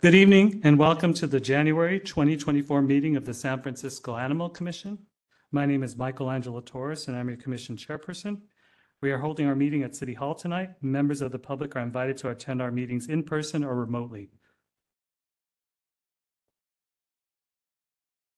[0.00, 4.98] Good evening and welcome to the January 2024 meeting of the San Francisco Animal Commission.
[5.52, 8.40] My name is Michelangelo Torres and I'm your commission chairperson.
[9.02, 10.70] We are holding our meeting at City Hall tonight.
[10.80, 14.30] Members of the public are invited to attend our meetings in person or remotely.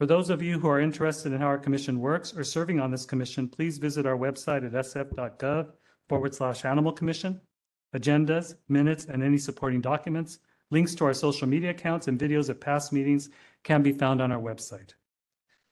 [0.01, 2.91] For those of you who are interested in how our commission works or serving on
[2.91, 5.69] this commission, please visit our website at sf.gov
[6.09, 7.41] forward slash animal commission.
[7.95, 10.39] Agendas, minutes, and any supporting documents,
[10.71, 13.29] links to our social media accounts and videos of past meetings
[13.63, 14.95] can be found on our website.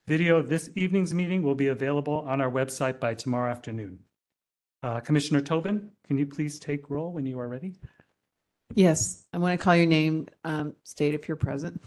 [0.06, 3.98] Video of this evening's meeting will be available on our website by tomorrow afternoon.
[4.82, 7.74] Uh, Commissioner Tobin, can you please take roll when you are ready?
[8.74, 11.80] Yes, I want to call your name, um, state if you're present.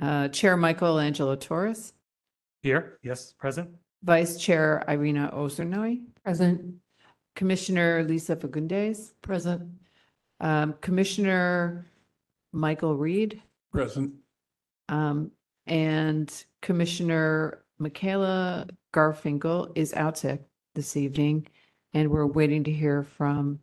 [0.00, 1.92] Uh, Chair Michelangelo Torres,
[2.62, 3.70] Here, yes, present.
[4.02, 6.02] Vice Chair Irina Ozernoy.
[6.24, 6.74] Present.
[7.36, 9.12] Commissioner Lisa Fagundes.
[9.22, 9.62] Present.
[10.40, 11.86] Um, Commissioner
[12.52, 13.40] Michael Reed,
[13.72, 14.12] Present.
[14.88, 15.30] um,
[15.66, 20.42] and Commissioner Michaela Garfinkel is out sick
[20.74, 21.46] this evening.
[21.94, 23.60] And we're waiting to hear from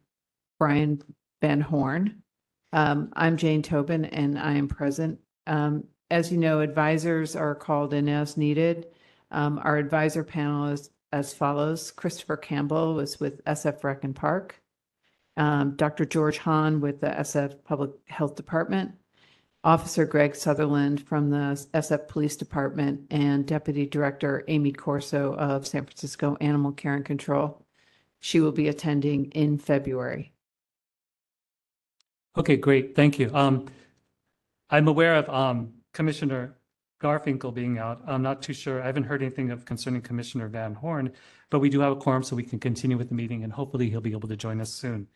[0.59, 1.01] Brian
[1.41, 2.21] Van Horn.
[2.73, 5.19] Um, I'm Jane Tobin and I am present.
[5.47, 8.87] Um, as you know, advisors are called in as needed.
[9.31, 11.91] Um, our advisor panel is as follows.
[11.91, 14.61] Christopher Campbell was with SF Rec and Park.
[15.37, 16.05] Um, Dr.
[16.05, 18.93] George Hahn with the SF Public Health Department.
[19.63, 25.85] Officer Greg Sutherland from the SF Police Department and Deputy Director Amy Corso of San
[25.85, 27.63] Francisco Animal Care and Control.
[28.19, 30.33] She will be attending in February.
[32.37, 33.29] Okay, great, thank you.
[33.33, 33.67] Um,
[34.69, 36.55] I'm aware of, um, Commissioner
[37.01, 38.01] Garfinkel being out.
[38.07, 38.81] I'm not too sure.
[38.81, 41.11] I haven't heard anything of concerning Commissioner Van Horn,
[41.49, 43.89] but we do have a quorum, so we can continue with the meeting and hopefully
[43.89, 45.07] he'll be able to join us soon.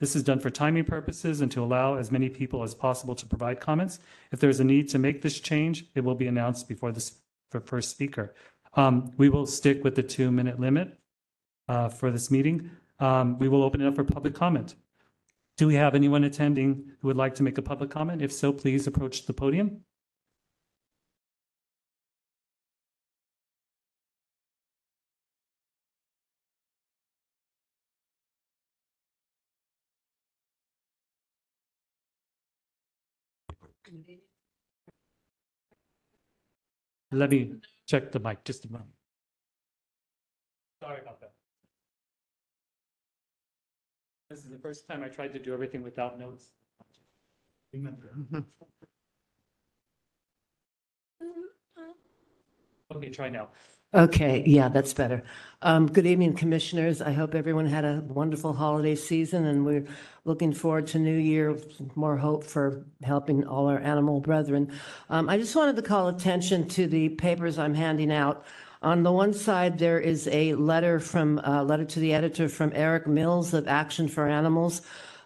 [0.00, 3.26] This is done for timing purposes and to allow as many people as possible to
[3.26, 4.00] provide comments.
[4.32, 6.92] If there is a need to make this change, it will be announced before
[7.48, 8.34] for first speaker.
[8.74, 10.98] Um, we will stick with the two-minute limit
[11.68, 12.72] uh, for this meeting.
[13.02, 14.76] Um, we will open it up for public comment.
[15.56, 18.22] Do we have anyone attending who would like to make a public comment?
[18.22, 19.80] If so, please approach the podium.
[37.10, 38.90] Let me check the mic just a moment.
[40.80, 41.21] Sorry about that.
[44.32, 46.52] This is the first time I tried to do everything without notes.
[52.94, 53.48] Okay, try now.
[53.92, 55.22] Okay, yeah, that's better.
[55.60, 57.02] Um, good evening, commissioners.
[57.02, 59.84] I hope everyone had a wonderful holiday season and we're
[60.24, 64.72] looking forward to New Year, with more hope for helping all our animal brethren.
[65.10, 68.46] Um, I just wanted to call attention to the papers I'm handing out.
[68.82, 72.72] On the one side, there is a letter from, uh, letter to the editor from
[72.74, 74.82] Eric Mills of Action for Animals.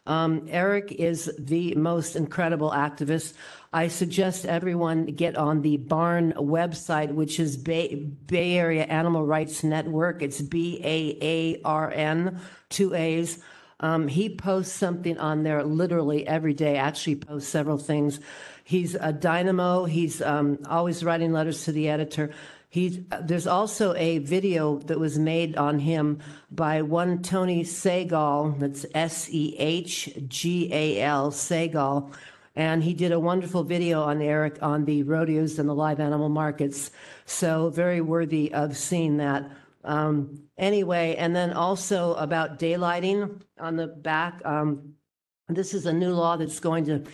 [0.07, 3.33] Um, Eric is the most incredible activist.
[3.73, 9.65] I suggest everyone get on the Barn website, which is Bay, Bay Area Animal Rights
[9.65, 10.23] Network.
[10.23, 12.39] It's B A A R N,
[12.69, 13.43] two A's.
[13.81, 18.21] Um, he posts something on there literally every day, actually posts several things.
[18.65, 19.85] He's a dynamo.
[19.85, 22.33] He's um, always writing letters to the editor.
[22.77, 26.19] He, there's also a video that was made on him
[26.51, 32.13] by one Tony Sehgal, that's S E H G A L, Sehgal.
[32.55, 36.29] And he did a wonderful video on Eric on the rodeos and the live animal
[36.29, 36.91] markets.
[37.25, 39.51] So very worthy of seeing that.
[39.83, 44.43] Um, anyway, and then also about daylighting on the back.
[44.45, 44.97] Um,
[45.49, 47.05] this is a new law that's going to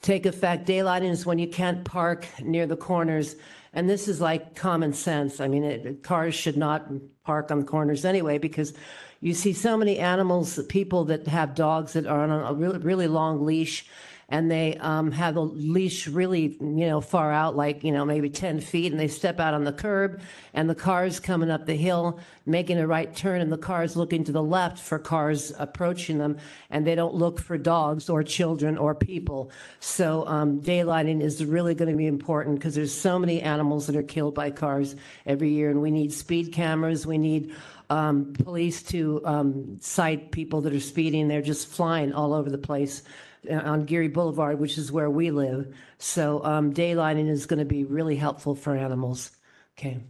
[0.00, 0.66] take effect.
[0.66, 3.36] Daylighting is when you can't park near the corners.
[3.72, 5.40] And this is like common sense.
[5.40, 6.90] I mean, it, cars should not
[7.24, 8.72] park on the corners anyway, because
[9.20, 13.06] you see so many animals, people that have dogs that are on a really, really
[13.06, 13.86] long leash
[14.30, 18.30] and they um, have a leash really, you know, far out, like, you know, maybe
[18.30, 20.20] 10 feet, and they step out on the curb,
[20.54, 24.22] and the car's coming up the hill, making a right turn, and the car's looking
[24.22, 26.38] to the left for cars approaching them,
[26.70, 29.50] and they don't look for dogs or children or people.
[29.80, 33.96] So um, daylighting is really going to be important because there's so many animals that
[33.96, 34.94] are killed by cars
[35.26, 37.52] every year, and we need speed cameras, we need
[37.90, 41.26] um, police to um, cite people that are speeding.
[41.26, 43.02] They're just flying all over the place
[43.48, 45.72] uh, on Geary Boulevard, which is where we live.
[45.98, 49.30] So um, daylighting is going to be really helpful for animals.
[49.78, 50.00] Okay,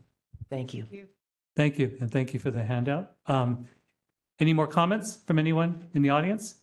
[0.48, 0.86] thank you.
[1.56, 3.12] Thank you, and thank you for the handout.
[3.26, 3.68] Um,
[4.40, 6.54] Any more comments from anyone in the audience?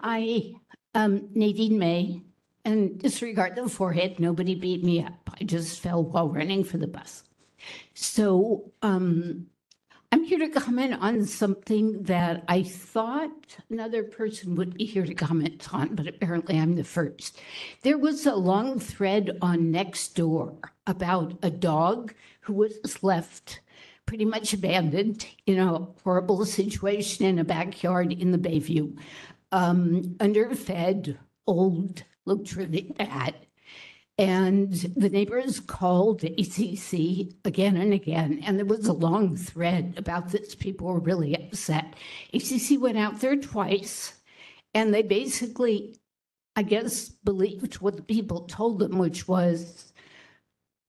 [0.00, 0.54] I,
[0.94, 2.22] um, Nadine May,
[2.64, 5.30] and disregard the forehead, nobody beat me up.
[5.40, 7.24] I just fell while running for the bus.
[7.94, 9.48] So, um,
[10.28, 15.72] Here to comment on something that I thought another person would be here to comment
[15.72, 17.40] on, but apparently I'm the first.
[17.80, 23.60] There was a long thread on Nextdoor about a dog who was left
[24.04, 28.98] pretty much abandoned in a horrible situation in a backyard in the Bayview
[29.50, 31.16] um, underfed,
[31.46, 33.34] old, looked really bad.
[34.18, 40.30] And the neighbors called ACC again and again, and there was a long thread about
[40.30, 40.56] this.
[40.56, 41.94] People were really upset.
[42.34, 44.14] ACC went out there twice,
[44.74, 45.96] and they basically,
[46.56, 49.92] I guess, believed what the people told them, which was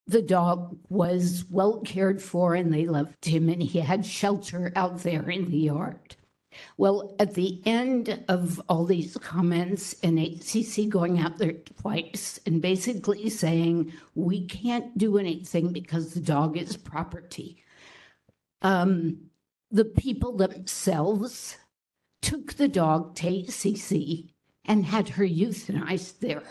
[0.07, 4.99] the dog was well cared for and they loved him, and he had shelter out
[5.03, 6.15] there in the yard.
[6.77, 12.61] Well, at the end of all these comments and ACC going out there twice and
[12.61, 17.63] basically saying, we can't do anything because the dog is property.
[18.61, 19.29] Um,
[19.71, 21.57] the people themselves
[22.21, 24.31] took the dog to ACC
[24.65, 26.44] and had her euthanized there.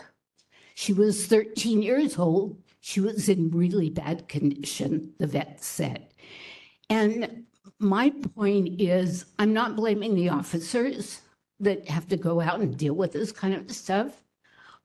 [0.75, 2.57] She was 13 years old.
[2.79, 6.07] She was in really bad condition, the vet said.
[6.89, 7.45] And
[7.79, 11.21] my point is, I'm not blaming the officers
[11.59, 14.23] that have to go out and deal with this kind of stuff.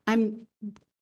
[0.07, 0.47] I'm,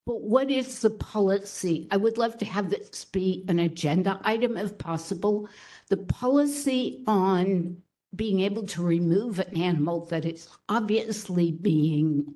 [0.06, 1.88] but what is the policy?
[1.90, 5.48] I would love to have this be an agenda item if possible.
[5.88, 7.82] The policy on
[8.14, 12.34] being able to remove an animal that is obviously being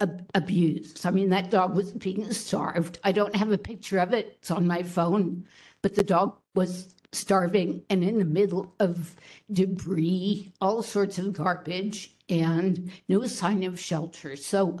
[0.00, 1.06] ab- abused.
[1.06, 2.98] I mean, that dog was being starved.
[3.02, 4.38] I don't have a picture of it.
[4.40, 5.46] It's on my phone,
[5.82, 9.14] but the dog was starving and in the middle of
[9.52, 14.36] debris, all sorts of garbage, and no sign of shelter.
[14.36, 14.78] So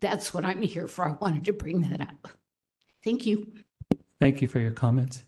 [0.00, 1.08] that's what I'm here for.
[1.08, 2.28] I wanted to bring that up.
[3.02, 3.52] Thank you.
[4.20, 5.24] Thank you for your comments.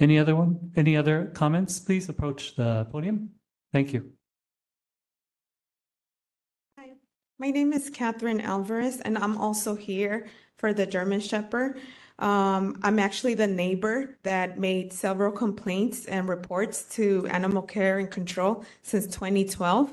[0.00, 0.70] Any other one?
[0.76, 1.80] Any other comments?
[1.80, 3.30] Please approach the podium.
[3.72, 4.12] Thank you.
[6.78, 6.92] Hi,
[7.38, 11.80] my name is Catherine Alvarez, and I'm also here for the German Shepherd.
[12.18, 18.10] Um, I'm actually the neighbor that made several complaints and reports to Animal Care and
[18.10, 19.92] Control since 2012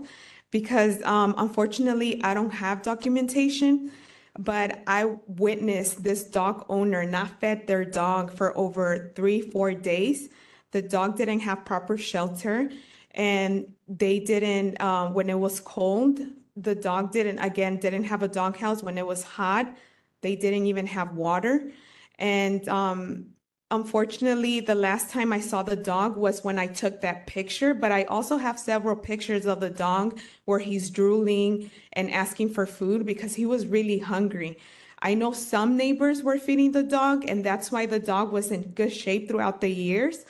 [0.49, 3.91] because um, unfortunately I don't have documentation,
[4.39, 10.29] but I witnessed this dog owner not fed their dog for over three, four days.
[10.71, 12.71] The dog didn't have proper shelter
[13.11, 16.19] and they didn't, uh, when it was cold,
[16.57, 18.81] the dog didn't, again, didn't have a dog house.
[18.81, 19.75] When it was hot,
[20.21, 21.71] they didn't even have water.
[22.19, 23.27] And um,
[23.71, 27.91] unfortunately, the last time I saw the dog was when I took that picture, but
[27.91, 33.05] I also have several pictures of the dog where he's drooling and asking for food
[33.05, 34.57] because he was really hungry.
[35.01, 38.71] I know some neighbors were feeding the dog, and that's why the dog was in
[38.71, 40.25] good shape throughout the years.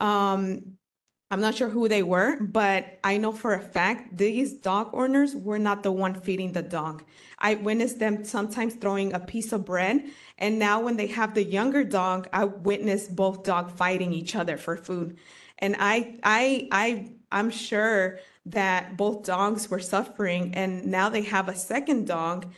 [0.00, 0.76] Um,
[1.32, 5.36] I'm not sure who they were, but I know for a fact these dog owners
[5.36, 7.04] were not the one feeding the dog.
[7.38, 10.02] I witnessed them sometimes throwing a piece of bread,
[10.38, 14.56] and now when they have the younger dog, I witnessed both dogs fighting each other
[14.56, 15.18] for food.
[15.60, 21.48] And I, I, I, I'm sure that both dogs were suffering, and now they have
[21.48, 22.52] a second dog.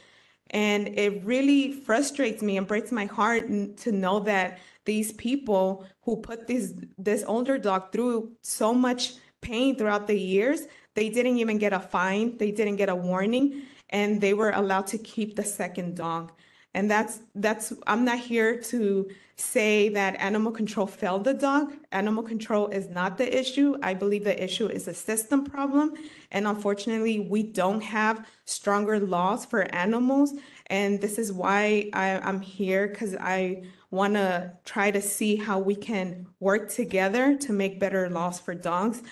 [0.49, 3.49] And it really frustrates me and breaks my heart
[3.79, 9.76] to know that these people who put this this older dog through so much pain
[9.76, 10.62] throughout the years,
[10.94, 14.87] they didn't even get a fine, they didn't get a warning, and they were allowed
[14.88, 16.32] to keep the second dog.
[16.75, 21.75] And that's that's I'm not here to say that animal control failed the dog.
[21.90, 23.76] Animal control is not the issue.
[23.82, 25.94] I believe the issue is a system problem.
[26.30, 30.35] And unfortunately, we don't have stronger laws for animals.
[30.68, 35.58] And this is why I, I'm here because I want to try to see how
[35.58, 39.02] we can work together to make better laws for dogs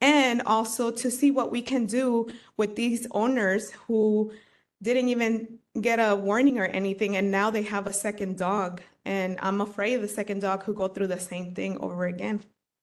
[0.00, 4.32] and also to see what we can do with these owners who
[4.80, 9.36] didn't even get a warning or anything and now they have a second dog and
[9.42, 12.40] i'm afraid the second dog could go through the same thing over again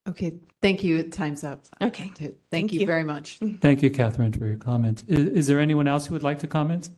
[0.08, 1.02] Okay, thank you.
[1.02, 1.66] Time's up.
[1.82, 2.86] okay Thank Thank you you.
[2.86, 3.40] very much.
[3.40, 3.58] Mm-hmm.
[3.58, 5.04] Thank you, Catherine, for your comment.
[5.08, 6.92] Is, is there anyone else who would like to comment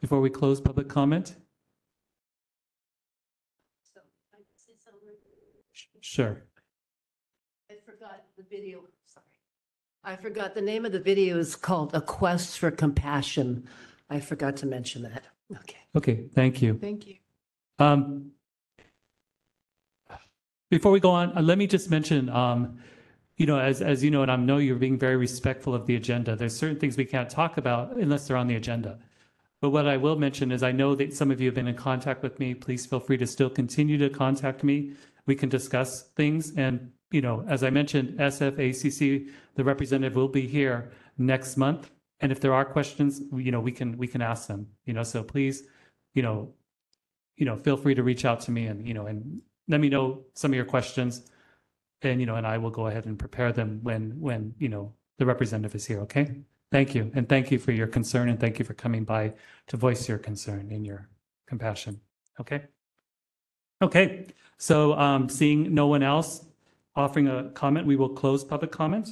[0.00, 1.36] before we close public comment?
[6.14, 6.40] Sure.
[7.68, 9.26] I forgot the video, sorry.
[10.04, 13.66] I forgot, the name of the video is called A Quest for Compassion.
[14.08, 15.24] I forgot to mention that.
[15.56, 15.78] Okay.
[15.96, 16.78] Okay, thank you.
[16.80, 17.16] Thank you.
[17.80, 18.30] Um,
[20.70, 22.78] before we go on, uh, let me just mention, um,
[23.36, 25.96] you know, as, as you know, and I know you're being very respectful of the
[25.96, 29.00] agenda, there's certain things we can't talk about unless they're on the agenda.
[29.60, 31.74] But what I will mention is I know that some of you have been in
[31.74, 32.54] contact with me.
[32.54, 34.92] Please feel free to still continue to contact me.
[35.26, 36.52] We can discuss things.
[36.56, 41.90] And, you know, as I mentioned, SFACC, the representative will be here next month.
[42.20, 45.02] And if there are questions, you know, we can, we can ask them, you know,
[45.02, 45.64] so please,
[46.14, 46.54] you know,
[47.36, 49.88] you know, feel free to reach out to me and, you know, and let me
[49.88, 51.30] know some of your questions.
[52.02, 54.92] And, you know, and I will go ahead and prepare them when, when, you know,
[55.18, 56.36] the representative is here, okay?
[56.70, 57.10] Thank you.
[57.14, 59.34] And thank you for your concern and thank you for coming by
[59.68, 61.08] to voice your concern and your
[61.46, 62.00] compassion,
[62.40, 62.64] okay?
[63.84, 64.24] Okay,
[64.56, 66.46] so um, seeing no one else
[66.96, 69.10] offering a comment, we will close public comment.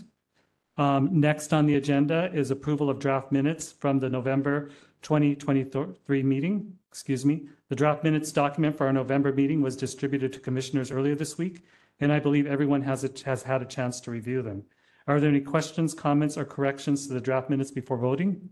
[0.78, 4.70] Um, Next on the agenda is approval of draft minutes from the November
[5.02, 7.48] 2023 meeting, excuse me.
[7.68, 11.66] The draft minutes document for our November meeting was distributed to commissioners earlier this week,
[12.00, 14.62] and I believe everyone has, a- has had a chance to review them.
[15.06, 18.48] Are there any questions, comments, or corrections to the draft minutes before voting?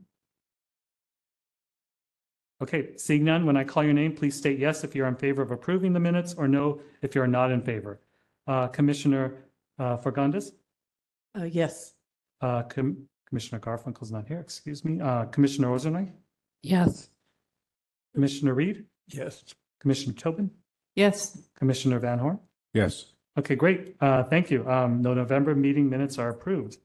[2.63, 5.41] Okay, seeing none, when I call your name, please state yes if you're in favor
[5.41, 8.01] of approving the minutes or no if you're not in favor.
[8.47, 9.35] Uh, Commissioner
[9.79, 10.53] uh, Fagundes?
[11.39, 11.95] Uh, yes.
[12.43, 15.01] Uh, Com- Commissioner Garfinkel's not here, excuse me.
[15.01, 16.11] Uh, Commissioner Ozernoy?
[16.63, 17.09] Yes.
[18.15, 18.85] Commissioner Reed?
[19.09, 19.43] Yes.
[19.81, 20.51] Commissioner Tobin?
[20.97, 22.39] Yes, Commissioner Van Horn?
[22.75, 23.07] Yes.
[23.39, 23.97] Okay, great.
[24.01, 24.69] Uh, Thank you.
[24.69, 26.77] Um, The November meeting minutes are approved.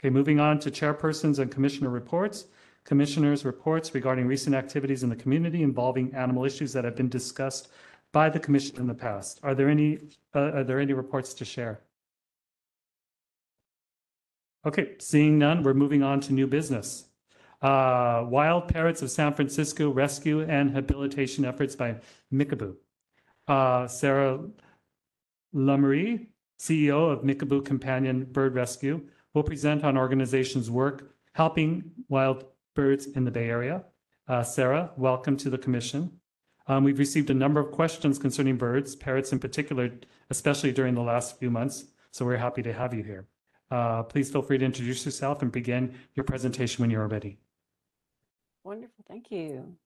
[0.00, 2.46] Okay, moving on to chairpersons and commissioner reports.
[2.84, 7.68] Commissioners' reports regarding recent activities in the community involving animal issues that have been discussed
[8.12, 9.40] by the commission in the past.
[9.42, 9.98] Are there any,
[10.34, 11.80] uh, are there any reports to share?
[14.66, 17.06] Okay, seeing none, we're moving on to new business.
[17.60, 21.96] Uh, Wild Parrots of San Francisco Rescue and Habilitation Efforts by
[22.32, 22.74] Mickaboo.
[23.46, 24.40] Uh, Sarah
[25.54, 26.26] Lummery,
[26.58, 29.02] CEO of Mickaboo Companion Bird Rescue,
[29.34, 33.84] will present on organization's work helping wild birds in the Bay Area.
[34.28, 36.20] Uh, Sarah, welcome to the commission.
[36.66, 39.90] Um, we've received a number of questions concerning birds, parrots in particular,
[40.30, 41.86] especially during the last few months.
[42.12, 43.26] So we're happy to have you here.
[43.70, 47.38] Uh, please feel free to introduce yourself and begin your presentation when you're ready.
[48.64, 49.76] Wonderful, thank you.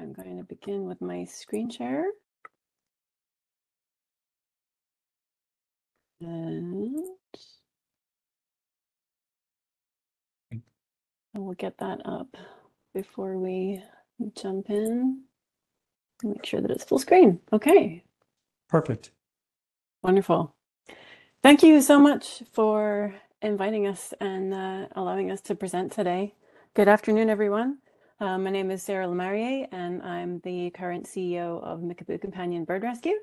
[0.00, 2.06] I'm going to begin with my screen share.
[6.20, 6.96] And
[11.36, 12.36] I will get that up
[12.94, 13.82] before we
[14.36, 15.24] jump in.
[16.24, 17.40] Make sure that it's full screen.
[17.52, 18.04] Okay,
[18.68, 19.12] Perfect.
[20.02, 20.54] Wonderful.
[21.42, 26.34] Thank you so much for inviting us and uh, allowing us to present today.
[26.74, 27.78] Good afternoon, everyone.
[28.20, 32.82] Uh, my name is Sarah Lemarier, and I'm the current CEO of Mickaboo Companion Bird
[32.82, 33.14] Rescue.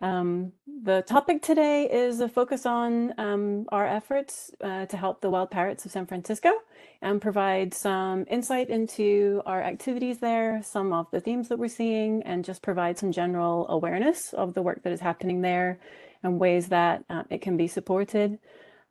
[0.00, 0.52] Um,
[0.84, 5.50] the topic today is a focus on um, our efforts uh, to help the wild
[5.50, 6.50] parrots of San Francisco
[7.02, 12.22] and provide some insight into our activities there, some of the themes that we're seeing,
[12.22, 15.80] and just provide some general awareness of the work that is happening there
[16.22, 18.38] and ways that uh, it can be supported.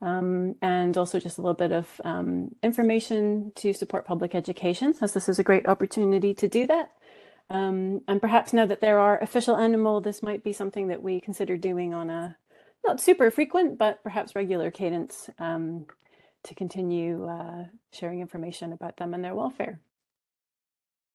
[0.02, 5.14] um, and also just a little bit of um, information to support public education, as
[5.14, 6.92] this is a great opportunity to do that.
[7.50, 11.22] Um, and perhaps now that there are official animal, this might be something that we
[11.22, 12.38] consider doing on a
[12.86, 15.86] not super frequent, but perhaps regular cadence um,
[16.44, 19.80] to continue uh, sharing information about them and their welfare.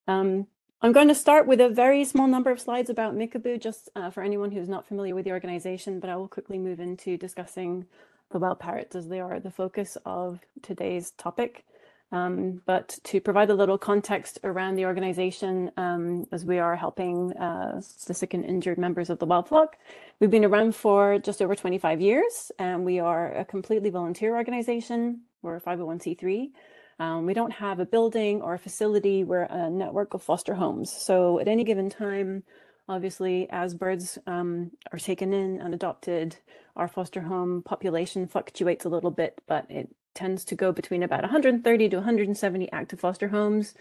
[0.07, 0.47] Um,
[0.81, 4.09] I'm going to start with a very small number of slides about Mickaboo, just uh,
[4.09, 7.85] for anyone who's not familiar with the organization, but I will quickly move into discussing
[8.31, 11.65] the wild parrots as they are the focus of today's topic.
[12.13, 17.33] Um, but to provide a little context around the organization, um, as we are helping
[17.33, 19.77] uh, the sick and injured members of the wild flock,
[20.19, 25.21] we've been around for just over 25 years, and we are a completely volunteer organization.
[25.41, 26.51] We're a 501c3.
[26.99, 29.23] Um, we don't have a building or a facility.
[29.23, 30.91] We're a network of foster homes.
[30.91, 32.43] So at any given time,
[32.87, 36.37] obviously, as birds um, are taken in and adopted,
[36.75, 41.21] our foster home population fluctuates a little bit, but it tends to go between about
[41.21, 43.73] 130 to 170 active foster homes.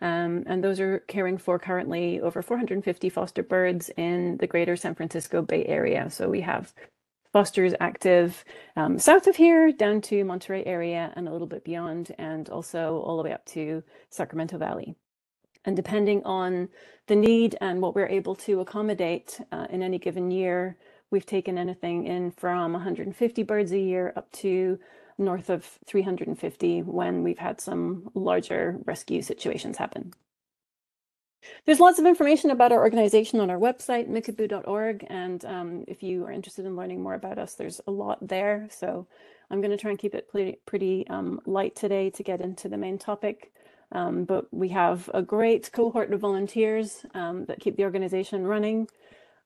[0.00, 4.94] Um, and those are caring for currently over 450 foster birds in the greater San
[4.94, 6.08] Francisco Bay Area.
[6.10, 6.72] So we have
[7.32, 8.44] fosters active
[8.76, 13.02] um, south of here down to Monterey area and a little bit beyond, and also
[13.04, 14.94] all the way up to Sacramento Valley.
[15.64, 16.68] And depending on
[17.08, 20.76] the need and what we're able to accommodate uh, in any given year,
[21.10, 24.78] we've taken anything in from 150 birds a year up to
[25.18, 30.12] north of 350 when we've had some larger rescue situations happen.
[31.64, 35.06] There's lots of information about our organization on our website, mickaboo.org.
[35.08, 38.68] And um, if you are interested in learning more about us, there's a lot there.
[38.70, 39.06] So
[39.50, 42.68] I'm going to try and keep it pretty, pretty um, light today to get into
[42.68, 43.52] the main topic.
[43.92, 48.88] Um, but we have a great cohort of volunteers um, that keep the organization running.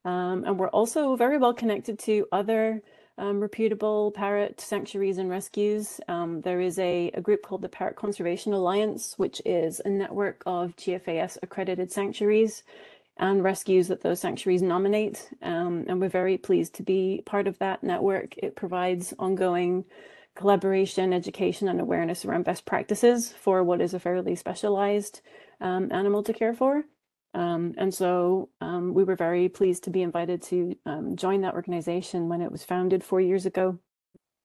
[0.04, 2.82] Um, and we're also very well connected to other
[3.18, 6.00] um, reputable parrot sanctuaries and rescues.
[6.08, 10.42] Um, there is a, a group called the Parrot Conservation Alliance, which is a network
[10.46, 12.62] of GFAS accredited sanctuaries
[13.18, 15.28] and rescues that those sanctuaries nominate.
[15.42, 18.34] Um, and we're very pleased to be part of that network.
[18.38, 19.84] It provides ongoing
[20.34, 25.20] collaboration, education, and awareness around best practices for what is a fairly specialized
[25.60, 26.84] um, animal to care for.
[27.34, 31.54] Um, and so um, we were very pleased to be invited to um, join that
[31.54, 33.78] organization when it was founded four years ago.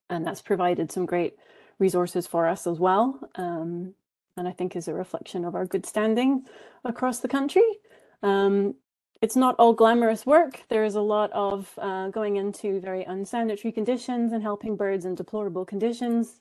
[0.10, 1.36] And that's provided some great
[1.80, 3.20] resources for us as well.
[3.36, 3.94] Um,
[4.38, 6.46] and I think is a reflection of our good standing
[6.86, 7.68] across the country.
[8.24, 8.76] Um,
[9.22, 10.64] it's not all glamorous work.
[10.70, 15.16] There is a lot of uh, going into very unsanitary conditions and helping birds in
[15.16, 16.40] deplorable conditions.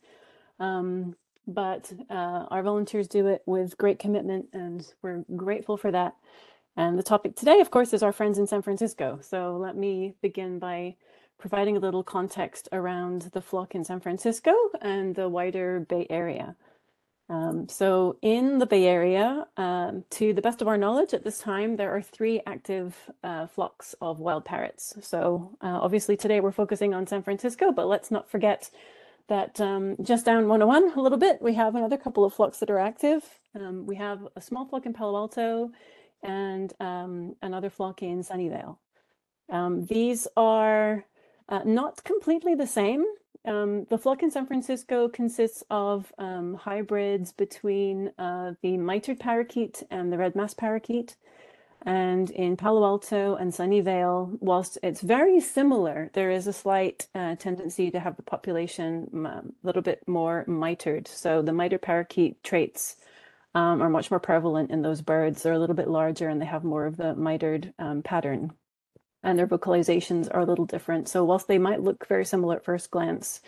[0.60, 6.14] Um, but uh, our volunteers do it with great commitment and we're grateful for that.
[6.76, 9.18] And the topic today, of course, is our friends in San Francisco.
[9.22, 10.96] So let me begin by
[11.38, 16.56] providing a little context around the flock in San Francisco and the wider Bay Area.
[17.28, 21.38] Um, so in the Bay Area, um, to the best of our knowledge at this
[21.38, 24.94] time, there are three active uh, flocks of wild parrots.
[25.00, 28.70] So uh, obviously today we're focusing on San Francisco, but let's not forget
[29.28, 32.70] that um, just down 101 a little bit, we have another couple of flocks that
[32.70, 33.22] are active.
[33.54, 35.70] Um, we have a small flock in Palo Alto
[36.22, 38.78] and um, another flock in Sunnyvale.
[39.50, 41.06] Um, these are
[41.48, 43.04] uh, not completely the same.
[43.44, 49.84] Um, the flock in San Francisco consists of um, hybrids between uh, the mitered parakeet
[49.90, 51.16] and the red masked parakeet.
[51.86, 57.36] And in Palo Alto and Sunnyvale, whilst it's very similar, there is a slight uh,
[57.36, 61.06] tendency to have the population um, a little bit more mitered.
[61.06, 62.96] So the mitered parakeet traits
[63.54, 65.42] um, are much more prevalent in those birds.
[65.42, 68.52] They're a little bit larger and they have more of the mitered um, pattern.
[69.22, 71.08] And their vocalizations are a little different.
[71.08, 73.42] So whilst they might look very similar at first glance,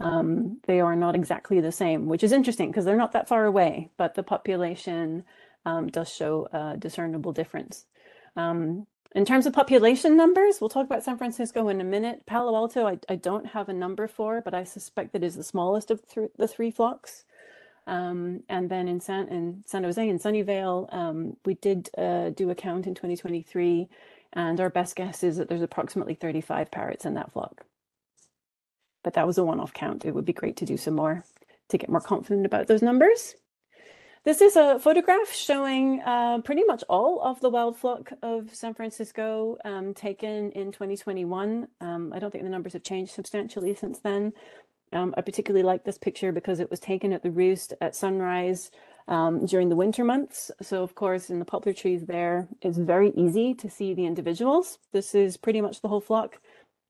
[0.00, 3.44] um, they are not exactly the same, which is interesting because they're not that far
[3.44, 5.24] away, but the population
[5.66, 7.84] um, does show a discernible difference.
[8.36, 12.24] Um, in terms of population numbers, we'll talk about San Francisco in a minute.
[12.26, 15.42] Palo Alto, I, I don't have a number for, but I suspect that is the
[15.42, 17.24] smallest of th the three flocks.
[17.86, 22.50] Um, and then in San, in San Jose and Sunnyvale, um, we did uh, do
[22.50, 23.88] a count in 2023,
[24.32, 27.64] and our best guess is that there's approximately 35 parrots in that flock.
[29.04, 30.04] But that was a one-off count.
[30.04, 31.24] It would be great to do some more
[31.68, 33.36] to get more confident about those numbers.
[34.26, 38.74] This is a photograph showing uh, pretty much all of the wild flock of San
[38.74, 41.68] Francisco um, taken in 2021.
[41.80, 44.32] Um, I don't think the numbers have changed substantially since then.
[44.92, 48.72] Um, I particularly like this picture because it was taken at the roost at sunrise
[49.06, 50.50] um, during the winter months.
[50.60, 54.80] So of course, in the poplar trees there, it's very easy to see the individuals.
[54.92, 56.40] This is pretty much the whole flock.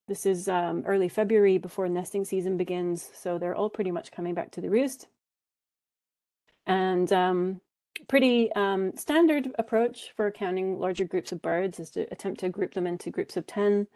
[0.08, 4.32] This is um, early February before nesting season begins, so they're all pretty much coming
[4.32, 5.08] back to the roost.
[6.66, 7.60] And um,
[8.08, 12.74] pretty um, standard approach for counting larger groups of birds is to attempt to group
[12.74, 13.88] them into groups of 10.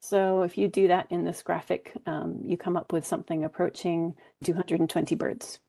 [0.00, 4.14] So if you do that in this graphic, um, you come up with something approaching
[4.44, 5.60] 220 birds.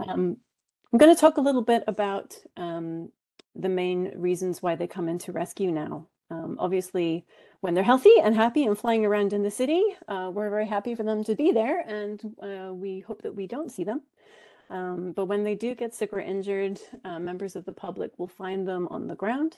[0.00, 0.38] Um,
[0.92, 3.10] I'm going to talk a little bit about um,
[3.54, 6.08] the main reasons why they come into rescue now.
[6.30, 7.26] Um, obviously,
[7.64, 10.94] when they're healthy and happy and flying around in the city, uh, we're very happy
[10.94, 14.02] for them to be there, and uh, we hope that we don't see them.
[14.68, 18.28] Um, but when they do get sick or injured, uh, members of the public will
[18.28, 19.56] find them on the ground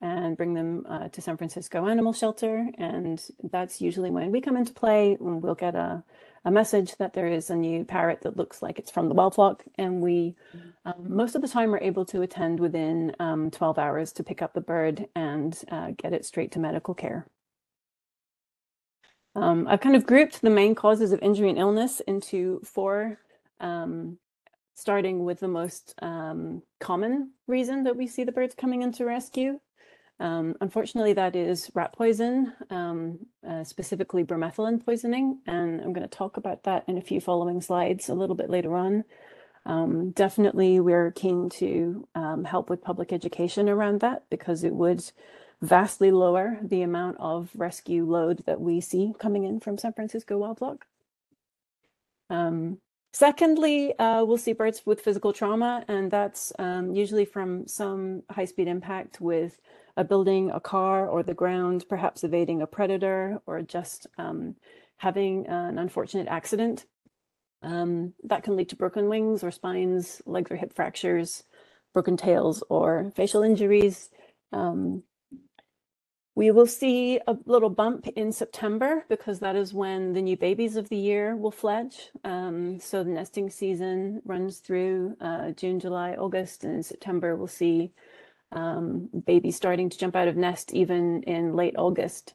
[0.00, 2.66] and bring them uh, to San Francisco Animal Shelter.
[2.78, 6.02] And that's usually when we come into play, we'll get a,
[6.44, 9.34] a message that there is a new parrot that looks like it's from the wild
[9.34, 9.64] flock.
[9.78, 10.34] And we,
[10.84, 14.42] um, most of the time, are able to attend within um, 12 hours to pick
[14.42, 17.26] up the bird and uh, get it straight to medical care.
[19.36, 23.18] Um, I've kind of grouped the main causes of injury and illness into four
[23.60, 24.18] um,
[24.74, 29.60] starting with the most um, common reason that we see the birds coming into rescue.
[30.20, 36.16] Um, unfortunately, that is rat poison, um, uh, specifically bromethalin poisoning, and I'm going to
[36.16, 39.04] talk about that in a few following slides a little bit later on.
[39.66, 45.04] Um, definitely, we're keen to um, help with public education around that because it would
[45.60, 50.38] vastly lower the amount of rescue load that we see coming in from San Francisco
[50.38, 50.86] wild flock.
[52.30, 52.78] Um,
[53.14, 58.66] Secondly, uh, we'll see birds with physical trauma, and that's um, usually from some high-speed
[58.66, 59.60] impact with
[59.96, 64.56] a building, a car, or the ground, perhaps evading a predator, or just um,
[64.98, 66.86] having an unfortunate accident.
[67.62, 71.44] Um, that can lead to broken wings or spines, legs or hip fractures,
[71.94, 74.10] broken tails, or facial injuries.
[74.52, 75.02] Um,
[76.34, 80.76] we will see a little bump in September because that is when the new babies
[80.76, 82.10] of the year will fledge.
[82.24, 87.46] Um, so the nesting season runs through uh, June, July, August, and in September we'll
[87.46, 87.92] see
[88.54, 92.34] um, babies starting to jump out of nest even in late August.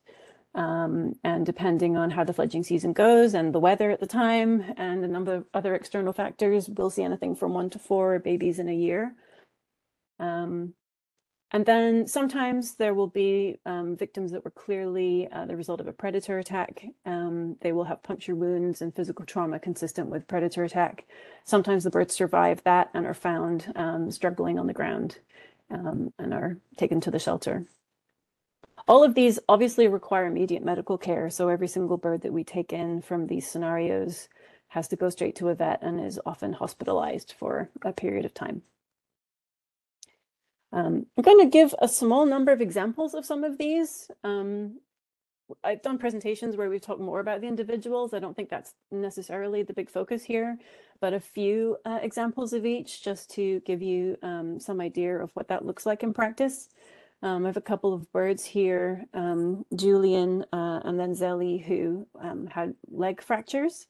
[0.55, 4.73] Um, and depending on how the fledging season goes and the weather at the time
[4.77, 8.59] and a number of other external factors, we'll see anything from one to four babies
[8.59, 9.13] in a year.
[10.19, 10.73] Um,
[11.51, 15.87] and then sometimes there will be um, victims that were clearly uh, the result of
[15.87, 16.85] a predator attack.
[17.05, 21.05] Um, they will have puncture wounds and physical trauma consistent with predator attack.
[21.45, 25.17] Sometimes the birds survive that and are found um, struggling on the ground
[25.71, 27.65] um, and are taken to the shelter.
[28.87, 31.29] All of these obviously require immediate medical care.
[31.29, 34.29] So every single bird that we take in from these scenarios
[34.69, 38.33] has to go straight to a vet and is often hospitalized for a period of
[38.33, 38.61] time.
[40.71, 44.11] Um, I'm going to give a small number of examples of some of these.
[44.23, 44.79] Um,
[45.63, 48.13] I've done presentations where we've talked more about the individuals.
[48.13, 50.57] I don't think that's necessarily the big focus here,
[51.01, 55.31] but a few uh, examples of each just to give you um, some idea of
[55.33, 56.69] what that looks like in practice.
[57.21, 62.07] Um, I have a couple of birds here, um, Julian uh, and then Zelly, who
[62.21, 63.87] um, had leg fractures.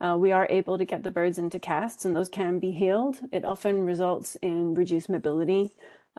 [0.00, 3.18] Uh, we are able to get the birds into casts and those can be healed.
[3.30, 5.70] It often results in reduced mobility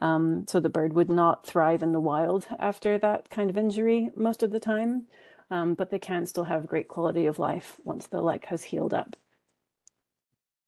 [0.02, 4.10] um, so the bird would not thrive in the wild after that kind of injury
[4.16, 5.08] most of the time,
[5.52, 8.94] um, but they can still have great quality of life once the leg has healed
[8.94, 9.16] up.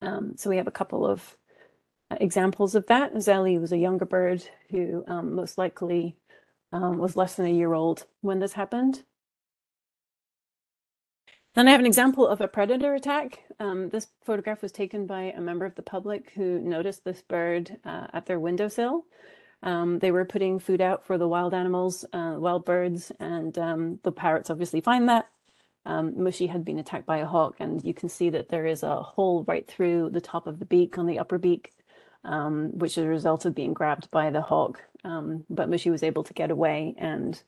[0.02, 1.36] Um, so we have a couple of
[2.10, 3.14] uh, examples of that.
[3.14, 6.16] Zelly was a younger bird who um, most likely
[6.72, 9.02] um, was less than a year old when this happened.
[11.56, 13.42] Then I have an example of a predator attack.
[13.58, 17.78] Um, this photograph was taken by a member of the public who noticed this bird
[17.82, 19.06] uh, at their windowsill.
[19.62, 24.00] Um, they were putting food out for the wild animals, uh, wild birds, and um,
[24.02, 25.30] the parrots obviously find that.
[25.86, 28.82] Um, Mushy had been attacked by a hawk, and you can see that there is
[28.82, 31.72] a hole right through the top of the beak on the upper beak,
[32.24, 34.82] um, which is a result of being grabbed by the hawk.
[35.04, 37.42] Um, but Mushy was able to get away, and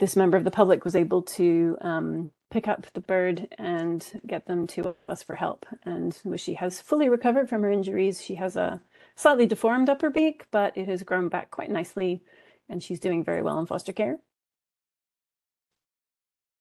[0.00, 4.46] this member of the public was able to um, pick up the bird and get
[4.46, 5.66] them to us for help.
[5.84, 8.22] And she has fully recovered from her injuries.
[8.22, 8.80] She has a
[9.16, 12.22] slightly deformed upper beak, but it has grown back quite nicely
[12.68, 14.18] and she's doing very well in foster care.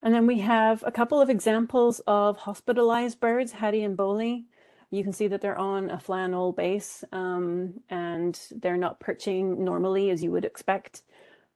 [0.01, 4.45] And then we have a couple of examples of hospitalized birds, Hattie and Bowley.
[4.89, 10.09] You can see that they're on a flannel base um, and they're not perching normally
[10.09, 11.03] as you would expect.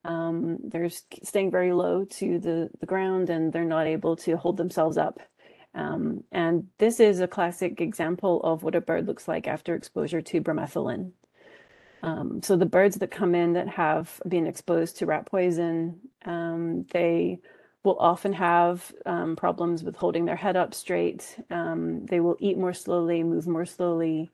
[0.08, 4.58] Um, they're staying very low to the, the ground and they're not able to hold
[4.58, 5.20] themselves up.
[5.76, 10.22] Um, and this is a classic example of what a bird looks like after exposure
[10.22, 11.12] to bromethalin.
[12.02, 16.86] Um, so the birds that come in that have been exposed to rat poison, um,
[16.92, 17.40] they
[17.84, 21.38] will often have um, problems with holding their head up straight.
[21.52, 24.32] Um, they will eat more slowly, move more slowly.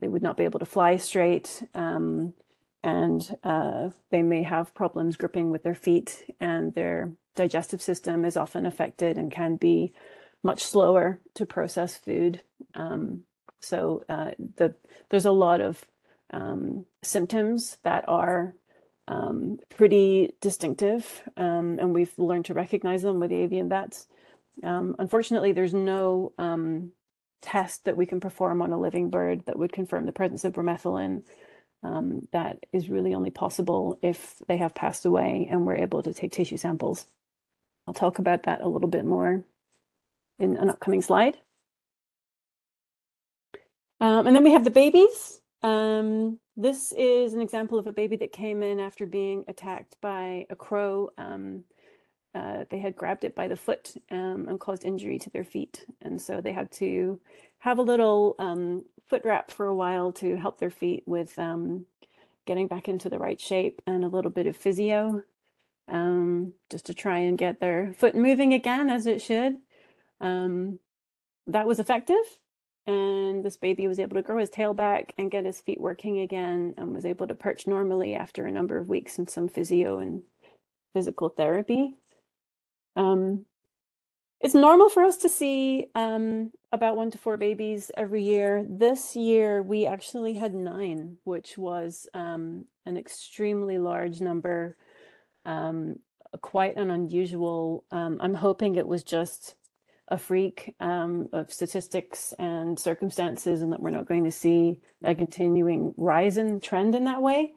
[0.00, 1.62] They would not be able to fly straight.
[2.82, 8.36] And uh, they may have problems gripping with their feet, and their digestive system is
[8.36, 9.92] often affected and can be
[10.42, 12.42] much slower to process food.
[12.74, 13.22] Um,
[13.60, 14.74] so uh, the
[15.10, 15.84] there's a lot of
[16.32, 18.54] um, symptoms that are
[19.08, 24.06] um, pretty distinctive, um, and we've learned to recognize them with the avian vets.
[24.64, 26.92] Um, unfortunately, there's no um,
[27.40, 30.52] test that we can perform on a living bird that would confirm the presence of
[30.52, 31.22] bromethalin.
[31.84, 36.14] Um, that is really only possible if they have passed away and we're able to
[36.14, 37.06] take tissue samples.
[37.86, 39.42] I'll talk about that a little bit more
[40.38, 41.36] in an upcoming slide.
[44.00, 45.40] Um, and then we have the babies.
[45.62, 50.46] Um, this is an example of a baby that came in after being attacked by
[50.50, 51.10] a crow.
[51.18, 51.64] Um,
[52.34, 55.84] uh, they had grabbed it by the foot um, and caused injury to their feet.
[56.00, 57.20] And so they had to
[57.58, 61.84] have a little um, foot wrap for a while to help their feet with um,
[62.46, 65.22] getting back into the right shape and a little bit of physio
[65.88, 69.58] um, just to try and get their foot moving again as it should.
[70.22, 70.78] Um,
[71.46, 72.24] that was effective.
[72.86, 76.20] And this baby was able to grow his tail back and get his feet working
[76.20, 79.98] again and was able to perch normally after a number of weeks and some physio
[79.98, 80.22] and
[80.94, 81.96] physical therapy.
[82.96, 83.44] Um,
[84.42, 88.66] it's normal for us to see um, about one to four babies every year.
[88.68, 94.76] This year, we actually had nine, which was um, an extremely large number,
[95.46, 96.00] um,
[96.40, 97.84] quite an unusual.
[97.92, 99.54] Um, I'm hoping it was just
[100.08, 105.14] a freak um, of statistics and circumstances, and that we're not going to see a
[105.14, 107.52] continuing rise in trend in that way.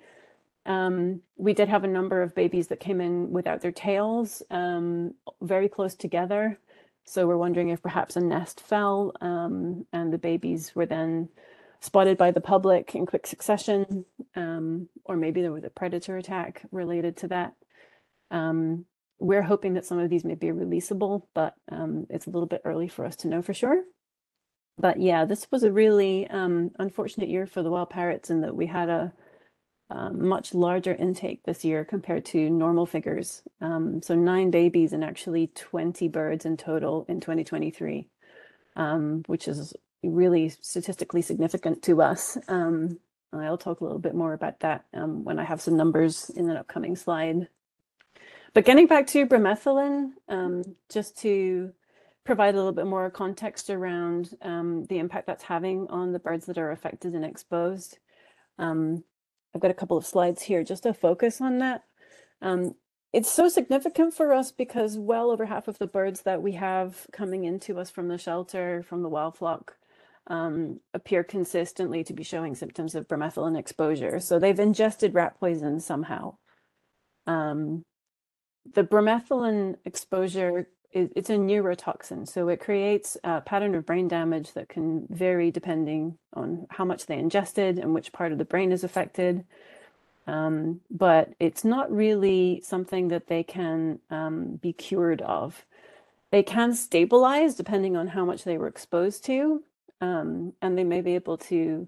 [0.68, 5.16] Um, we did have a number of babies that came in without their tails, um,
[5.42, 6.60] very close together.
[7.06, 11.30] So we're wondering if perhaps a nest fell um, and the babies were then
[11.80, 16.64] spotted by the public in quick succession, um, or maybe there was a predator attack
[16.72, 17.54] related to that.
[18.32, 18.86] Um,
[19.20, 22.62] we're hoping that some of these may be releasable, but um, it's a little bit
[22.66, 23.84] early for us to know for sure.
[24.78, 28.56] But yeah, this was a really um, unfortunate year for the wild parrots in that
[28.56, 29.14] we had a
[29.90, 33.44] um, much larger intake this year compared to normal figures.
[33.62, 38.08] Um, so nine babies and actually 20 birds in total in 2023,
[38.76, 42.38] um, which is really statistically significant to us.
[42.48, 43.00] Um,
[43.32, 46.50] I'll talk a little bit more about that um, when I have some numbers in
[46.50, 47.50] an upcoming slide.
[48.54, 51.74] But getting back to bromethalin, um, just to
[52.24, 56.58] provide a little bit more context around the impact that's having on the birds that
[56.58, 58.00] are affected and exposed.
[58.58, 59.04] Um,
[59.56, 61.86] I've got a couple of slides here just to focus on that.
[62.42, 62.76] Um,
[63.14, 67.08] it's so significant for us because well over half of the birds that we have
[67.14, 69.78] coming into us from the shelter, from the wild flock,
[70.28, 74.20] um, appear consistently to be showing symptoms of bromethalin exposure.
[74.20, 76.36] So they've ingested rat poison somehow.
[77.26, 77.84] Um,
[78.74, 84.70] the bromethalin exposure it's a neurotoxin, so it creates a pattern of brain damage that
[84.70, 88.84] can vary depending on how much they ingested and which part of the brain is
[88.84, 89.46] affected.
[90.28, 95.66] Um, but it's not really something that they can um, be cured of.
[96.32, 99.64] They can stabilize depending on how much they were exposed to,
[100.02, 101.88] um, and they may be able to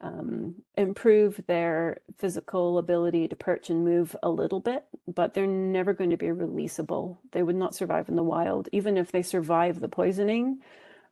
[0.00, 5.94] um, improve their physical ability to perch and move a little bit, but they're never
[5.94, 7.18] going to be releasable.
[7.32, 10.60] They would not survive in the wild, even if they survive the poisoning.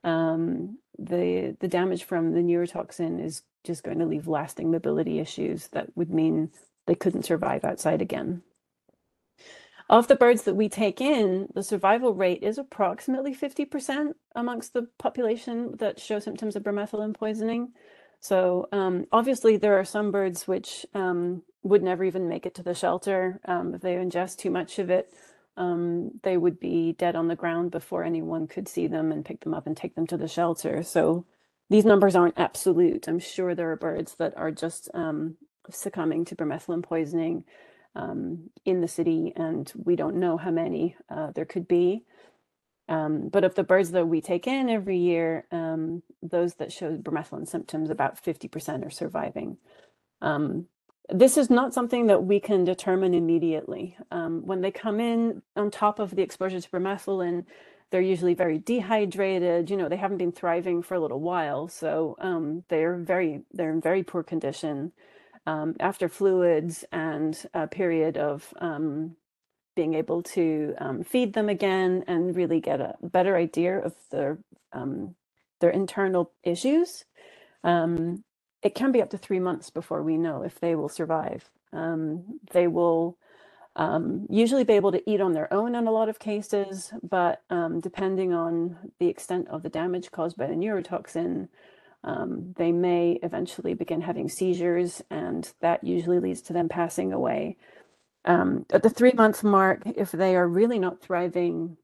[0.05, 5.69] Um, the the damage from the neurotoxin is just going to leave lasting mobility issues
[5.69, 6.51] that would mean
[6.87, 8.43] they couldn't survive outside again.
[9.91, 14.89] Of the birds that we take in, the survival rate is approximately 50% amongst the
[14.99, 17.73] population that show symptoms of bromethalin poisoning.
[18.25, 22.63] So um, obviously there are some birds which um, would never even make it to
[22.63, 23.39] the shelter.
[23.45, 25.13] Um, if they ingest too much of it,
[25.59, 29.41] um, they would be dead on the ground before anyone could see them and pick
[29.45, 30.83] them up and take them to the shelter.
[30.83, 31.27] So
[31.69, 33.09] these numbers aren't absolute.
[33.09, 35.37] I'm sure there are birds that are just um,
[35.71, 37.45] succumbing to bromethalin poisoning
[37.95, 42.05] um, in the city, and we don't know how many uh, there could be.
[42.89, 46.97] Um, but of the birds that we take in every year, um, those that show
[46.97, 49.59] bromethalin symptoms, about 50% are surviving.
[50.23, 50.69] Um,
[51.11, 53.97] this is not something that we can determine immediately.
[54.11, 57.47] Um, when they come in on top of the exposure to bromethalin,
[57.91, 59.71] they're usually very dehydrated.
[59.71, 63.73] You know, they haven't been thriving for a little while, so um, they're very they're
[63.73, 64.93] in very poor condition.
[65.47, 68.55] um, after fluids and a period of
[69.75, 74.39] being able to um, feed them again and really get a better idea of their
[74.73, 75.15] um,
[75.61, 77.05] their internal issues.
[77.63, 78.25] Um,
[78.63, 81.51] it can be up to three months before we know if they will survive.
[81.73, 83.17] Um, they will
[83.77, 87.43] um, usually be able to eat on their own in a lot of cases, but
[87.51, 91.49] um, depending on the extent of the damage caused by the neurotoxin,
[92.57, 97.57] they may eventually begin having seizures, and that usually leads to them passing away.
[98.25, 101.77] Um, at the three month mark, if they are really not thriving,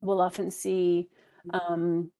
[0.00, 1.08] we'll often see
[1.52, 2.12] um,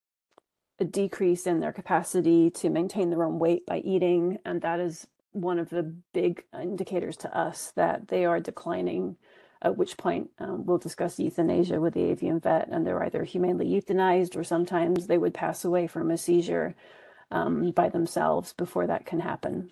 [0.80, 5.06] a decrease in their capacity to maintain their own weight by eating, and that is
[5.32, 9.16] one of the big indicators to us that they are declining.
[9.62, 13.66] At which point um, we'll discuss euthanasia with the avian vet, and they're either humanely
[13.66, 16.74] euthanized or sometimes they would pass away from a seizure
[17.30, 19.70] um, by themselves before that can happen.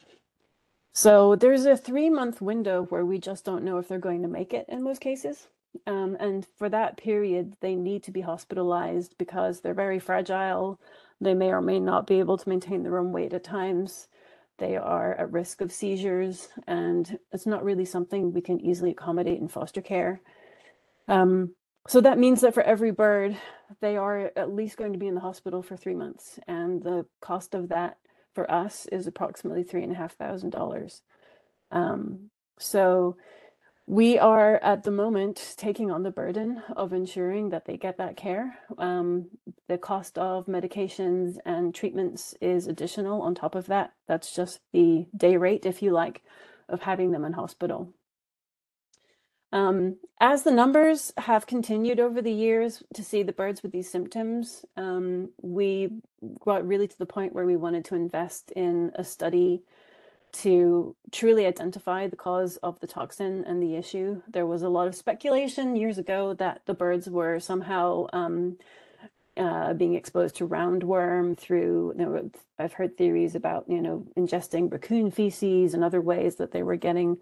[0.98, 4.28] So there's a three month window where we just don't know if they're going to
[4.28, 5.46] make it in most cases.
[5.86, 10.80] Um, and for that period, they need to be hospitalized because they're very fragile.
[11.20, 14.08] They may or may not be able to maintain their own weight at times.
[14.58, 19.40] They are at risk of seizures, and it's not really something we can easily accommodate
[19.40, 20.20] in foster care.
[21.06, 21.54] Um,
[21.86, 23.36] so that means that for every bird,
[23.80, 27.06] they are at least going to be in the hospital for three months, and the
[27.20, 27.98] cost of that
[28.38, 31.02] for us is approximately three and a half thousand dollars.
[31.72, 33.16] Um, so
[33.84, 38.16] we are at the moment taking on the burden of ensuring that they get that
[38.16, 38.60] care.
[38.78, 39.26] Um,
[39.66, 43.92] the cost of medications and treatments is additional on top of that.
[44.06, 46.22] That's just the day rate, if you like,
[46.68, 47.92] of having them in hospital.
[49.52, 53.90] Um, as the numbers have continued over the years to see the birds with these
[53.90, 55.90] symptoms, um, we
[56.44, 59.62] got really to the point where we wanted to invest in a study
[60.30, 64.20] to truly identify the cause of the toxin and the issue.
[64.28, 68.58] There was a lot of speculation years ago that the birds were somehow um,
[69.38, 74.70] uh, being exposed to roundworm through, you know, I've heard theories about, you know, ingesting
[74.70, 77.16] raccoon feces and other ways that they were getting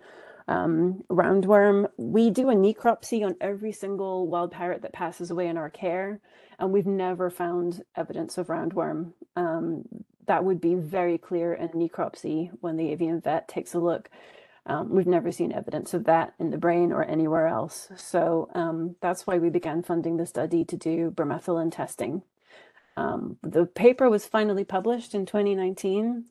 [0.49, 1.89] um, roundworm.
[1.97, 6.21] We do a necropsy on every single wild parrot that passes away in our care,
[6.59, 9.13] and we've never found evidence of roundworm.
[9.37, 9.85] Um,
[10.27, 14.11] that would be very clear in necropsy when the avian vet takes a look.
[14.67, 17.89] Um, we've never seen evidence of that in the brain or anywhere else.
[17.97, 22.23] So um, that's why we began funding the study to do bromethalin testing.
[22.97, 26.25] Um, the paper was finally published in 2019,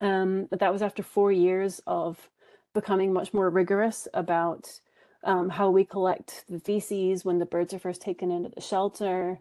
[0.00, 2.30] um, but that was after four years of
[2.74, 4.80] becoming much more rigorous about
[5.24, 9.38] um, how we collect the feces when the birds are first taken into the shelter,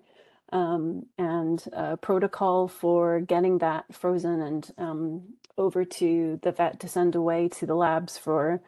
[0.51, 1.63] um, and
[2.01, 5.23] protocol for getting that frozen and um,
[5.57, 8.61] over to the vet to send away to the labs for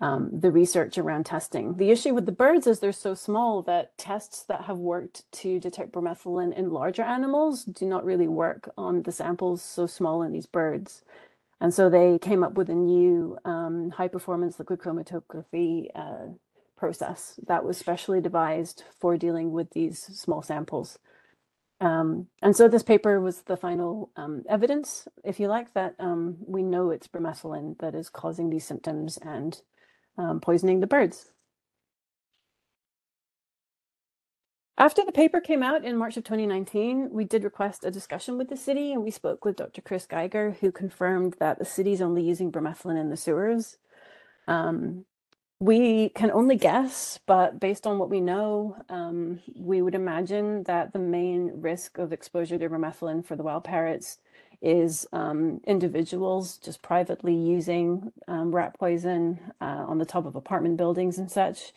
[0.00, 1.76] um, the research around testing.
[1.76, 5.58] The issue with the birds is they're so small that tests that have worked to
[5.60, 10.32] detect bromethalin in larger animals do not really work on the samples so small in
[10.32, 11.04] these birds.
[11.64, 16.34] And so they came up with a new um, high performance liquid chromatography uh,
[16.76, 20.98] process that was specially devised for dealing with these small samples.
[21.80, 26.36] Um, and so this paper was the final um, evidence, if you like, that um,
[26.46, 29.62] we know it's bromethalin that is causing these symptoms and
[30.18, 31.30] um, poisoning the birds.
[34.76, 38.48] After the paper came out in March of 2019, we did request a discussion with
[38.48, 39.80] the city and we spoke with Dr.
[39.80, 43.78] Chris Geiger, who confirmed that the city's only using bromethalin in the sewers.
[44.48, 45.04] Um,
[45.60, 50.92] we can only guess, but based on what we know, um, we would imagine that
[50.92, 54.18] the main risk of exposure to bromethalin for the wild parrots
[54.60, 60.76] is um, individuals just privately using um, rat poison uh, on the top of apartment
[60.76, 61.72] buildings and such.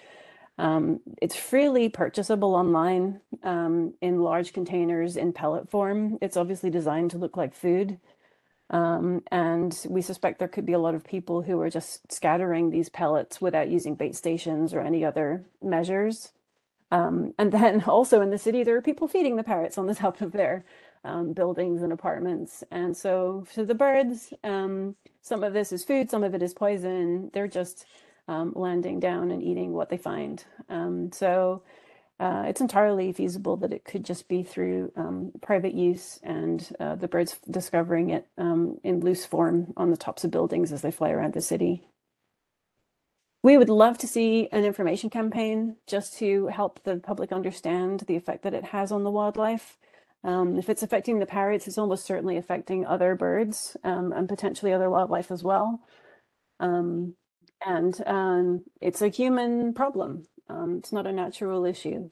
[0.58, 6.18] Um, it's freely purchasable online um, in large containers in pellet form.
[6.22, 8.00] It's obviously designed to look like food.
[8.70, 12.70] Um, and we suspect there could be a lot of people who are just scattering
[12.70, 16.34] these pellets without using bait stations or any other measures.
[16.92, 19.96] Um, and then also in the city, there are people feeding the parrots on the
[19.96, 20.66] top of their
[21.04, 22.64] um, buildings and apartments.
[22.72, 26.54] And so for the birds, um, some of this is food, some of it is
[26.54, 27.30] poison.
[27.34, 27.86] They're just
[28.28, 30.44] um, landing down and eating what they find.
[30.70, 31.64] Um, so
[32.20, 36.96] uh, it's entirely feasible that it could just be through um, private use and uh,
[36.96, 40.92] the birds discovering it um, in loose form on the tops of buildings as they
[40.92, 41.84] fly around the city.
[43.44, 48.16] We would love to see an information campaign just to help the public understand the
[48.16, 49.78] effect that it has on the wildlife.
[50.24, 54.74] Um, if it's affecting the parrots, it's almost certainly affecting other birds um, and potentially
[54.74, 55.82] other wildlife as well.
[56.60, 57.14] Um,
[57.66, 60.28] and um, it's a human problem.
[60.50, 62.10] Um, it's not a natural issue.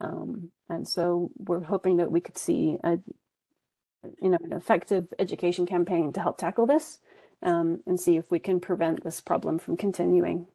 [0.00, 2.98] Um, and so we're hoping that we could see a,
[4.22, 6.98] you know, an effective education campaign to help tackle this
[7.42, 10.46] um, and see if we can prevent this problem from continuing.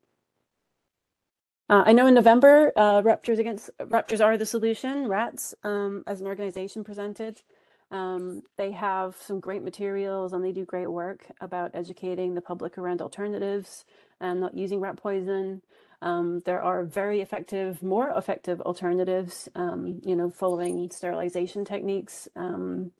[1.69, 6.21] Uh, I know in November, uh, Raptors Against Raptors Are the Solution, RATS, um, as
[6.21, 7.41] an organization presented.
[7.89, 12.77] Um, they have some great materials and they do great work about educating the public
[12.77, 13.85] around alternatives
[14.23, 15.61] and not using rat poison.
[16.01, 22.91] Um, there are very effective, more effective alternatives, um, you know, following sterilization techniques um,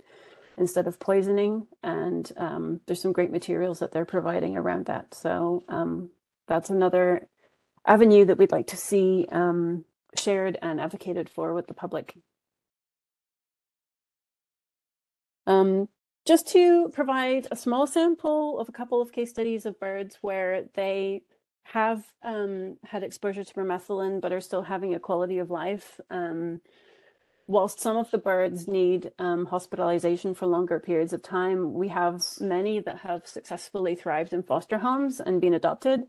[0.57, 1.67] instead of poisoning.
[1.83, 5.15] And um, there's some great materials that they're providing around that.
[5.15, 6.11] So um,
[6.47, 7.27] that's another
[7.87, 9.85] avenue that we'd like to see um,
[10.17, 12.15] shared and advocated for with the public.
[16.25, 20.65] Just to provide a small sample of a couple of case studies of birds where
[20.73, 21.23] they
[21.63, 25.99] have um, had exposure to bromethalin but are still having a quality of life.
[26.09, 26.61] Um,
[27.47, 32.21] whilst some of the birds need um, hospitalization for longer periods of time, we have
[32.39, 36.03] many that have successfully thrived in foster homes and been adopted.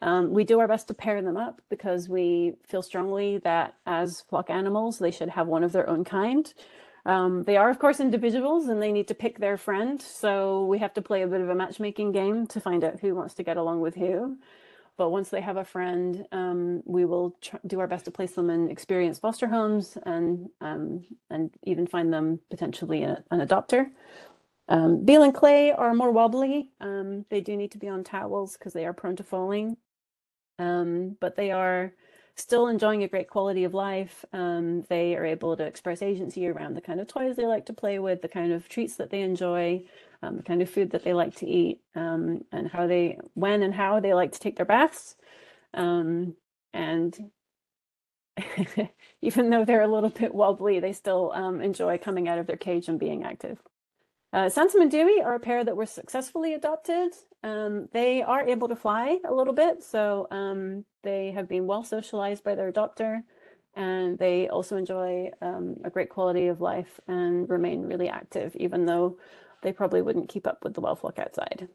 [0.00, 4.20] Um, we do our best to pair them up because we feel strongly that as
[4.20, 6.54] flock animals, they should have one of their own kind.
[7.08, 10.02] Um, they are, of course, individuals and they need to pick their friend.
[10.02, 13.16] So we have to play a bit of a matchmaking game to find out who
[13.16, 14.38] wants to get along with who.
[14.98, 17.36] But once they have a friend, um, we will
[17.66, 22.12] do our best to place them in experienced foster homes and um, and even find
[22.14, 23.90] them potentially a, an adopter.
[24.68, 26.72] Um, Beal and clay are more wobbly.
[26.80, 29.78] Um, they do need to be on towels because they are prone to falling.
[30.58, 31.94] Um, but they are
[32.38, 34.24] still enjoying a great quality of life.
[34.32, 37.72] Um, they are able to express agency around the kind of toys they like to
[37.72, 39.84] play with, the kind of treats that they enjoy,
[40.22, 43.62] um, the kind of food that they like to eat, um, and how they, when
[43.62, 45.16] and how they like to take their baths.
[45.74, 46.34] Um,
[46.72, 47.30] and
[49.22, 52.56] even though they're a little bit wobbly, they still um, enjoy coming out of their
[52.56, 53.58] cage and being active.
[54.32, 57.12] Uh, Sansom and Dewey are a pair that were successfully adopted.
[57.42, 61.84] Um, they are able to fly a little bit, so um, they have been well
[61.84, 63.22] socialized by their adopter,
[63.74, 68.86] and they also enjoy um, a great quality of life and remain really active, even
[68.86, 69.18] though
[69.62, 71.68] they probably wouldn't keep up with the wild flock outside.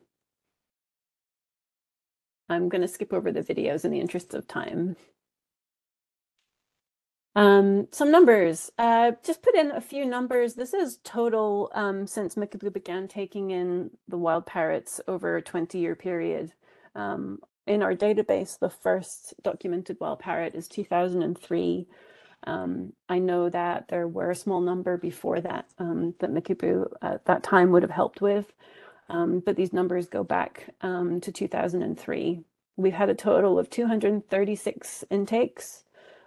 [2.49, 4.97] I'm going to skip over the videos in the interest of time.
[7.35, 10.53] Um, some numbers, uh, just put in a few numbers.
[10.53, 15.79] This is total um, since Mickaboo began taking in the wild parrots over a 20
[15.79, 16.53] year period.
[16.95, 21.87] Um, in our database, the first documented wild parrot is 2003.
[22.45, 27.25] Um, I know that there were a small number before that um, that Mickaboo at
[27.25, 28.53] that time would have helped with,
[29.09, 32.41] um, but these numbers go back to 2003.
[32.75, 35.82] We've had a total of 236 intakes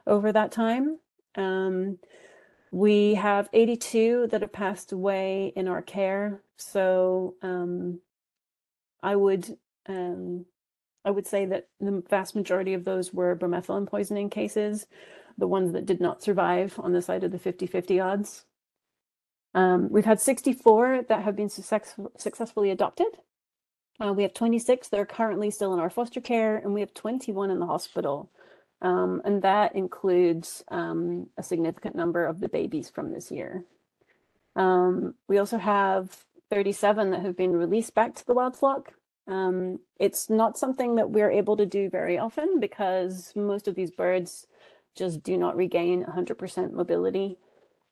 [0.06, 0.98] over that time.
[1.36, 1.98] Um,
[2.72, 6.42] we have 82 that have passed away in our care.
[6.56, 8.00] So um,
[9.02, 9.56] I would
[9.88, 10.46] um,
[11.04, 14.86] I would say that the vast majority of those were bromethalin poisoning cases,
[15.38, 18.44] the ones that did not survive on the side of the 50-50 odds.
[19.54, 23.06] Um, we've had 64 that have been success successfully adopted.
[24.04, 26.92] Uh, we have 26 that are currently still in our foster care, and we have
[26.92, 28.30] 21 in the hospital.
[28.82, 33.64] Um, and that includes um, a significant number of the babies from this year.
[34.54, 38.92] Um, we also have 37 that have been released back to the wild flock.
[39.26, 43.90] Um, it's not something that we're able to do very often because most of these
[43.90, 44.46] birds
[44.94, 47.38] just do not regain 100% mobility.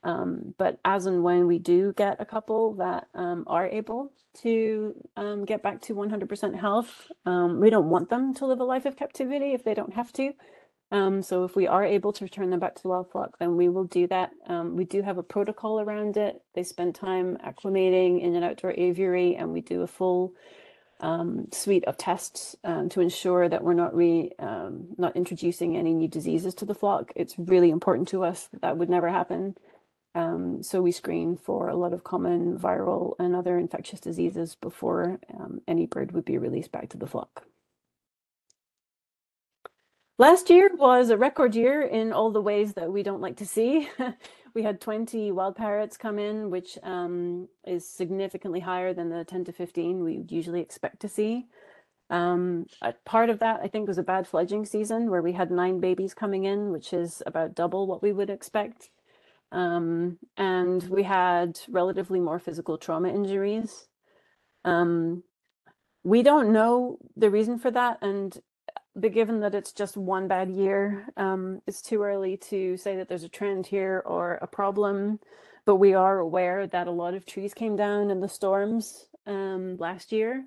[0.05, 4.13] Um, but as and when we do get a couple that um, are able
[4.43, 4.95] to
[5.47, 9.55] get back to 100% health, we don't want them to live a life of captivity
[9.55, 10.35] if they don't have to.
[10.91, 13.69] Um, so if we are able to return them back to the flock, then we
[13.69, 14.31] will do that.
[14.47, 16.43] Um, we do have a protocol around it.
[16.55, 20.35] They spend time acclimating in an outdoor aviary, and we do a full
[21.01, 25.93] um, suite of tests um, to ensure that we're not re um, not introducing any
[25.93, 27.13] new diseases to the flock.
[27.17, 29.57] It's really important to us that, that would never happen.
[30.15, 35.19] Um, so we screen for a lot of common viral and other infectious diseases before
[35.67, 37.45] any bird would be released back to the flock.
[40.17, 43.47] Last year was a record year in all the ways that we don't like to
[43.47, 43.89] see.
[44.55, 49.45] we had 20 wild parrots come in, which um, is significantly higher than the 10
[49.47, 51.47] to 15 we usually expect to see.
[52.11, 52.67] Um,
[53.05, 56.15] part of that, I think, was a bad fledging season where we had nine babies
[56.15, 58.91] coming in, which is about double what we would expect.
[59.51, 63.89] Um, and we had relatively more physical trauma injuries.
[64.65, 65.25] Um,
[66.05, 68.39] we don't know the reason for that, and
[68.97, 73.09] but given that it's just one bad year, um, it's too early to say that
[73.09, 75.21] there's a trend here or a problem.
[75.65, 79.77] But we are aware that a lot of trees came down in the storms um,
[79.79, 80.45] last year,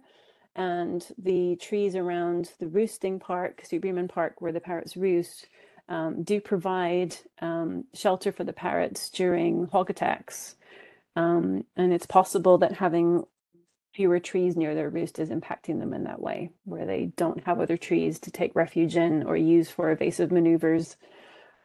[0.55, 3.63] and the trees around the roosting park.
[3.81, 5.47] Bremen Park, where the parrots roost,
[5.89, 10.55] um, do provide um, shelter for the parrots during hawk attacks.
[11.15, 13.23] Um, and it's possible that having
[13.97, 17.59] fewer trees near their roost is impacting them in that way, where they don't have
[17.59, 20.97] other trees to take refuge in or use for evasive maneuvers.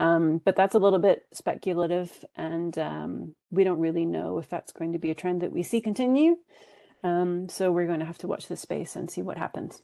[0.00, 4.72] Um, but that's a little bit speculative, and um, we don't really know if that's
[4.72, 6.36] going to be a trend that we see continue.
[7.04, 9.82] Um, so we're going to have to watch this space and see what happens.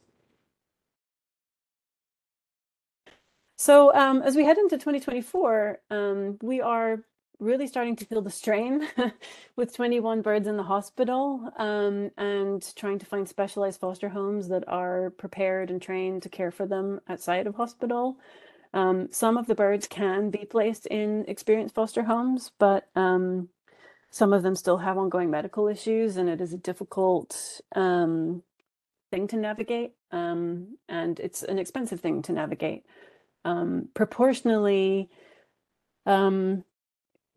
[3.57, 7.03] So um, as we head into 2024, um, we are
[7.39, 8.87] really starting to feel the strain
[9.55, 14.67] with 21 birds in the hospital um, and trying to find specialized foster homes that
[14.67, 18.17] are prepared and trained to care for them outside of hospital.
[18.73, 23.49] Um, some of the birds can be placed in experienced foster homes, but um,
[24.11, 28.43] some of them still have ongoing medical issues, and it is a difficult um,
[29.11, 32.85] thing to navigate, um, and it's an expensive thing to navigate.
[33.45, 35.09] Um, proportionally,
[36.05, 36.63] um,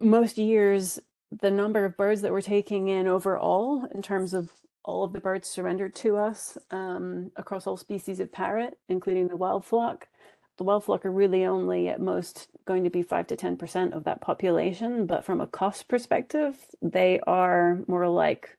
[0.02, 0.98] most years,
[1.40, 4.50] the number of birds that we're taking in overall, in terms of
[4.84, 9.36] all of the birds surrendered to us um, across all species of parrot, including the
[9.36, 10.08] wild flock,
[10.58, 14.04] the wild flock are really only at most going to be 5 to 10% of
[14.04, 15.06] that population.
[15.06, 18.56] But from a cost perspective, they are more like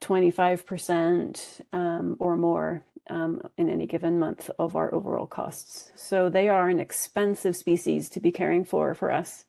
[0.00, 5.90] 25% um, or more um, in any given month of our overall costs.
[5.96, 9.45] So they are an expensive species to be caring for for us.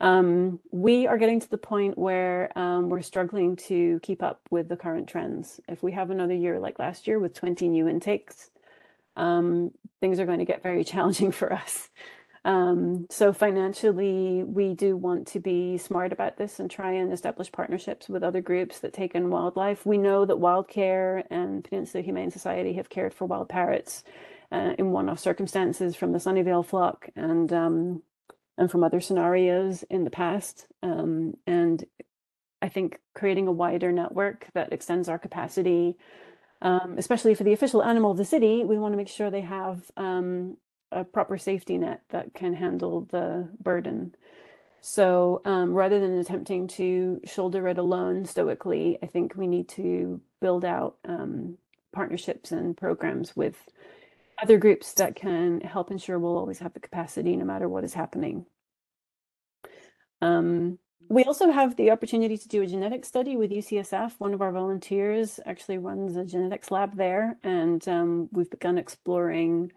[0.00, 4.68] Um, we are getting to the point where um, we're struggling to keep up with
[4.68, 5.60] the current trends.
[5.68, 8.50] If we have another year like last year with 20 new intakes,
[9.16, 11.90] um, things are going to get very challenging for us.
[12.42, 17.52] Um, so financially, we do want to be smart about this and try and establish
[17.52, 19.84] partnerships with other groups that take in wildlife.
[19.84, 24.04] We know that Wildcare and Peninsula Humane Society have cared for wild parrots
[24.50, 28.02] uh, in one-off circumstances from the Sunnyvale flock and um,
[28.60, 30.66] and from other scenarios in the past.
[30.82, 31.82] Um, and
[32.60, 35.96] I think creating a wider network that extends our capacity,
[36.60, 39.40] um, especially for the official animal of the city, we want to make sure they
[39.40, 40.58] have um,
[40.92, 44.14] a proper safety net that can handle the burden.
[44.82, 50.20] So um, rather than attempting to shoulder it alone stoically, I think we need to
[50.40, 51.56] build out um,
[51.92, 53.56] partnerships and programs with
[54.42, 57.94] other groups that can help ensure we'll always have the capacity no matter what is
[57.94, 58.46] happening.
[60.22, 60.78] Um,
[61.08, 64.12] we also have the opportunity to do a genetic study with UCSF.
[64.18, 69.72] One of our volunteers actually runs a genetics lab there, and um, we've begun exploring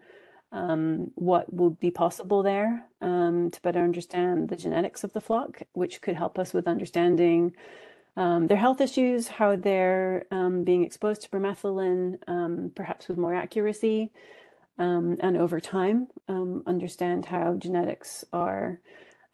[0.52, 5.62] um, what would be possible there um, to better understand the genetics of the flock,
[5.72, 7.52] which could help us with understanding
[8.16, 13.34] um, their health issues, how they're um, being exposed to bromethalin, um, perhaps with more
[13.34, 14.12] accuracy,
[14.78, 18.80] um, and over time, um, understand how genetics are,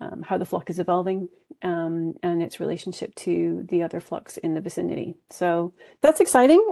[0.01, 1.29] um, how the flock is evolving,
[1.63, 5.15] um, and its relationship to the other flocks in the vicinity.
[5.31, 6.63] So that's exciting.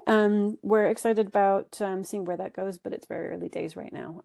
[0.62, 4.23] we're excited about seeing where that goes, but it's very early days right now.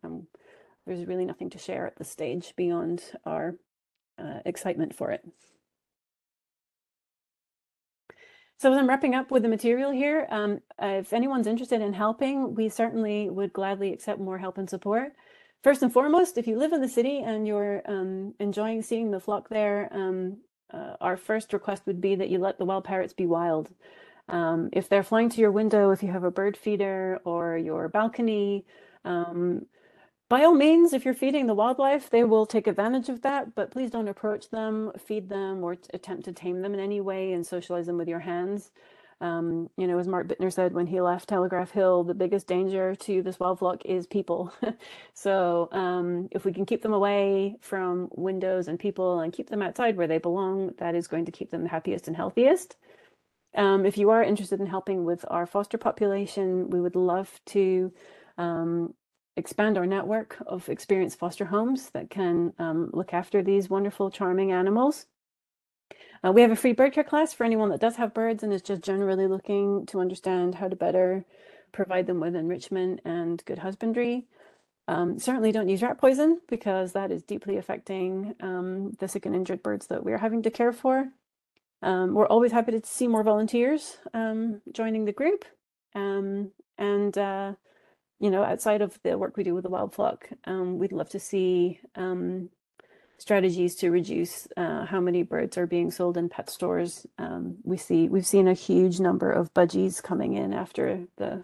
[0.85, 3.55] there's really nothing to share at this stage beyond our
[4.17, 5.25] uh, excitement for it.
[8.63, 12.55] So as I'm wrapping up with the material here, um, if anyone's interested in helping,
[12.55, 15.11] we certainly would gladly accept more help and support.
[15.61, 19.19] First and foremost, if you live in the city and you're um, enjoying seeing the
[19.19, 20.37] flock there, um,
[20.73, 23.69] uh, our first request would be that you let the wild parrots be wild.
[24.29, 27.89] Um, if they're flying to your window, if you have a bird feeder or your
[27.89, 28.65] balcony,
[29.03, 29.65] um,
[30.29, 33.71] by all means, if you're feeding the wildlife, they will take advantage of that, but
[33.71, 37.45] please don't approach them, feed them, or attempt to tame them in any way and
[37.45, 38.71] socialize them with your hands.
[39.21, 42.93] Um, you know, as Mark Bittner said when he left Telegraph Hill, the biggest danger
[42.95, 44.53] to this wild flock is people.
[45.13, 49.61] so um, if we can keep them away from windows and people and keep them
[49.61, 52.75] outside where they belong, that is going to keep them the happiest and healthiest.
[53.55, 57.93] Um, if you are interested in helping with our foster population, we would love to
[58.37, 58.93] um,
[59.35, 64.51] expand our network of experienced foster homes that can um, look after these wonderful, charming
[64.51, 65.05] animals.
[66.23, 68.53] Uh, we have a free bird care class for anyone that does have birds and
[68.53, 71.25] is just generally looking to understand how to better
[71.71, 74.25] provide them with enrichment and good husbandry.
[74.87, 79.35] Um, certainly don't use rat poison because that is deeply affecting um, the sick and
[79.35, 81.09] injured birds that we're having to care for.
[81.81, 85.45] Um, we're always happy to see more volunteers um, joining the group.
[85.95, 87.53] Um, And, uh,
[88.23, 90.19] you know, outside of the work we do with the wild flock,
[90.51, 92.49] um, we'd love to see um,
[93.17, 96.91] strategies to reduce uh, how many birds are being sold in pet stores.
[97.17, 100.83] Um, we see we've seen a huge number of budgies coming in after
[101.21, 101.43] the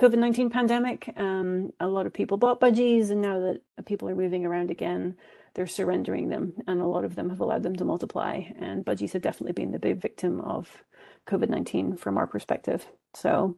[0.00, 1.00] COVID nineteen pandemic.
[1.16, 3.58] Um, a lot of people bought budgies, and now that
[3.90, 5.16] people are moving around again,
[5.54, 8.32] they're surrendering them, and a lot of them have allowed them to multiply.
[8.66, 10.82] And budgies have definitely been the big victim of
[11.30, 12.80] COVID nineteen from our perspective.
[13.14, 13.56] So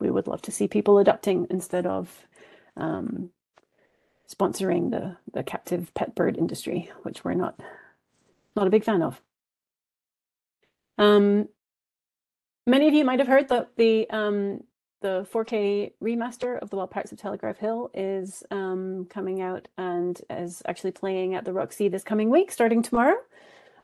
[0.00, 2.26] we would love to see people adopting instead of
[2.76, 3.30] um,
[4.28, 7.60] sponsoring the the captive pet bird industry, which we're not
[8.56, 9.20] not a big fan of.
[10.98, 11.48] Um,
[12.66, 14.64] many of you might have heard that the um,
[15.00, 20.20] the 4K remaster of the Wild Parrots of Telegraph Hill is um, coming out and
[20.28, 23.16] is actually playing at the Roxy this coming week, starting tomorrow.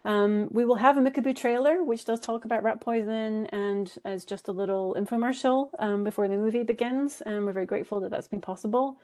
[0.07, 4.24] Um, we will have a Mickaboo trailer, which does talk about rat poison and as
[4.24, 7.20] just a little infomercial um, before the movie begins.
[7.22, 8.98] And we're very grateful that that's been possible.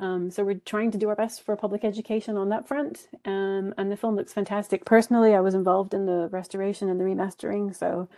[0.00, 3.08] Um, so we're trying to do our best for public education on that front.
[3.24, 4.84] Um, and the film looks fantastic.
[4.84, 8.08] Personally, I was involved in the restoration and the remastering, so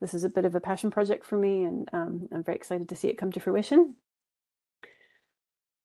[0.00, 2.88] this is a bit of a passion project for me, and um, I'm very excited
[2.88, 3.96] to see it come to fruition.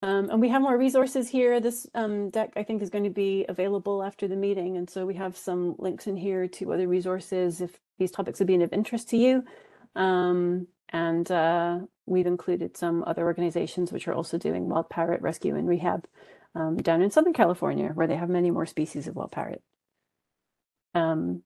[0.02, 1.60] Um, and we have more resources here.
[1.60, 4.78] This um, deck, I think, is going to be available after the meeting.
[4.78, 8.46] And so we have some links in here to other resources if these topics are
[8.46, 9.44] being of interest to you.
[9.96, 15.56] Um, and uh, we've included some other organizations which are also doing wild parrot rescue
[15.56, 16.06] and rehab
[16.54, 19.64] um, down in Southern California, where they have many more species of wild parrot.
[20.94, 21.44] Um,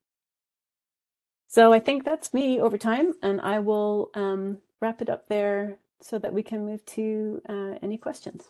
[1.47, 5.79] so I think that's me over time, and I will um, wrap it up there
[6.01, 8.45] so that we can move to uh, any questions.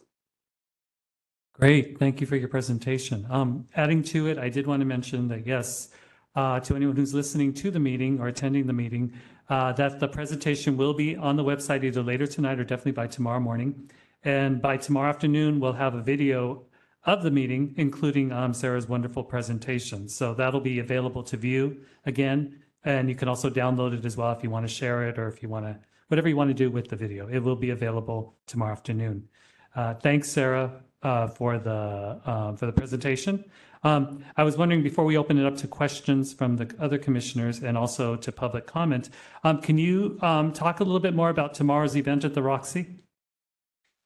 [1.53, 1.97] Great.
[1.99, 3.27] Thank you for your presentation.
[3.29, 5.89] Um, adding to it, I did want to mention that yes,
[6.35, 9.13] uh, to anyone who's listening to the meeting or attending the meeting,
[9.49, 13.07] uh, that the presentation will be on the website either later tonight or definitely by
[13.07, 13.89] tomorrow morning.
[14.23, 16.63] And by tomorrow afternoon, we'll have a video
[17.05, 20.07] of the meeting, including um, Sarah's wonderful presentation.
[20.07, 22.59] So that'll be available to view again.
[22.83, 25.27] And you can also download it as well if you want to share it or
[25.27, 25.77] if you want to,
[26.09, 27.27] whatever you want to do with the video.
[27.27, 29.29] It will be available tomorrow afternoon.
[29.75, 33.45] Uh, thanks, Sarah, uh, for the uh, for the presentation.
[33.83, 37.63] Um, I was wondering before we open it up to questions from the other commissioners
[37.63, 39.09] and also to public comment,
[39.45, 42.87] um, can you um, talk a little bit more about tomorrow's event at the Roxy?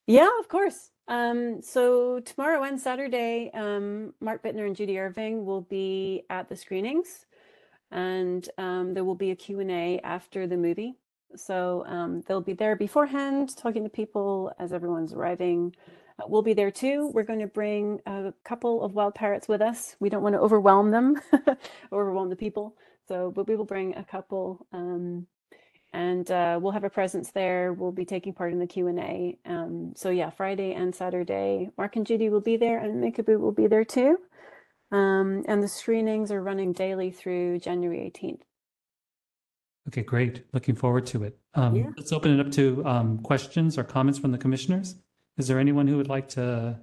[0.05, 0.91] Yeah, of course.
[1.07, 6.55] Um, so tomorrow and Saturday, um, Mark Bittner and Judy Irving will be at the
[6.55, 7.25] screenings,
[7.89, 10.97] and um, there will be a Q&A after the movie.
[11.37, 15.75] So um, they'll be there beforehand, talking to people as everyone's arriving.
[16.19, 17.11] Uh, we'll be there too.
[17.13, 19.95] We're going to bring a couple of wild parrots with us.
[19.99, 21.21] We don't want to overwhelm them,
[21.93, 22.75] overwhelm the people.
[23.07, 25.27] So, but we will bring a couple, um,
[25.93, 27.73] and uh, we'll have a presence there.
[27.73, 29.37] We'll be taking part in the Q and A.
[29.45, 33.51] Um, so yeah, Friday and Saturday, Mark and Judy will be there, and Mickaboo will
[33.53, 34.17] be there too.
[34.91, 38.41] Um, and the screenings are running daily through January 18th.
[39.87, 40.45] Okay, great.
[40.53, 41.37] Looking forward to it.
[41.55, 41.85] Um, Yeah.
[41.97, 44.95] Let's open it up to um, questions or comments from the commissioners.
[45.37, 46.79] Is there anyone who would like to?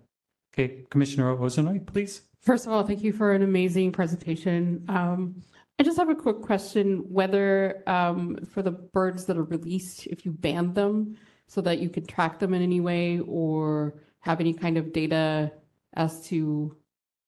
[0.53, 2.23] Okay, Commissioner Ozenoy, please.
[2.41, 4.85] First of all, thank you for an amazing presentation.
[4.89, 5.43] Um,
[5.79, 10.25] I just have a quick question, whether um, for the birds that are released, if
[10.27, 14.53] you band them so that you can track them in any way or have any
[14.53, 15.53] kind of data
[15.95, 16.77] as to,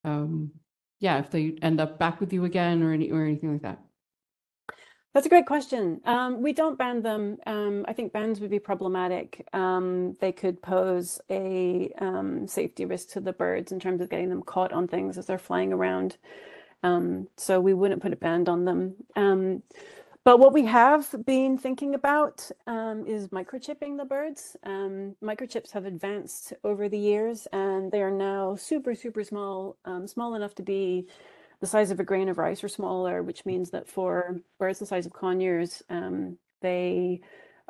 [0.05, 0.51] um,
[0.99, 3.81] yeah, if they end up back with you again or any, or anything like that.
[5.14, 6.00] That's a great question.
[6.06, 7.36] Um, we don't band them.
[7.46, 9.46] Um, I think bands would be problematic.
[9.52, 14.30] Um, they could pose a um, safety risk to the birds in terms of getting
[14.30, 16.16] them caught on things as they're flying around.
[16.82, 18.94] Um, so we wouldn't put a band on them.
[19.14, 19.62] Um,
[20.24, 22.50] but what we have been thinking about
[23.06, 24.56] is microchipping the birds.
[24.64, 30.54] Microchips have advanced over the years and they are now super, super small, small enough
[30.54, 31.08] to be
[31.62, 34.84] the size of a grain of rice or smaller, which means that for birds the
[34.84, 37.20] size of conures, um, they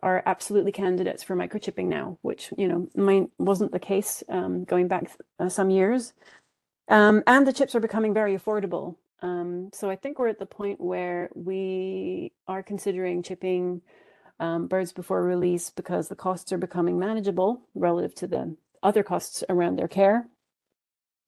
[0.02, 4.88] are absolutely candidates for microchipping now, which you know mine wasn't the case um, going
[4.88, 6.14] back uh, some years.
[6.88, 8.96] Um, and the chips are becoming very affordable.
[9.20, 13.82] Um, so I think we're at the point where we are considering chipping
[14.40, 19.44] um, birds before release because the costs are becoming manageable relative to the other costs
[19.50, 20.26] around their care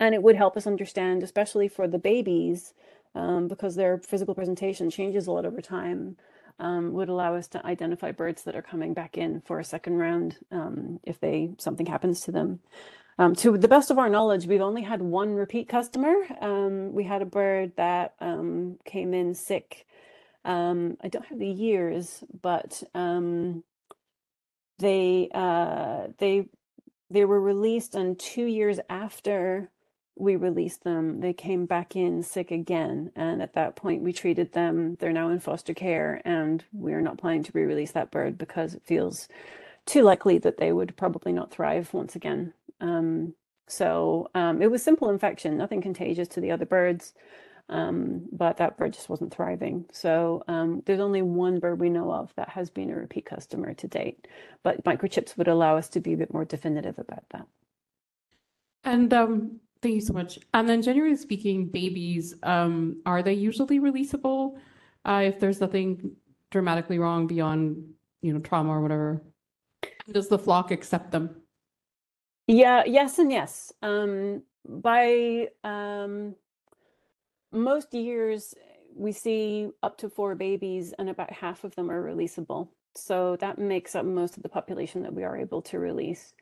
[0.01, 2.75] and it would help us understand, especially for the babies,
[3.15, 6.17] um, because their physical presentation changes a lot over time,
[6.59, 9.97] um, would allow us to identify birds that are coming back in for a second
[9.97, 12.61] round um, if they something happens to them.
[13.19, 16.15] Um, to the best of our knowledge, we've only had one repeat customer.
[16.41, 19.87] Um, we had a bird that um, came in sick.
[20.45, 22.83] I don't have the years, but
[24.79, 26.49] they uh, they
[27.11, 29.71] they were released, and two years after
[30.17, 33.11] we released them, they came back in sick again.
[33.17, 34.97] And at that point, we treated them.
[35.01, 38.83] They're now in foster care, and we're not planning to re-release that bird because it
[38.85, 39.29] feels
[39.87, 42.55] too likely that they would probably not thrive once again.
[42.81, 43.35] Um,
[43.67, 47.15] so um, it was simple infection, nothing contagious to the other birds,
[47.69, 49.87] um, but that bird just wasn't thriving.
[49.91, 53.75] So um, there's only one bird we know of that has been a repeat customer
[53.75, 54.27] to date,
[54.63, 57.47] but microchips would allow us to be a bit more definitive about that.
[58.85, 60.39] And um, thank you so much.
[60.55, 64.57] And then generally speaking, babies, um, are they usually releasable?
[65.05, 66.17] Uh, if there's nothing
[66.51, 67.85] dramatically wrong beyond,
[68.23, 69.23] you know, trauma or whatever?
[70.11, 71.43] Does the flock accept them?
[72.47, 73.73] Yeah, yes and yes.
[73.83, 76.35] Um, by um,
[77.53, 78.55] most years,
[78.97, 82.69] we see up to four babies, and about half of them are releasable.
[82.97, 86.33] So that makes up most of the population that we are able to release.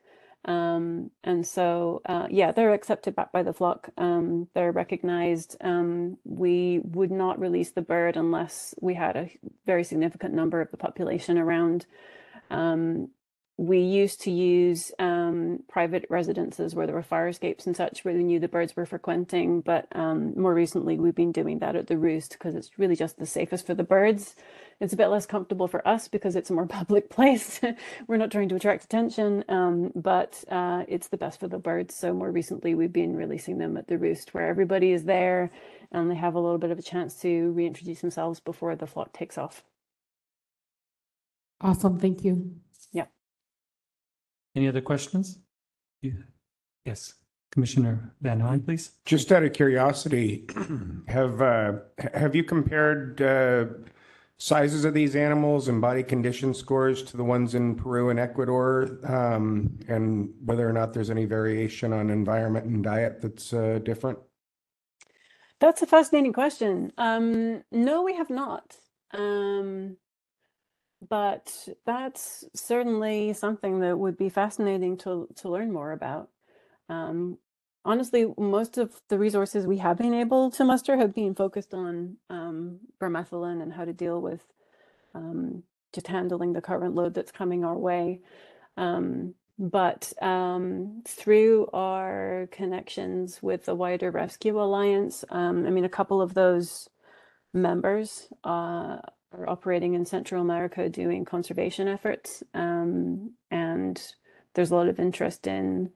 [0.44, 3.90] Um, and so, uh, yeah, they're accepted back by the flock.
[3.96, 5.56] Um, they're recognized.
[5.60, 9.30] Um, we would not release the bird unless we had a
[9.66, 11.86] very significant number of the population around.
[13.58, 18.14] We used to use um, private residences where there were fire escapes and such, where
[18.14, 19.60] we knew the birds were frequenting.
[19.60, 23.18] But um, more recently, we've been doing that at the roost because it's really just
[23.18, 24.34] the safest for the birds.
[24.80, 27.60] It's a bit less comfortable for us because it's a more public place.
[28.08, 31.94] we're not trying to attract attention, um, but uh, it's the best for the birds.
[31.94, 35.50] So more recently, we've been releasing them at the roost where everybody is there
[35.92, 39.12] and they have a little bit of a chance to reintroduce themselves before the flock
[39.12, 39.62] takes off.
[41.60, 42.56] Awesome, thank you.
[44.54, 45.38] Any other questions?
[46.02, 46.24] You-
[46.84, 47.14] Yes,
[47.52, 48.90] Commissioner Van Horn, please.
[49.04, 50.46] Just out of curiosity,
[51.06, 53.66] have, uh, h- have you compared, uh,
[54.36, 58.98] sizes of these animals and body condition scores to the ones in Peru and Ecuador?
[59.04, 64.18] Um, and whether or not there's any variation on environment and diet that's, uh, different?
[65.60, 66.92] That's a fascinating question.
[66.98, 68.76] Um, no, we have not.
[69.12, 69.98] Um,
[71.08, 76.28] but that's certainly something that would be fascinating to to learn more about.
[76.88, 77.38] Um,
[77.84, 82.16] honestly, most of the resources we have been able to muster have been focused on
[82.30, 84.42] um, bromethalin and how to deal with
[85.14, 88.20] um, just handling the current load that's coming our way.
[88.76, 95.88] Um, but um, through our connections with the wider Rescue Alliance, um, I mean, a
[95.90, 96.88] couple of those
[97.54, 98.98] members uh,
[99.32, 102.42] are operating in Central America doing conservation efforts.
[102.54, 104.00] Um, and
[104.54, 105.90] there's a lot of interest in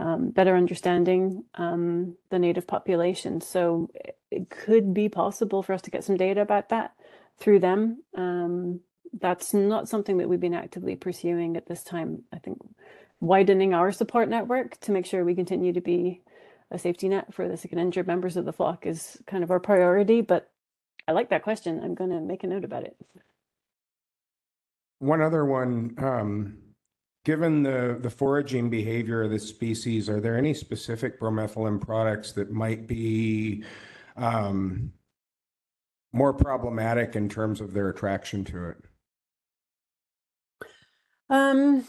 [0.00, 3.40] um, better understanding um, the native population.
[3.40, 4.18] So it-
[4.50, 6.92] could be possible for us to get some data about that
[7.38, 8.02] through them.
[8.16, 8.80] Um,
[9.20, 12.24] that's not something that we've been actively pursuing at this time.
[12.32, 12.58] I think
[13.20, 16.20] widening our support network to make sure we continue to be
[16.72, 19.52] a safety net for the sick and injured members of the flock is kind of
[19.52, 20.50] our priority, but
[21.06, 21.80] I like that question.
[21.82, 22.96] I'm going to make a note about it.
[25.00, 26.58] One other one, um,
[27.24, 32.50] given the, the foraging behavior of this species, are there any specific bromethalin products that
[32.50, 33.64] might be,
[34.16, 34.92] um,
[36.14, 38.76] more problematic in terms of their attraction to it?
[41.28, 41.84] Um,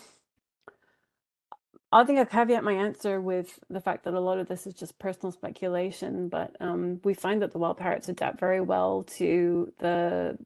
[1.95, 4.73] I think I'll caveat my answer with the fact that a lot of this is
[4.73, 9.71] just personal speculation, but um, we find that the wild parrots adapt very well to
[9.79, 10.37] the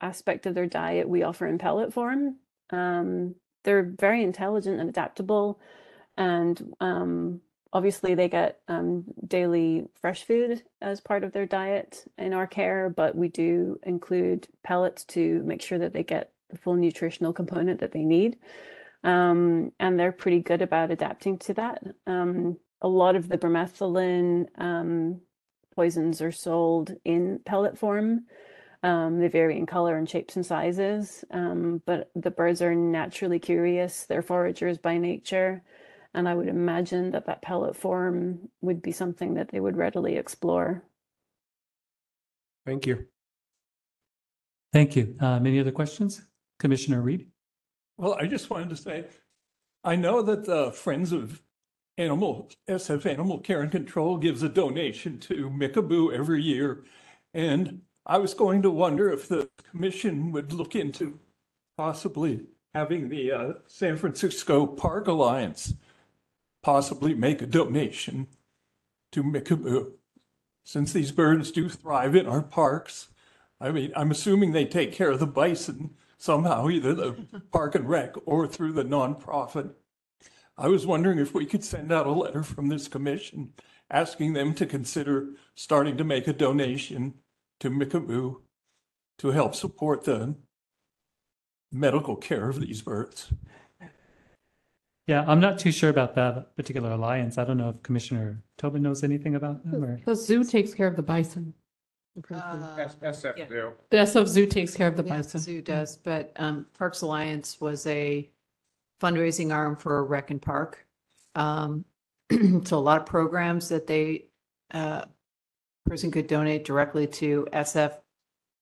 [0.00, 2.36] aspect of their diet we offer in pellet form.
[2.70, 3.34] Um,
[3.64, 5.58] they're very intelligent and adaptable,
[6.16, 7.40] and um,
[7.72, 12.88] obviously they get um, daily fresh food as part of their diet in our care,
[12.88, 17.80] but we do include pellets to make sure that they get the full nutritional component
[17.80, 18.36] that they need
[19.04, 21.82] um, and they're pretty good about adapting to that.
[22.06, 25.20] Um, a lot of the bromethalin um,
[25.74, 28.26] poisons are sold in pellet form.
[28.82, 33.38] Um, they vary in color and shapes and sizes, um, but the birds are naturally
[33.38, 34.06] curious.
[34.06, 35.62] They're foragers by nature,
[36.14, 40.16] and I would imagine that that pellet form would be something that they would readily
[40.16, 40.82] explore.
[42.66, 43.06] Thank you.
[44.72, 45.16] Thank you.
[45.20, 46.24] Um, Any other questions?
[46.58, 47.28] Commissioner Reed?
[48.02, 49.04] Well, I just wanted to say,
[49.84, 51.40] I know that the Friends of
[51.96, 56.82] Animal, SF Animal Care and Control gives a donation to Mickaboo every year.
[57.32, 61.20] And I was going to wonder if the commission would look into
[61.76, 62.40] possibly
[62.74, 65.74] having the uh, San Francisco Park Alliance
[66.60, 68.26] possibly make a donation
[69.12, 69.92] to Mickaboo.
[70.64, 73.10] Since these birds do thrive in our parks,
[73.60, 77.88] I mean, I'm assuming they take care of the bison somehow, either the Park and
[77.88, 79.72] Rec or through the nonprofit.
[80.56, 83.54] I was wondering if we could send out a letter from this commission
[83.90, 87.14] asking them to consider starting to make a donation
[87.58, 88.36] to Mickaboo
[89.18, 90.36] to help support the
[91.72, 93.32] medical care of these birds.
[95.08, 97.36] Yeah, I'm not too sure about that particular alliance.
[97.36, 100.00] I don't know if Commissioner Tobin knows anything about them or.
[100.04, 101.54] The zoo takes care of the bison.
[102.16, 103.72] Uh, SF do.
[103.90, 105.40] The SF Zoo takes care of the Yes, bison.
[105.40, 108.28] Zoo does, but um, Parks Alliance was a
[109.00, 110.86] fundraising arm for Rec and Park.
[111.34, 111.84] Um,
[112.64, 114.26] So a lot of programs that they,
[114.72, 115.04] uh,
[115.86, 117.94] person could donate directly to SF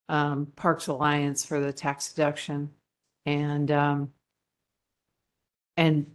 [0.08, 2.70] um, Parks Alliance for the tax deduction
[3.26, 4.12] and um,
[5.76, 6.06] and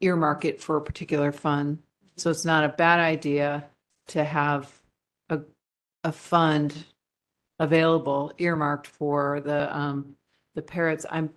[0.00, 1.78] earmark it for a particular fund.
[2.16, 3.64] So it's not a bad idea
[4.08, 4.79] to have a,
[6.04, 6.84] a fund
[7.58, 10.16] available earmarked for the, um,
[10.54, 11.04] the parrots.
[11.10, 11.30] I'm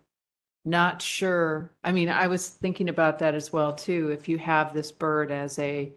[0.66, 1.72] not sure.
[1.84, 4.10] I mean, I was thinking about that as well too.
[4.10, 5.92] If you have this bird as a,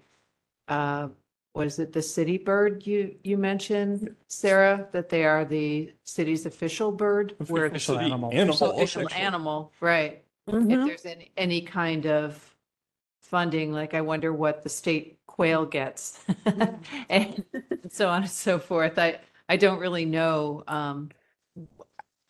[0.69, 1.09] uh,
[1.53, 6.45] what is it, the city bird you, you mentioned, Sarah, that they are the city's
[6.45, 7.35] official bird?
[7.47, 8.29] Where Official City animal.
[8.31, 9.23] Official Animal, official actually.
[9.23, 10.23] animal, right.
[10.49, 10.87] If Mhm.
[10.87, 12.55] there's any, any kind of
[13.23, 16.25] funding, like I wonder what the state quail gets.
[17.11, 17.45] And
[17.91, 18.99] so on and so forth.
[18.99, 19.19] I,
[19.49, 21.11] I don't really know um,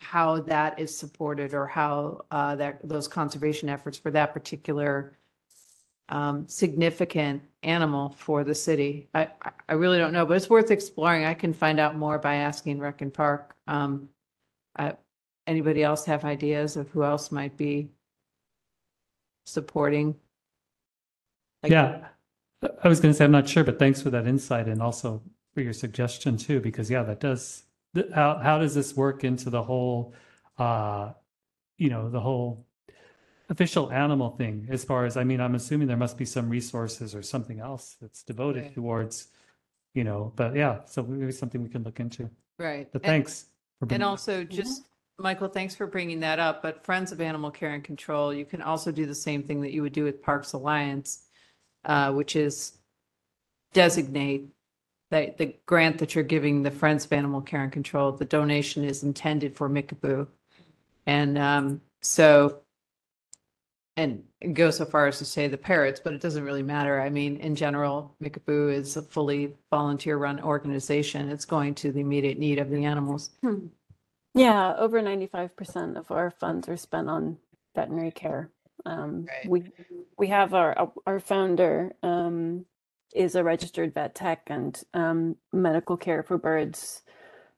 [0.01, 5.17] how that is supported or how uh, that, those conservation efforts for that particular
[6.09, 9.07] um, significant animal for the city.
[9.13, 9.29] I,
[9.69, 11.25] I- really don't know, but it's worth exploring.
[11.25, 13.55] I can find out more by asking Rec and Park.
[13.67, 14.09] Um,
[14.77, 14.95] I-
[15.47, 17.87] Anybody else have ideas of who else might be
[19.45, 20.13] supporting?
[21.63, 22.07] Like- Yeah,
[22.83, 25.21] I was going to say, I'm not sure, but thanks for that insight and also
[25.53, 27.63] for your suggestion too, because yeah, that does,
[28.13, 30.13] how, how does this work into the whole,
[30.57, 31.11] uh,
[31.77, 32.65] you know, the whole
[33.49, 37.13] official animal thing as far as, I mean, I'm assuming there must be some resources
[37.13, 38.73] or something else that's devoted Right.
[38.75, 39.27] towards,
[39.93, 42.29] you know, but yeah, so maybe something we can look into.
[42.57, 42.91] Right.
[42.91, 43.43] But And- thanks.
[43.79, 44.07] for And bringing that.
[44.07, 44.87] also just,
[45.19, 48.61] Michael, thanks for bringing that up, but Friends of Animal Care and Control, you can
[48.63, 51.26] also do the same thing that you would do with Parks Alliance,
[51.85, 52.73] uh, which is
[53.73, 54.47] designate
[55.09, 58.83] that the grant that you're giving the Friends of Animal Care and Control, the donation
[58.83, 60.27] is intended for Mickaboo.
[61.05, 62.59] And um, so,
[63.95, 64.23] and
[64.53, 66.99] go so far as to say the parrots, but it doesn't really matter.
[66.99, 71.29] I mean, in general, Mickaboo is a fully volunteer-run organization.
[71.29, 73.31] It's going to the immediate need of the animals.
[74.33, 77.37] Yeah, over 95% of our funds are spent on
[77.73, 78.51] veterinary care.
[78.87, 79.49] Um, Right.
[79.51, 79.65] we
[80.17, 82.65] we have our our founder um,
[83.15, 87.03] is a registered vet tech and um, medical care for birds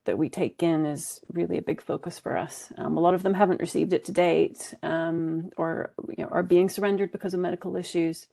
[0.06, 2.72] that we take in is really a big focus for us.
[2.78, 6.44] Um, a lot of them haven't received it to date um, or you know, are
[6.44, 8.28] being surrendered because of medical issues.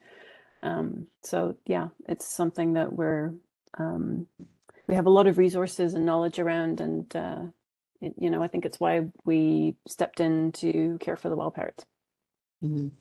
[0.63, 3.33] Um, so yeah, it's something that we're
[3.77, 4.27] um,
[4.87, 7.43] we have a lot of resources and knowledge around and uh,
[8.01, 11.55] it- you know, I think it's why we stepped in to care for the wild
[11.55, 11.85] parrots.
[12.63, 12.91] Mhm.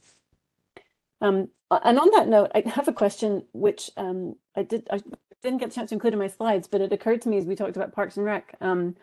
[1.20, 5.00] Um, and on that note, I have a question which um, I did I
[5.42, 7.46] didn't get a chance to include in my slides, but it occurred to me as
[7.46, 8.56] we talked about Parks and Rec.
[8.60, 8.96] Um,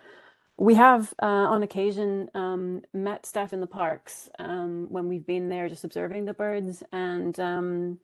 [0.57, 5.49] we have uh, on occasion um, met staff in the parks um, when we've been
[5.49, 7.99] there just observing the birds, and um,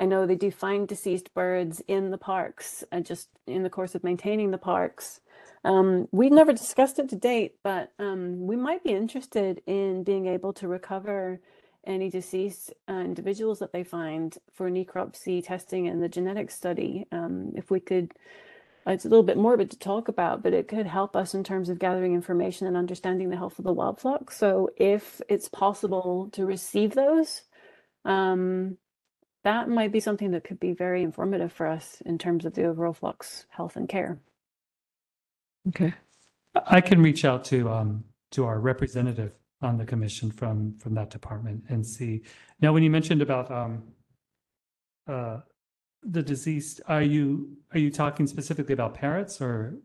[0.00, 4.04] I know they do find deceased birds in the parks, just in the course of
[4.04, 5.20] maintaining the parks.
[5.64, 10.26] Um, we've never discussed it to date, but um, we might be interested in being
[10.26, 11.40] able to recover
[11.86, 17.06] any deceased uh, individuals that they find for necropsy testing and the genetic study.
[17.12, 18.12] Um, if we could,
[18.86, 21.68] it's a little bit morbid to talk about, but it could help us in terms
[21.68, 24.30] of gathering information and understanding the health of the wild flock.
[24.30, 27.42] So if it's possible to receive those,
[28.04, 28.78] um,
[29.44, 32.64] that might be something that could be very informative for us in terms of the
[32.64, 34.20] overall flock's health and care.
[35.68, 35.94] Okay.
[36.54, 41.10] I can reach out to um to our representative on the commission from from that
[41.10, 42.22] department and see.
[42.60, 43.82] Now, when you mentioned about um
[45.06, 45.40] uh
[46.02, 49.78] the deceased, are you are you talking specifically about parrots or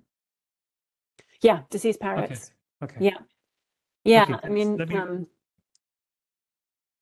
[1.42, 2.52] Yeah, deceased parrots.
[2.84, 3.00] okay?
[3.06, 3.18] Yeah.
[4.04, 4.50] Yeah, Okay, I thanks.
[4.50, 5.28] mean, Let me- um,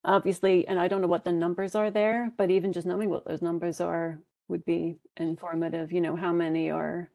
[0.03, 3.25] obviously, and I don't know what the numbers are there, but even just knowing what
[3.25, 5.91] those numbers are would be informative.
[5.91, 7.09] You know, how many are,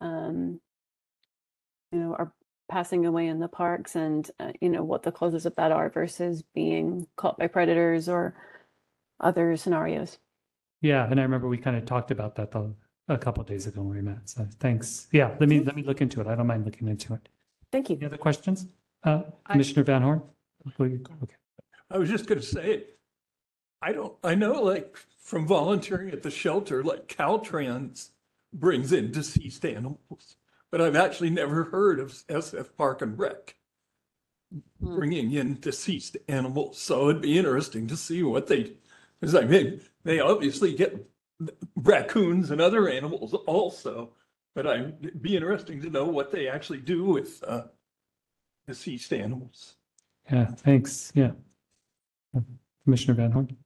[0.00, 0.60] um,
[1.92, 2.32] you know, are
[2.68, 5.90] passing away in the parks, and uh, you know what the causes of that are
[5.90, 8.34] versus being caught by predators or
[9.20, 10.18] other scenarios.
[10.80, 12.74] Yeah, and I remember we kind of talked about that the,
[13.08, 14.28] a couple of days ago when we met.
[14.28, 15.08] So thanks.
[15.12, 16.26] Yeah, let me let me look into it.
[16.26, 17.28] I don't mind looking into it.
[17.72, 17.96] Thank you.
[17.96, 18.66] Any other questions?
[19.02, 20.22] Uh, Commissioner Van Horn?
[20.80, 21.34] Okay.
[21.90, 22.84] I was just gonna say,
[23.82, 28.10] I don't, I know like from volunteering at the shelter, like Caltrans
[28.52, 30.36] brings in deceased animals,
[30.74, 33.54] but I've actually never heard of SF Park and Rec
[34.80, 36.78] bringing in deceased animals.
[36.78, 38.72] So it'd be interesting to see what they,
[39.20, 41.08] because I mean, they obviously get
[41.76, 44.14] raccoons and other animals also,
[44.56, 47.66] but I, it'd be interesting to know what they actually do with, uh,
[48.66, 49.76] deceased animals.
[50.28, 51.12] Yeah, thanks.
[51.14, 51.30] Yeah.
[52.82, 53.56] Commissioner Van Horn?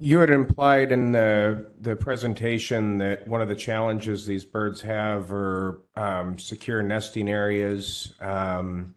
[0.00, 5.32] You had implied in the, the presentation that one of the challenges these birds have
[5.32, 8.94] are um, secure nesting areas um,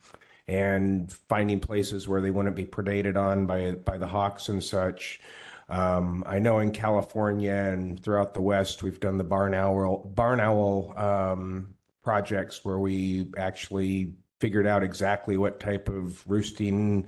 [0.47, 5.20] and finding places where they wouldn't be predated on by, by the hawks and such.
[5.70, 10.39] Um, I know in California and throughout the West, we've done the barn owl, barn
[10.39, 11.74] owl um,
[12.04, 17.08] projects where we actually figured out exactly what type of roosting,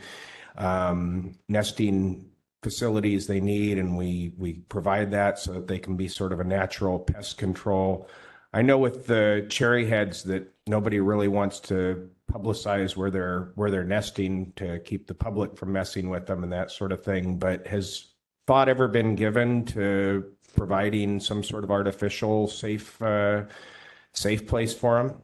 [0.58, 2.33] um, nesting
[2.64, 6.40] facilities they need, and we we provide that so that they can be sort of
[6.40, 8.10] a natural pest control.
[8.54, 13.70] I know with the cherry heads that nobody really wants to publicize where they're where
[13.70, 17.38] they're nesting to keep the public from messing with them and that sort of thing.
[17.38, 18.14] But has
[18.48, 23.44] thought ever been given to providing some sort of artificial safe uh,
[24.14, 25.22] safe place for them?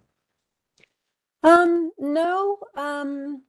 [1.44, 3.44] Um, no, um,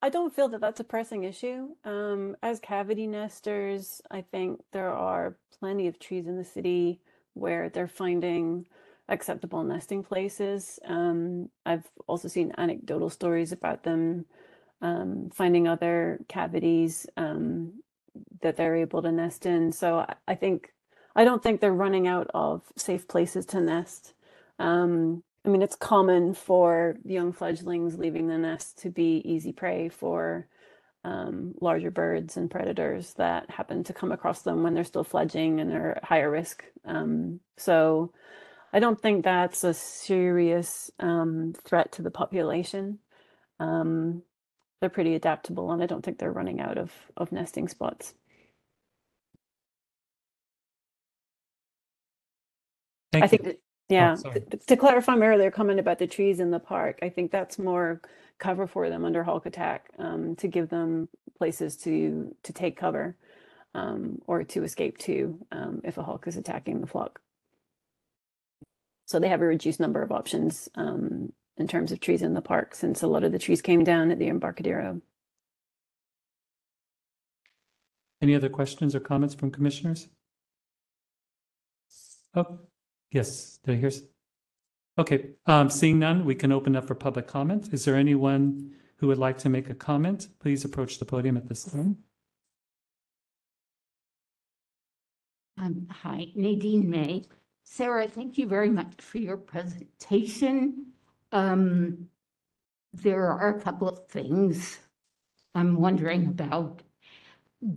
[0.00, 1.70] I don't feel that that's a pressing issue.
[1.84, 7.00] Um, as cavity nesters, I think there are plenty of trees in the city
[7.34, 8.66] where they're finding
[9.08, 10.78] acceptable nesting places.
[10.86, 14.26] Um, I've also seen anecdotal stories about them
[14.80, 17.82] um, finding other cavities um,
[18.42, 19.72] that they're able to nest in.
[19.72, 20.72] So I, I think
[21.16, 24.14] I don't think they're running out of safe places to nest.
[24.60, 29.88] Um, I mean, it's common for young fledglings leaving the nest to be easy prey
[29.88, 30.46] for
[31.04, 35.60] um, larger birds and predators that happen to come across them when they're still fledging
[35.60, 36.64] and are at higher risk.
[36.84, 38.12] Um, so
[38.72, 42.98] I don't think that's a serious um, threat to the population.
[43.60, 44.22] Um,
[44.80, 48.14] they're pretty adaptable, and I don't think they're running out of, of nesting spots.
[53.12, 53.58] Thank I think
[53.88, 54.40] that, yeah, sorry.
[54.40, 57.58] t- to clarify my earlier comment about the trees in the park, I think that's
[57.58, 58.00] more
[58.38, 63.16] cover for them under hawk attack, um, to give them places to to take cover,
[63.74, 67.20] um, or to escape to, um, if a hawk is attacking the flock.
[69.06, 72.42] So they have a reduced number of options, um, in terms of trees in the
[72.42, 75.00] park, since a lot of the trees came down at the Embarcadero.
[78.20, 80.08] Any other questions or comments from commissioners?
[82.34, 82.58] Oh,
[83.10, 83.90] yes, did I hear?
[84.98, 87.72] Okay, um, seeing none, we can open up for public comment.
[87.72, 90.28] Is there anyone who would like to make a comment?
[90.40, 91.98] Please approach the podium at this time.
[95.56, 97.24] Um, hi, Nadine May.
[97.64, 100.86] Sarah, thank you very much for your presentation.
[101.32, 102.08] Um,
[102.92, 104.78] there are a couple of things
[105.54, 106.82] I'm wondering about.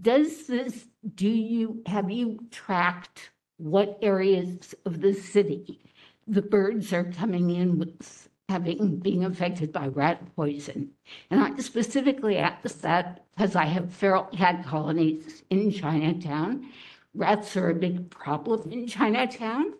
[0.01, 5.79] Does this, do you, have you tracked what areas of the city
[6.27, 10.89] the birds are coming in with having, being affected by rat poison?
[11.29, 16.69] And I specifically asked that because I have feral cat colonies in Chinatown.
[17.13, 19.73] Rats are a big problem in Chinatown.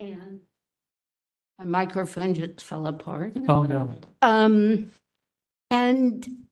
[0.00, 0.40] And
[1.58, 3.36] my microphone just fell apart.
[3.48, 3.94] Oh, no.
[4.22, 4.90] Um,
[5.70, 6.43] and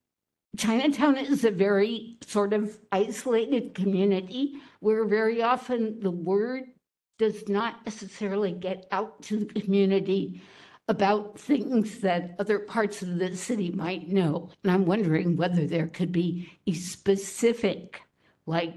[0.57, 6.65] Chinatown is a very sort of isolated community where very often the word
[7.19, 10.43] does not necessarily get out to the community
[10.89, 14.51] about things that other parts of the city might know.
[14.63, 18.03] And I'm wondering whether there could be a specific,
[18.45, 18.75] like,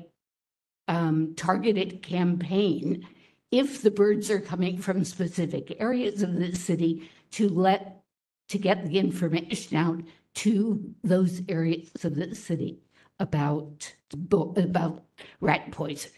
[0.87, 3.07] um, targeted campaign
[3.51, 8.03] if the birds are coming from specific areas of the city to let,
[8.49, 10.01] to get the information out
[10.35, 12.79] to those areas of the city
[13.19, 13.93] about,
[14.31, 15.03] about
[15.39, 16.11] rat poison,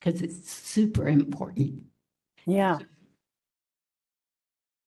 [0.00, 1.82] because it's super important.
[2.44, 2.78] Yeah.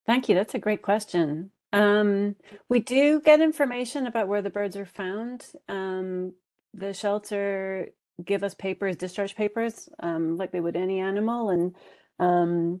[0.06, 0.34] Thank you.
[0.34, 1.50] That's a great question.
[1.72, 2.36] Um,
[2.68, 5.44] we do get information about where the birds are found.
[5.68, 6.32] Um,
[6.74, 7.88] the shelter
[8.24, 11.74] give us papers, discharge papers, um, like they would any animal, and
[12.18, 12.80] um,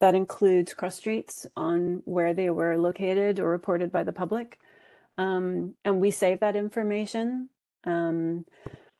[0.00, 4.58] that includes cross streets on where they were located or reported by the public.
[5.18, 7.48] Um, and we save that information.
[7.84, 8.44] Um,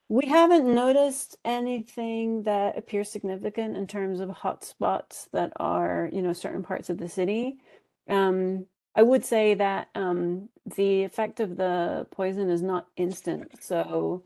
[0.09, 6.33] we haven't noticed anything that appears significant in terms of hotspots that are, you know,
[6.33, 7.57] certain parts of the city.
[8.09, 13.53] Um, I would say that um, the effect of the poison is not instant.
[13.61, 14.23] So,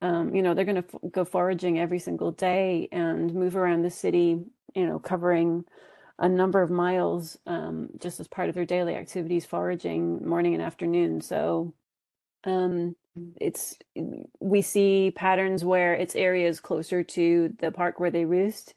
[0.00, 3.82] um, you know, they're going to f- go foraging every single day and move around
[3.82, 4.40] the city,
[4.74, 5.64] you know, covering
[6.18, 10.62] a number of miles um, just as part of their daily activities, foraging morning and
[10.62, 11.20] afternoon.
[11.20, 11.74] So,
[12.44, 12.96] um,
[13.40, 13.76] it's
[14.40, 18.74] we see patterns where it's areas closer to the park where they roost.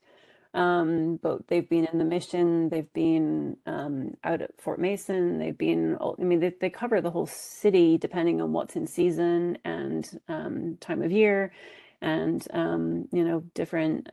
[0.54, 5.58] Um, but they've been in the mission, they've been um, out at Fort Mason, they've
[5.58, 10.10] been, I mean, they, they cover the whole city depending on what's in season and
[10.28, 11.54] um, time of year
[12.02, 14.10] and, um, you know, different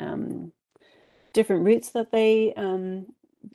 [1.32, 3.06] different routes that they, um,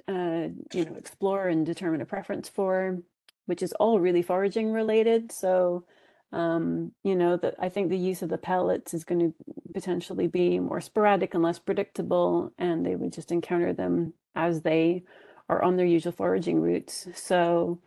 [0.08, 3.00] uh, you know, explore and determine a preference for,
[3.46, 5.32] which is all really foraging related.
[5.32, 5.86] So,
[6.32, 9.34] um, you know, that I think the use of the pellets is going to
[9.74, 15.04] potentially be more sporadic and less predictable, and they would just encounter them as they
[15.50, 17.08] are on their usual foraging routes.
[17.16, 17.80] So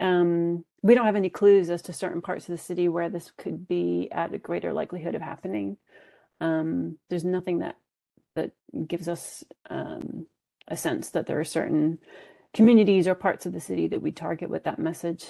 [0.00, 3.30] um, we don't have any clues as to certain parts of the city where this
[3.38, 5.76] could be at a greater likelihood of happening.
[6.40, 7.76] Um, there's nothing that
[8.34, 8.50] that
[8.88, 10.26] gives us um,
[10.68, 11.98] a sense that there are certain
[12.52, 15.26] communities or parts of the city that we target with that message.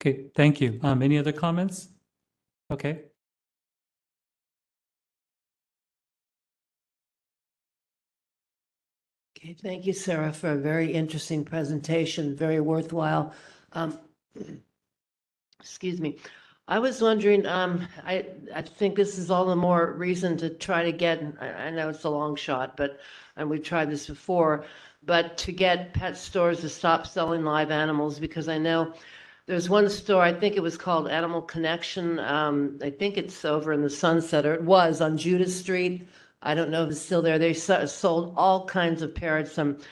[0.00, 0.80] Okay, thank you.
[0.82, 1.88] Um, any other comments?
[2.70, 3.02] Okay,
[9.42, 13.32] Okay, thank you, Sarah, for a very interesting presentation, very worthwhile.
[13.72, 13.98] Um,
[15.60, 16.18] Excuse me.
[16.70, 20.84] I was wondering, um, I, I think this is all the more reason to try
[20.84, 23.00] to get, I, I know it's a long shot, but,
[23.36, 24.64] and we've tried this before,
[25.04, 28.94] but to get pet stores to stop selling live animals, because I know
[29.46, 32.20] there's one store, I think it was called Animal Connection.
[32.20, 36.08] Um, I think it's over in the Sunset, or it was on Judah Street.
[36.42, 37.40] I don't know if it's still there.
[37.40, 39.58] They so- sold all kinds of parrots.
[39.58, 39.84] Of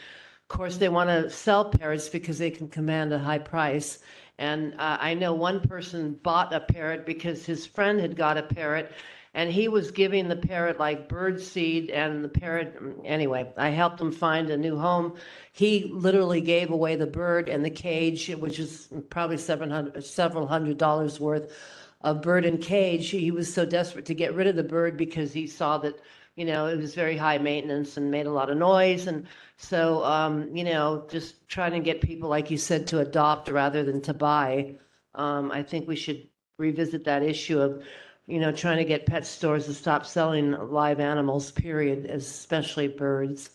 [0.47, 3.99] course, they want to sell parrots because they can command a high price.
[4.39, 8.43] And uh, I know one person bought a parrot because his friend had got a
[8.43, 8.93] parrot
[9.35, 14.01] and he was giving the parrot like bird seed and the parrot, anyway, I helped
[14.01, 15.17] him find a new home.
[15.53, 20.47] He literally gave away the bird and the cage, which is probably seven hundred, several
[20.47, 21.53] hundred dollars worth
[22.01, 23.11] of bird and cage.
[23.11, 26.01] He was so desperate to get rid of the bird because he saw that,
[26.39, 29.07] you know, it was very high maintenance and made a lot of noise.
[29.09, 29.27] And
[29.57, 33.83] so, um, you know, just trying to get people, like you said, to adopt rather
[33.85, 34.77] than to buy.
[35.15, 36.29] Um, I think we should
[36.59, 37.83] revisit that issue of,
[38.27, 43.51] you know, trying to get pet stores to stop selling live animals, period, especially birds.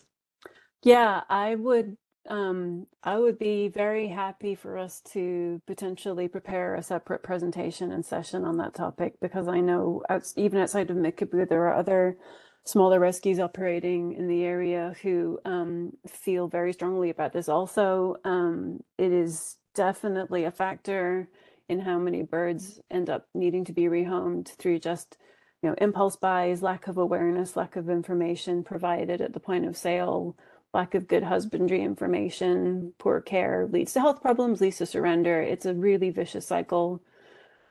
[0.82, 1.96] Yeah, I would
[2.28, 8.04] um I would be very happy for us to potentially prepare a separate presentation and
[8.04, 12.16] session on that topic because I know outs even outside of Mickaboo there are other
[12.64, 18.16] smaller rescues operating in the area who um feel very strongly about this also.
[18.24, 21.28] Um it is definitely a factor
[21.68, 25.16] in how many birds end up needing to be rehomed through just
[25.62, 29.76] you know impulse buys, lack of awareness, lack of information provided at the point of
[29.76, 30.36] sale
[30.74, 35.40] lack of good husbandry information, poor care leads to health problems, leads to surrender.
[35.40, 37.00] It's a really vicious cycle.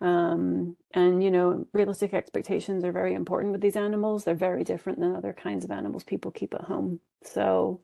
[0.03, 4.25] Um, and, you know, realistic expectations are very important with these animals.
[4.25, 6.99] They're very different than other kinds of animals people keep at home.
[7.23, 7.79] So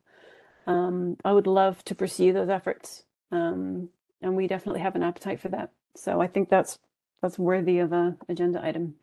[0.68, 3.06] um, I would love to pursue those efforts.
[3.32, 3.88] Um,
[4.22, 5.72] and we definitely have an appetite for that.
[5.96, 6.78] So I think that's
[7.22, 8.96] that's worthy of a agenda item.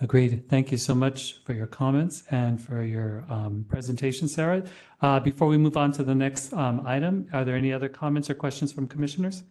[0.00, 0.48] agreed.
[0.48, 4.64] Thank you so much for your comments and for your um, presentation, Sarah.
[5.00, 8.28] Uh, before we move on to the next um, item, are there any other comments
[8.28, 9.44] or questions from commissioners?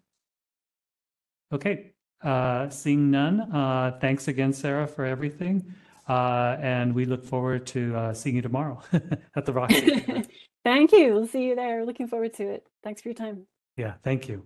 [1.52, 1.94] Okay,
[2.24, 5.74] uh, seeing none, uh, thanks again, Sarah, for everything.
[6.08, 8.82] Uh, and we look forward to uh, seeing you tomorrow
[9.36, 10.24] at the Roxy.
[10.64, 11.14] Thank you.
[11.14, 11.86] We'll see you there.
[11.86, 12.68] Looking forward to it.
[12.84, 13.46] Thanks for your time.
[13.78, 14.44] Yeah, thank you.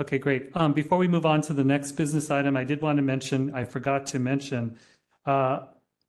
[0.00, 0.50] Okay, great.
[0.54, 3.52] Um, before we move on to the next business item, I did want to mention,
[3.52, 4.78] I forgot to mention,
[5.26, 5.60] uh,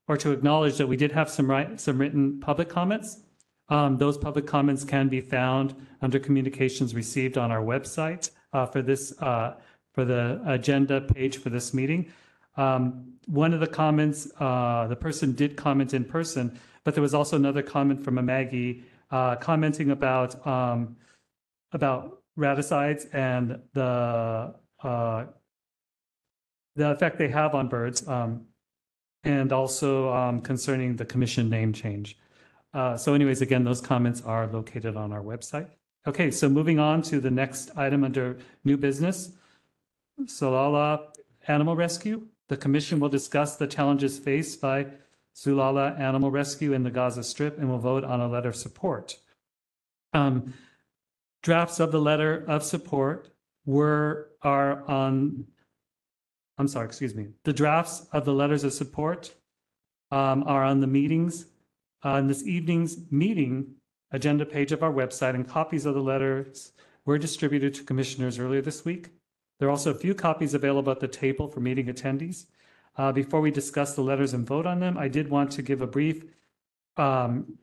[0.08, 3.24] or to acknowledge that we did have some right, some written public comments.
[3.70, 8.82] Um, those public comments can be found under communications received on our website, uh, for
[8.82, 9.56] this, uh,
[9.94, 12.12] for the agenda page for this meeting.
[12.58, 17.14] Um, one of the comments, uh, the person did comment in person, but there was
[17.14, 20.98] also another comment from a Maggie, uh, commenting about, um,
[21.72, 25.26] about raticides and the uh,
[26.76, 28.46] the effect they have on birds, um,
[29.24, 32.18] and also um, concerning the commission name change.
[32.74, 35.68] Uh, so, anyways, again, those comments are located on our website.
[36.08, 39.32] Okay, so moving on to the next item under new business,
[40.24, 41.14] Sulala
[41.48, 42.28] Animal Rescue.
[42.48, 44.88] The commission will discuss the challenges faced by
[45.36, 49.18] Sulala Animal Rescue in the Gaza Strip and will vote on a letter of support.
[50.14, 50.54] Um,
[51.44, 53.30] drafts of the letter of support
[53.66, 55.46] were, are on,
[56.58, 57.28] I'm sorry, excuse me.
[57.44, 59.34] The drafts of the letters of support
[60.12, 61.46] um, are on the meetings,
[62.04, 63.76] on this evening's meeting
[64.12, 66.72] agenda page of our website, and copies of the letters
[67.06, 69.10] were distributed to commissioners earlier this week.
[69.60, 72.46] There are also a few copies available at the table for meeting attendees.
[72.98, 75.82] Uh, Before we discuss the letters and vote on them, I did want to give
[75.82, 76.24] a brief
[76.98, 77.58] um,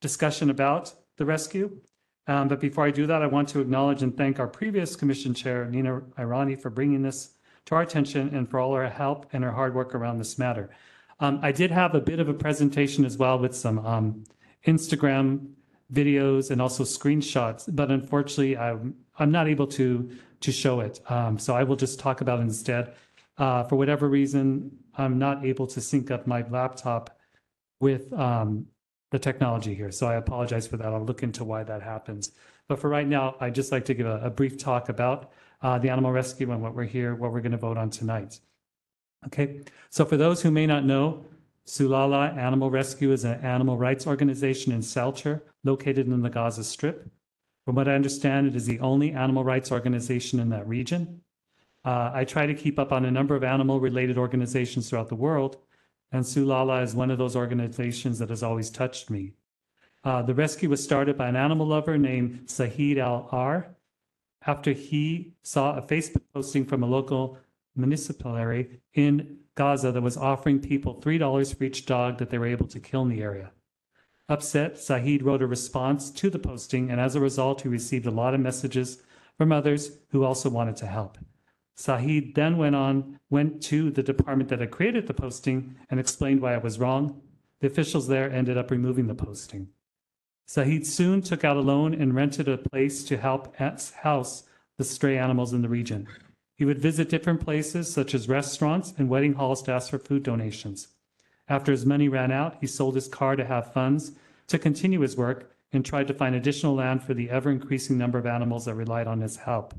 [0.00, 1.80] discussion about the rescue.
[2.26, 5.32] Um, But before I do that, I want to acknowledge and thank our previous commission
[5.32, 7.34] chair, Nina Irani, for bringing this
[7.66, 10.70] to our attention and for all her help and her hard work around this matter.
[11.20, 14.24] Um, I did have a bit of a presentation as well with some um,
[14.66, 15.48] Instagram
[15.92, 21.00] videos and also screenshots, but unfortunately, I'm, I'm not able to, to show it.
[21.08, 22.94] Um, so I will just talk about instead.
[23.36, 27.18] Uh, for whatever reason, I'm not able to sync up my laptop
[27.80, 28.66] with um,
[29.10, 29.90] the technology here.
[29.90, 30.92] So I apologize for that.
[30.92, 32.32] I'll look into why that happens.
[32.68, 35.32] But for right now, I'd just like to give a, a brief talk about
[35.62, 38.40] uh, the animal rescue and what we're here, what we're going to vote on tonight.
[39.26, 41.24] Okay, so for those who may not know,
[41.66, 47.10] Sulala Animal Rescue is an animal rights organization in Salcher, located in the Gaza Strip.
[47.66, 51.20] From what I understand, it is the only animal rights organization in that region.
[51.84, 55.58] Uh, I try to keep up on a number of animal-related organizations throughout the world,
[56.10, 59.32] and Sulala is one of those organizations that has always touched me.
[60.04, 63.74] Uh, the rescue was started by an animal lover named Sahid Al Ar
[64.46, 67.38] after he saw a Facebook posting from a local
[67.78, 72.66] municipality in Gaza that was offering people $3 for each dog that they were able
[72.68, 73.52] to kill in the area.
[74.28, 78.10] Upset, Sahid wrote a response to the posting, and as a result, he received a
[78.10, 79.02] lot of messages
[79.38, 81.16] from others who also wanted to help.
[81.76, 86.42] Sahid then went on, went to the department that had created the posting and explained
[86.42, 87.22] why it was wrong.
[87.60, 89.68] The officials there ended up removing the posting.
[90.46, 94.42] Sahid soon took out a loan and rented a place to help house
[94.76, 96.08] the stray animals in the region.
[96.58, 100.24] He would visit different places, such as restaurants and wedding halls, to ask for food
[100.24, 100.88] donations.
[101.48, 104.10] After his money ran out, he sold his car to have funds
[104.48, 108.18] to continue his work and tried to find additional land for the ever increasing number
[108.18, 109.72] of animals that relied on his help.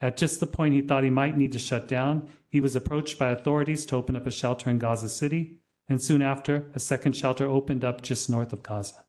[0.00, 3.18] At just the point he thought he might need to shut down, he was approached
[3.18, 7.14] by authorities to open up a shelter in Gaza City, and soon after, a second
[7.14, 9.04] shelter opened up just north of Gaza.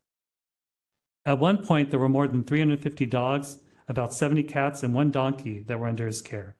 [1.25, 5.63] At one point, there were more than 350 dogs, about 70 cats, and one donkey
[5.67, 6.56] that were under his care.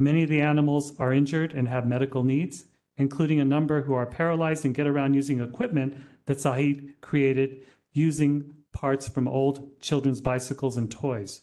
[0.00, 2.66] Many of the animals are injured and have medical needs,
[2.96, 5.96] including a number who are paralyzed and get around using equipment
[6.26, 11.42] that Sahid created using parts from old children's bicycles and toys.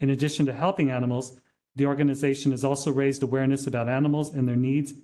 [0.00, 1.38] In addition to helping animals,
[1.76, 4.94] the organization has also raised awareness about animals and their needs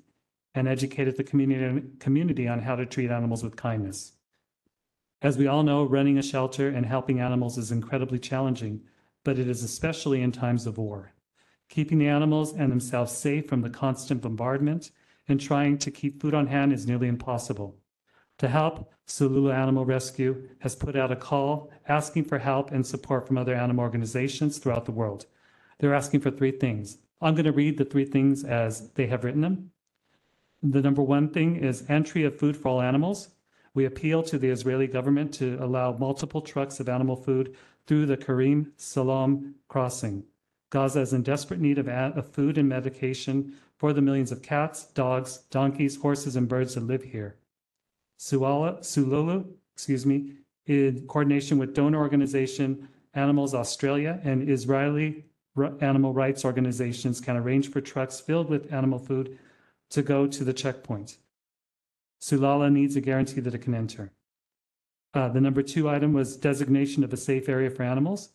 [0.55, 4.13] and educated the community, community on how to treat animals with kindness.
[5.21, 8.81] As we all know, running a shelter and helping animals is incredibly challenging,
[9.25, 11.13] but it is especially in times of war
[11.69, 14.91] keeping the animals and themselves safe from the constant bombardment,
[15.29, 17.77] and trying to keep food on hand is nearly impossible.
[18.39, 23.27] To help, Sulala Animal Rescue has put out a call asking for help and support
[23.27, 25.27] from other animal organizations throughout the world.
[25.79, 26.99] They're asking for three things.
[27.21, 29.73] I'm going to read the three things as they have written them.
[30.63, 33.31] The number one thing is entry of food for all animals.
[33.75, 38.17] We appeal to the Israeli government to allow multiple trucks of animal food through the
[38.17, 40.25] Kerem Shalom crossing.
[40.71, 44.85] Gaza is in desperate need of, of food and medication for the millions of cats,
[44.87, 47.37] dogs, donkeys, horses, and birds that live here.
[48.19, 50.33] Suala, Sululu, excuse me,
[50.67, 55.25] in coordination with donor organization Animals Australia and Israeli
[55.81, 59.39] animal rights organizations can arrange for trucks filled with animal food
[59.91, 61.17] to go to the checkpoint.
[62.21, 64.13] Sulala needs a guarantee that it can enter.
[65.15, 68.31] Uh, the number two item was designation of a safe area for animals.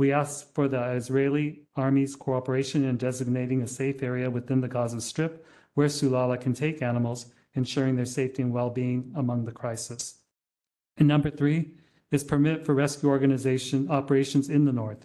[0.00, 4.98] We ask for the Israeli Army's cooperation in designating a safe area within the Gaza
[4.98, 5.44] Strip
[5.74, 10.20] where Sulala can take animals, ensuring their safety and well-being among the crisis.
[10.96, 11.72] And number three
[12.10, 15.04] is permit for rescue organization operations in the north.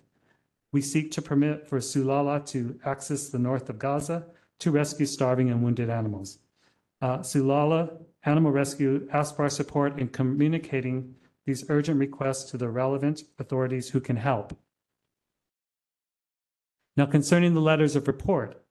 [0.71, 4.25] We seek to permit for Sulala to access the north of Gaza
[4.59, 6.39] to rescue starving and wounded animals.
[7.01, 11.15] Uh, Sulala Animal Rescue asks for our support in communicating
[11.45, 14.57] these urgent requests to the relevant authorities who can help.
[16.97, 18.63] Now, concerning the letters of report,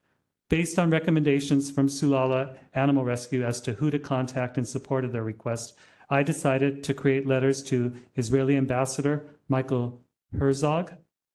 [0.48, 5.12] based on recommendations from Sulala Animal Rescue as to who to contact in support of
[5.12, 5.76] their request,
[6.09, 10.01] I decided to create letters to Israeli Ambassador Michael
[10.38, 10.92] Herzog,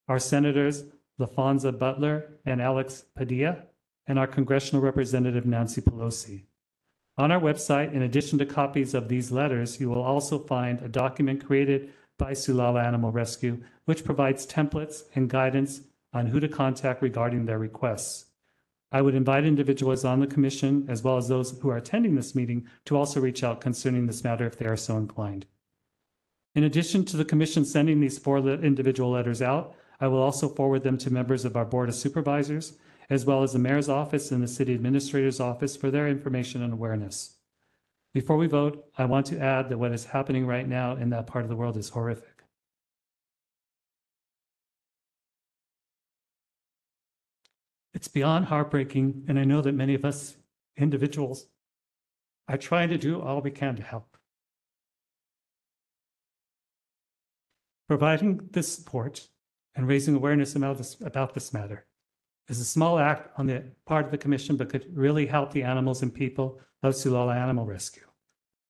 [0.07, 0.85] our senators
[1.19, 3.63] Laphonza Butler and Alex Padilla,
[4.07, 6.45] and our congressional representative Nancy Pelosi.
[7.17, 10.87] On our website, in addition to copies of these letters, you will also find a
[10.87, 15.81] document created by Sulala Animal Rescue, which provides templates and guidance
[16.13, 18.25] on who to contact regarding their requests.
[18.91, 22.33] I would invite individuals on the commission, as well as those who are attending this
[22.33, 25.45] meeting, to also reach out concerning this matter if they are so inclined.
[26.55, 30.83] In addition to the commission sending these four individual letters out, I will also forward
[30.83, 32.73] them to members of our Board of Supervisors,
[33.09, 36.73] as well as the mayor's office and the city administrator's office for their information and
[36.73, 37.35] awareness.
[38.13, 41.27] Before we vote, I want to add that what is happening right now in that
[41.27, 42.28] part of the world is horrific.
[47.93, 50.37] It's beyond heartbreaking, and I know that many of us
[50.77, 51.47] individuals
[52.47, 54.17] are trying to do all we can to help.
[57.87, 59.27] Providing this support
[59.75, 61.85] and raising awareness about this, about this matter
[62.47, 65.63] is a small act on the part of the commission, but could really help the
[65.63, 68.03] animals and people of Sulala Animal Rescue.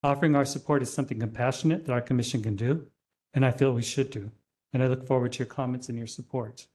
[0.02, 2.86] Offering our support is something compassionate that our commission can do,
[3.34, 4.30] and I feel we should do.
[4.72, 6.66] And I look forward to your comments and your support.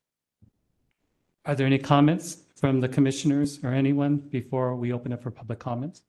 [1.46, 5.60] Are there any comments from the commissioners or anyone before we open up for public
[5.60, 6.02] comments?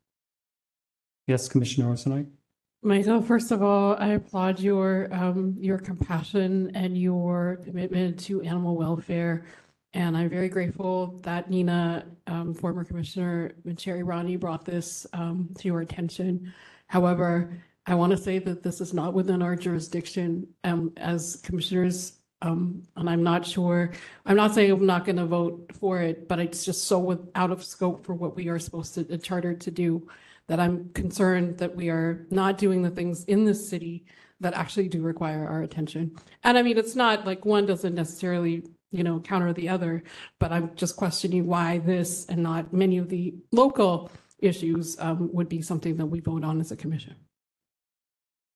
[1.26, 2.26] Yes, Commissioner Orsinoy?
[2.82, 8.76] Michael, first of all, I applaud your, um, your compassion and your commitment to animal
[8.76, 9.44] welfare.
[9.92, 15.68] And I'm very grateful that Nina, um, former Commissioner Chair Irani brought this, um, to
[15.68, 16.52] your attention.
[16.86, 22.20] However, I want to say that this is not within our jurisdiction, um, as commissioners.
[22.42, 23.92] Um, and I'm not sure,
[24.26, 27.30] I'm not saying I'm not going to vote for it, but it's just so with-
[27.34, 30.06] out of scope for what we are supposed to, the charter to do
[30.48, 34.04] that I'm concerned that we are not doing the things in this city
[34.40, 36.14] that actually do require our attention.
[36.44, 40.02] And I mean, it's not like one doesn't necessarily, you know, counter the other,
[40.38, 45.48] but I'm just questioning why this and not many of the local issues um, would
[45.48, 47.16] be something that we vote on as a commission.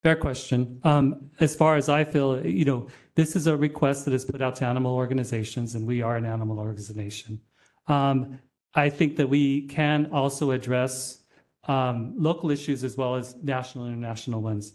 [0.03, 0.81] Fair question.
[0.85, 4.41] Um, as far as I feel, you know, this is a request that is put
[4.41, 7.39] out to animal organizations, and we are an animal organization.
[7.87, 8.39] Um,
[8.75, 11.19] I think that we can also address
[11.65, 14.73] um, local issues as well as national and international ones.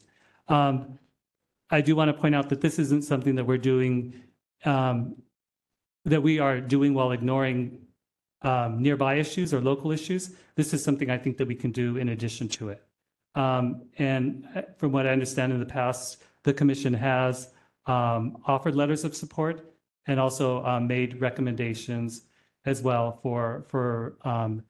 [0.48, 1.00] Um,
[1.72, 4.14] I do want to point out that this isn't something that we're doing,
[4.64, 5.16] um,
[6.04, 7.80] that we are doing while ignoring
[8.44, 10.36] um, nearby issues or local issues.
[10.56, 12.84] This is something I think that we can do in addition to it.
[13.36, 17.50] Um, and uh, from what I understand in the past, the commission has
[17.86, 19.74] um, offered letters of support
[20.08, 22.24] and also um, made recommendations
[22.66, 24.64] as well for for um,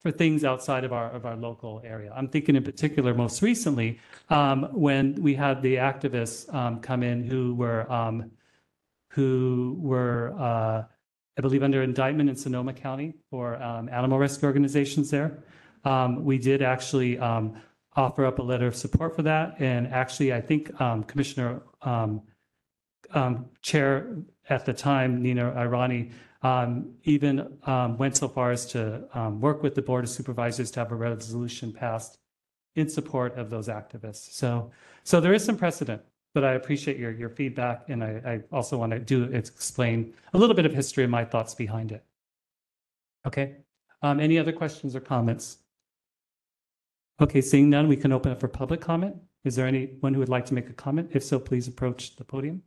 [0.00, 2.12] for things outside of our of our local area.
[2.14, 3.98] I'm thinking in particular, most recently,
[4.28, 7.86] um, when we had the activists um, come in who were
[9.10, 10.84] who were uh,
[11.36, 15.42] I believe under indictment in Sonoma County for animal rescue organizations there.
[15.84, 17.60] Um, we did actually um,
[17.96, 19.56] offer up a letter of support for that.
[19.58, 22.22] And actually, I think um, Commissioner um,
[23.12, 24.16] um, Chair
[24.48, 29.62] at the time, Nina Irani, um, even um, went so far as to um, work
[29.62, 32.18] with the Board of Supervisors to have a resolution passed
[32.76, 34.32] in support of those activists.
[34.32, 34.70] So,
[35.02, 36.00] so there is some precedent,
[36.34, 37.88] but I appreciate your, your feedback.
[37.88, 41.24] And I, I also want to do explain a little bit of history and my
[41.24, 42.04] thoughts behind it.
[43.26, 43.56] Okay.
[44.02, 45.58] Um, any other questions or comments?
[47.20, 49.16] Okay, seeing none, we can open up for public comment.
[49.44, 51.10] Is there anyone who would like to make a comment?
[51.12, 52.62] If so, please approach the podium.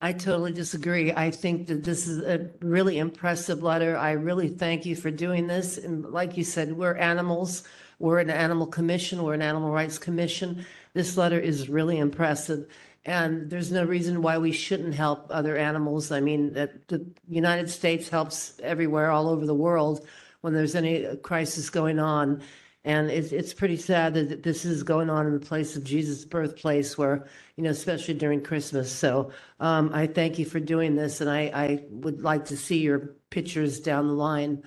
[0.00, 1.12] I totally disagree.
[1.12, 3.96] I think that this is a really impressive letter.
[3.96, 5.78] I really thank you for doing this.
[5.78, 7.64] And like you said, we're animals.
[7.98, 9.24] We're an animal commission.
[9.24, 10.64] We're an animal rights commission.
[10.92, 12.68] This letter is really impressive.
[13.04, 16.12] And there's no reason why we shouldn't help other animals.
[16.12, 20.06] I mean, the United States helps everywhere, all over the world,
[20.46, 22.40] when there's any crisis going on.
[22.84, 26.24] And it's, it's pretty sad that this is going on in the place of Jesus'
[26.24, 28.92] birthplace where, you know, especially during Christmas.
[28.92, 32.78] So um, I thank you for doing this and I, I would like to see
[32.78, 34.62] your pictures down the line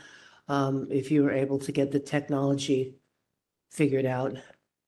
[0.50, 2.96] um, if you were able to get the technology
[3.72, 4.38] figured out.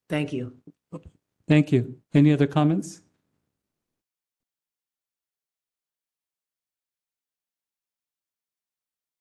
[0.09, 0.57] Thank you.
[1.47, 1.95] Thank you.
[2.13, 2.99] Any other comments?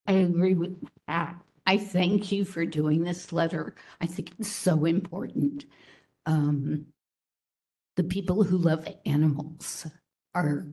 [0.08, 0.76] I agree with
[1.06, 1.36] that.
[1.70, 3.76] I thank you for doing this letter.
[4.00, 5.66] I think it's so important.
[6.26, 6.86] Um,
[7.94, 9.86] the people who love animals
[10.34, 10.66] are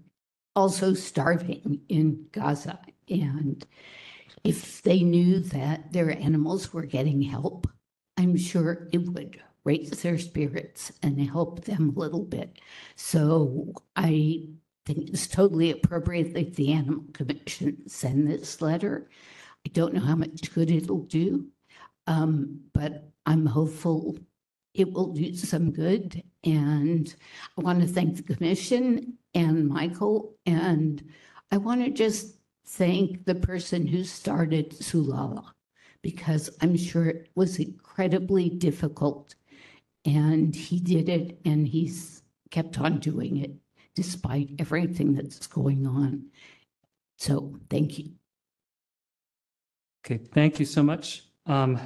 [0.55, 2.79] also starving in Gaza.
[3.09, 3.63] And
[4.43, 7.67] if they knew that their animals were getting help,
[8.17, 12.59] I'm sure it would raise their spirits and help them a little bit.
[12.95, 14.47] So I
[14.87, 19.11] think it's totally appropriate that the Animal Commission send this letter.
[19.67, 21.45] I don't know how much good it'll do,
[22.07, 24.17] um, but I'm hopeful
[24.73, 26.23] it will do some good.
[26.45, 27.13] And
[27.57, 30.37] I want to thank the commission and Michael.
[30.45, 31.03] And
[31.51, 35.43] I want to just thank the person who started Sulala
[36.01, 39.35] because I'm sure it was incredibly difficult.
[40.05, 43.51] And he did it and he's kept on doing it
[43.95, 46.27] despite everything that's going on.
[47.17, 48.16] So thank you.
[50.09, 51.23] Okay, thank you so much.
[51.45, 51.79] Um,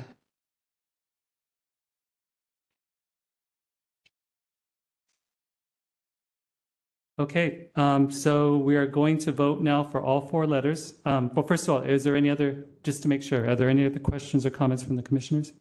[7.20, 10.96] Okay, um, so we are going to vote now for all four letters.
[11.06, 13.70] Um, Well, first of all, is there any other, just to make sure, are there
[13.70, 15.54] any other questions or comments from the commissioners?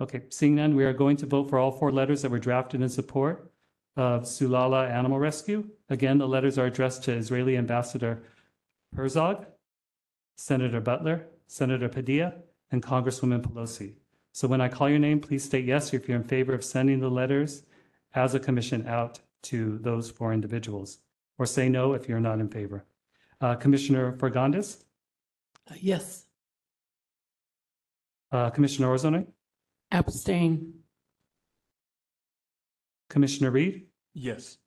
[0.00, 2.82] Okay, seeing none, we are going to vote for all four letters that were drafted
[2.82, 3.52] in support
[3.96, 5.68] of Sulala Animal Rescue.
[5.88, 8.22] Again, the letters are addressed to Israeli Ambassador
[8.96, 9.46] Herzog,
[10.36, 12.34] Senator Butler, Senator Padilla,
[12.70, 13.94] and Congresswoman Pelosi.
[14.32, 17.00] So when I call your name, please state yes if you're in favor of sending
[17.00, 17.62] the letters
[18.14, 20.98] as a commission out to those four individuals,
[21.38, 22.84] or say no if you're not in favor.
[23.40, 24.84] Uh, Commissioner Fagundes,
[25.80, 26.26] Yes.
[28.32, 29.26] uh, Commissioner Orzone,
[29.92, 30.74] Abstain.
[33.10, 34.58] Commissioner Reed, Yes.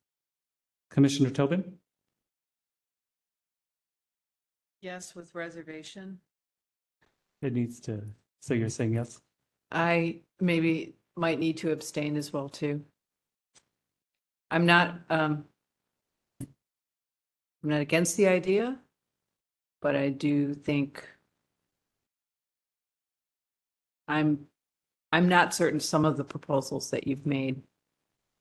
[0.90, 1.74] Commissioner Tobin,
[4.80, 6.20] Yes, with reservation.
[7.42, 8.02] it needs to,
[8.40, 9.20] so you're saying yes?
[9.72, 12.84] I maybe might need to abstain as well, too.
[14.50, 15.44] I'm not, um,
[16.40, 18.78] I'm not against the idea,
[19.82, 21.04] but I do think
[24.06, 24.46] I'm,
[25.12, 27.60] I'm not certain some of the proposals that you've made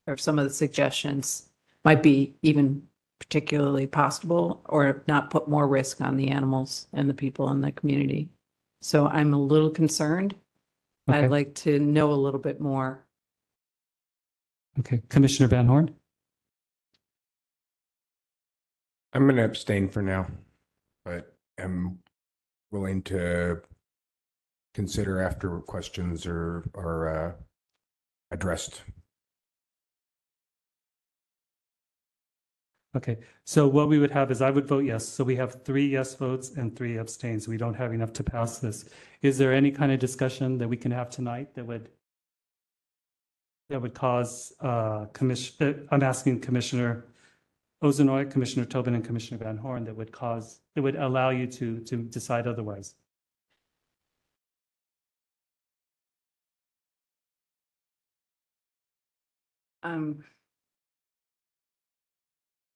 [0.06, 1.50] or some of the suggestions
[1.84, 2.88] might be even
[3.30, 7.72] particularly possible or not put more risk on the animals and the people in the
[7.72, 8.30] community.
[8.82, 10.36] So I'm a little concerned.
[11.10, 11.20] Okay.
[11.20, 13.06] I'd like to know a little bit more.
[14.80, 15.94] Okay, Commissioner Van Horn?
[19.14, 20.28] I'm going to abstain for now,
[21.04, 21.98] but am
[22.72, 23.62] willing to
[24.74, 27.32] consider after questions are, are uh,
[28.32, 28.84] addressed.
[32.98, 35.08] Okay, so what we would have is I would vote yes.
[35.08, 37.48] So we have three yes votes and three abstains.
[37.48, 38.90] We don't have enough to pass this.
[39.22, 41.90] Is there any kind of discussion that we can have tonight that would
[43.70, 47.06] that would cause uh commission, uh, I'm asking Commissioner
[47.84, 51.80] Ozenoy, Commissioner Tobin, and Commissioner Van Horn that would cause, that would allow you to
[51.82, 52.96] to decide otherwise?
[59.84, 60.24] Um,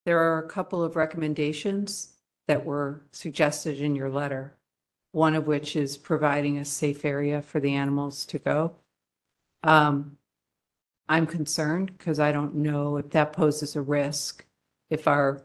[0.05, 2.13] there are a couple of recommendations
[2.47, 4.57] that were suggested in your letter.
[5.11, 8.75] One of which is providing a safe area for the animals to go.
[9.63, 10.17] Um,
[11.09, 14.45] I'm concerned because I don't know if that poses a risk.
[14.89, 15.43] If our,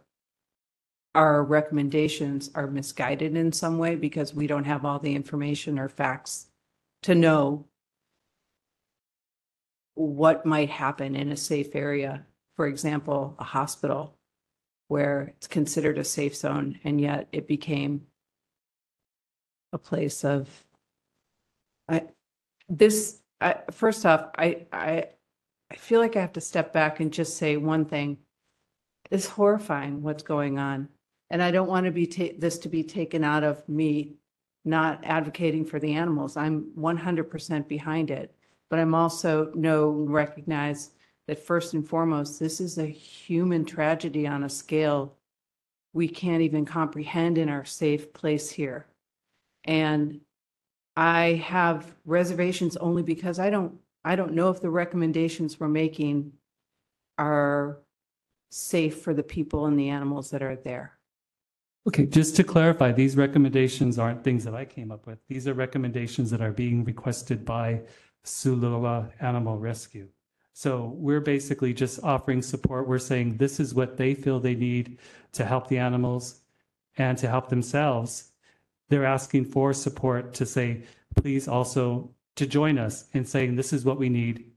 [1.14, 5.88] our recommendations are misguided in some way because we don't have all the information or
[5.88, 6.46] facts
[7.02, 7.66] to know
[9.94, 12.24] what might happen in a safe area.
[12.54, 14.15] For example, a hospital
[14.88, 18.02] where it's considered a safe zone and yet it became
[19.72, 20.48] a place of,
[21.88, 22.04] I,
[22.68, 25.06] this, I, first off, I, I,
[25.70, 28.18] I feel like I have to step back and just say one thing.
[29.10, 30.88] It's horrifying what's going on.
[31.30, 34.14] And I don't want to be, ta- this to be taken out of me
[34.64, 36.36] not advocating for the animals.
[36.36, 38.32] I'm one hundred percent behind it.
[38.68, 40.90] But I'm also know, recognize
[41.26, 45.16] that first and foremost, this is a human tragedy on a scale
[45.92, 48.86] we can't even comprehend in our safe place here.
[49.64, 50.20] And
[50.94, 56.32] I have reservations only because I don't, I don't know if the recommendations we're making
[57.18, 57.78] are
[58.50, 60.92] safe for the people and the animals that are there.
[61.88, 65.18] Okay, just to clarify, these recommendations aren't things that I came up with.
[65.28, 67.82] These are recommendations that are being requested by
[68.24, 70.08] Sulala Animal Rescue.
[70.58, 72.88] So we're basically just offering support.
[72.88, 74.96] We're saying this is what they feel they need
[75.32, 76.40] to help the animals
[76.96, 78.30] and to help themselves.
[78.88, 80.84] They're asking for support to say,
[81.14, 84.50] please also to join us in saying this is what we need.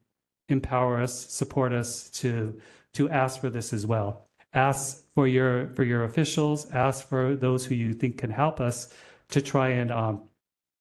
[0.48, 2.58] Empower us, support us to
[2.94, 4.30] to ask for this as well.
[4.54, 6.72] Ask for your for your officials.
[6.72, 8.94] Ask for those who you think can help us
[9.32, 10.29] to try and um,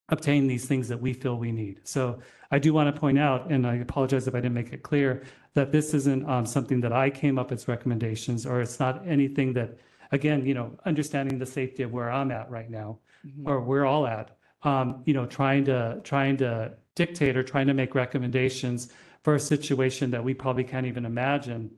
[0.09, 1.81] obtain these things that we feel we need.
[1.85, 2.19] So
[2.51, 5.23] I do want to point out, and I apologize if I didn't make it clear,
[5.55, 9.53] that this isn't um, something that I came up as recommendations, or it's not anything
[9.55, 9.77] that,
[10.13, 12.99] again, you know, understanding the safety of where I'm at right now.
[13.45, 17.75] or we're all at, um, you know, trying to, trying to dictate or trying to
[17.75, 21.71] make recommendations for a situation that we probably can't even imagine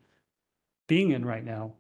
[0.87, 1.75] being in right now.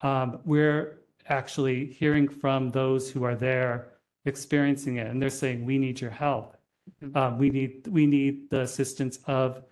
[0.00, 3.88] Um, we're actually hearing from those who are there
[4.28, 6.56] experiencing it, and they're saying, we need your help.
[7.14, 9.62] Um, we need, we need the assistance of,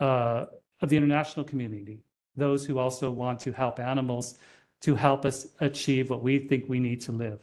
[0.00, 0.46] uh,
[0.80, 2.00] of the international community,
[2.36, 4.38] those who also want to help animals
[4.82, 7.38] to help us achieve what we think we need to live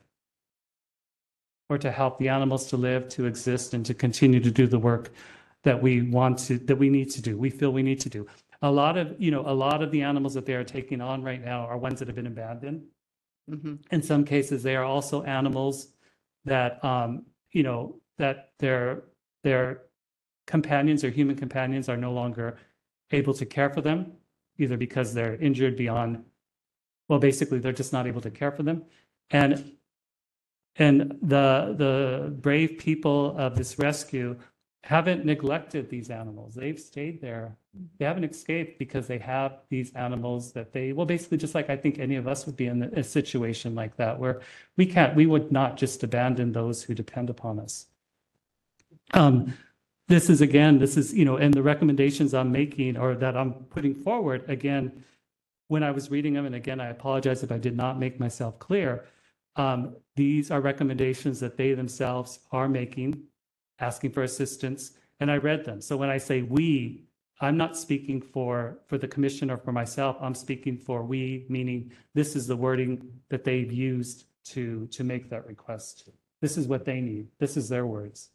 [1.69, 4.79] or to help the animals to live, to exist, and to continue to do the
[4.79, 5.11] work
[5.63, 8.27] that we want to, that we need to do, we feel we need to do.
[8.61, 11.23] A lot of, you know, a lot of the animals that they are taking on
[11.23, 12.83] right now are ones that have been abandoned.
[13.91, 15.87] In some cases, they are also animals
[16.49, 19.03] that, um, you know, that their,
[19.43, 19.81] their
[20.47, 22.57] companions or human companions are no longer
[23.11, 24.11] able to care for them,
[24.57, 26.23] either because they're injured beyond,
[27.07, 28.83] well, basically, they're just not able to care for them.
[29.31, 29.73] And
[30.75, 34.37] and the the brave people of this rescue
[34.83, 36.55] haven't neglected these animals.
[36.55, 37.57] They've stayed there.
[37.97, 41.75] They haven't escaped because they have these animals that they well, basically, just like I
[41.75, 44.41] think any of us would be in a situation like that, where
[44.77, 47.87] we can't, we would not just abandon those who depend upon us.
[49.13, 49.53] Um,
[50.07, 53.53] this is again, this is you know, and the recommendations I'm making or that I'm
[53.53, 55.03] putting forward again.
[55.67, 58.57] When I was reading them, and again, I apologize if I did not make myself
[58.57, 59.05] clear.
[59.55, 63.23] Um, these are recommendations that they themselves are making,
[63.79, 65.81] asking for assistance, and I read them.
[65.81, 67.03] So when I say we,
[67.41, 70.17] I'm not speaking for, for the commission or for myself.
[70.19, 75.29] I'm speaking for we, meaning this is the wording that they've used to, to make
[75.29, 76.09] that request.
[76.41, 77.27] This is what they need.
[77.39, 78.29] This is their words.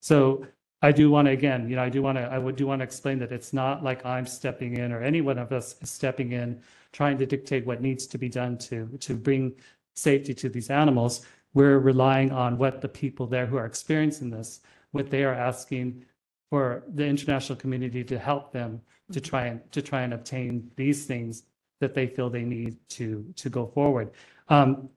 [0.00, 0.46] So
[0.80, 2.80] I do want to, again, you know, I do want to, I would do want
[2.80, 5.90] to explain that it's not like I'm stepping in or any one of us is
[5.90, 9.52] stepping in, trying to dictate what needs to be done to, to bring
[9.98, 11.26] safety to these animals.
[11.54, 14.60] We're relying on what the people there who are experiencing this,
[14.92, 16.04] what they are asking
[16.50, 18.80] for the international community to help them
[19.12, 21.44] to try and, to try and obtain these things
[21.80, 24.10] that they feel they need to, to go forward.
[24.48, 24.88] Um,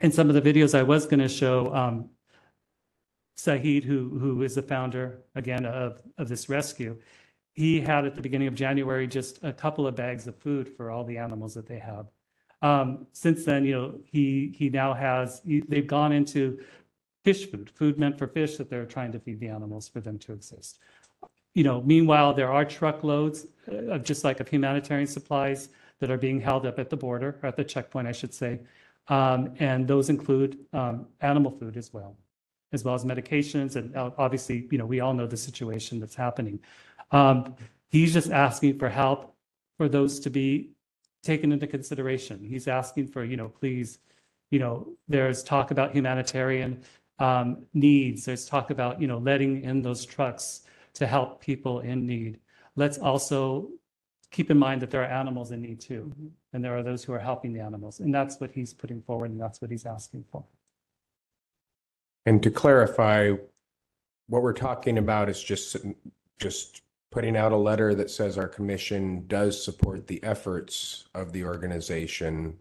[0.00, 2.10] in some of the videos I was going to show, um,
[3.44, 6.96] who, who is the founder, again, of, of this rescue,
[7.54, 10.90] he had at the beginning of January just a couple of bags of food for
[10.90, 12.06] all the animals that they have.
[12.62, 16.60] Um, since then, you know, he, he now has, he- they've gone into
[17.24, 20.18] fish food, food meant for fish that they're trying to feed the animals for them
[20.20, 20.78] to exist.
[21.54, 25.68] You know, meanwhile, there are truckloads uh, of just like of humanitarian supplies
[26.00, 28.60] that are being held up at the border, or at the checkpoint, I should say.
[29.08, 32.16] Um, and those include, um, animal food as well
[32.72, 33.76] as well as medications.
[33.76, 36.58] And uh, obviously, you know, we all know the situation that's happening.
[37.10, 37.54] Um,
[37.90, 39.34] he's just asking for help
[39.76, 40.70] for those to be
[41.22, 42.42] taken into consideration.
[42.42, 43.98] He's asking for, you know, please,
[44.50, 46.82] you know, there's talk about humanitarian
[47.18, 48.24] um, needs.
[48.24, 50.62] There's talk about, you know, letting in those trucks
[50.94, 52.40] to help people in need.
[52.76, 53.70] Let's also
[54.30, 56.12] keep in mind that there are animals in need too.
[56.52, 58.00] And there are those who are helping the animals.
[58.00, 60.44] And that's what he's putting forward and that's what he's asking for.
[62.26, 63.32] And to clarify,
[64.28, 65.76] what we're talking about is just,
[66.38, 66.82] just
[67.12, 72.56] putting out a letter that says our commission does support the efforts of the organization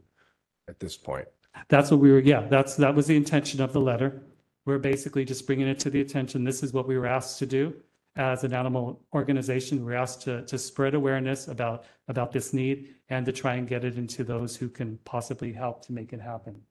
[0.67, 1.27] at this point.
[1.69, 4.21] That's what we were, yeah, that's, that was the intention of the letter.
[4.65, 6.43] We're basically just bringing it to the attention.
[6.43, 7.73] This is what we were asked to do
[8.17, 9.79] as an animal organization.
[9.79, 13.67] We We're asked to, to spread awareness about, about this need and to try and
[13.67, 16.61] get it into those who can possibly help to make it happen.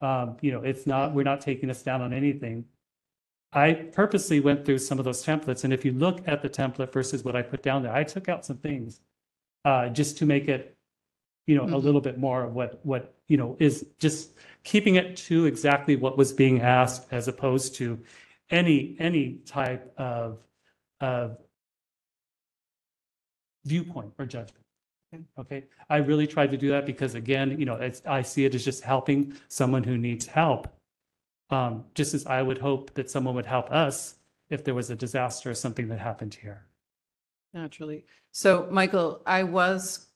[0.00, 2.64] Um, you know, it's not, we're not taking us down on anything.
[3.52, 6.92] I purposely went through some of those templates, and if you look at the template
[6.92, 9.00] versus what I put down there, I took out some things
[9.64, 10.76] uh, just to make it,
[11.46, 11.82] you know, a Mhm.
[11.82, 16.16] little bit more of what, what, you know, is just keeping it to exactly what
[16.16, 17.98] was being asked as opposed to
[18.50, 20.38] any, any type of,
[21.00, 21.36] of
[23.64, 24.64] viewpoint or judgment.
[25.36, 28.54] Okay, I really tried to do that because again, you know, it's, I see it
[28.54, 30.68] as just helping someone who needs help.
[31.50, 34.14] Um, just as I would hope that someone would help us
[34.50, 36.66] if there was a disaster or something that happened here.
[37.52, 38.04] Naturally.
[38.30, 40.06] So, Michael, I was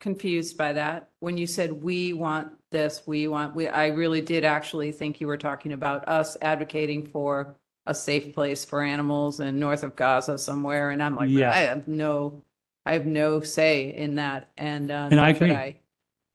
[0.00, 1.10] confused by that.
[1.20, 5.26] When you said, we want this, we want, we, I really did actually think you
[5.26, 7.56] were talking about us advocating for
[7.86, 10.90] a safe place for animals in north of Gaza somewhere.
[10.90, 11.50] And I'm like, Yeah.
[11.50, 12.42] I have no,
[12.84, 14.50] I have no say in that.
[14.56, 15.80] And, uh, And I nor should agree.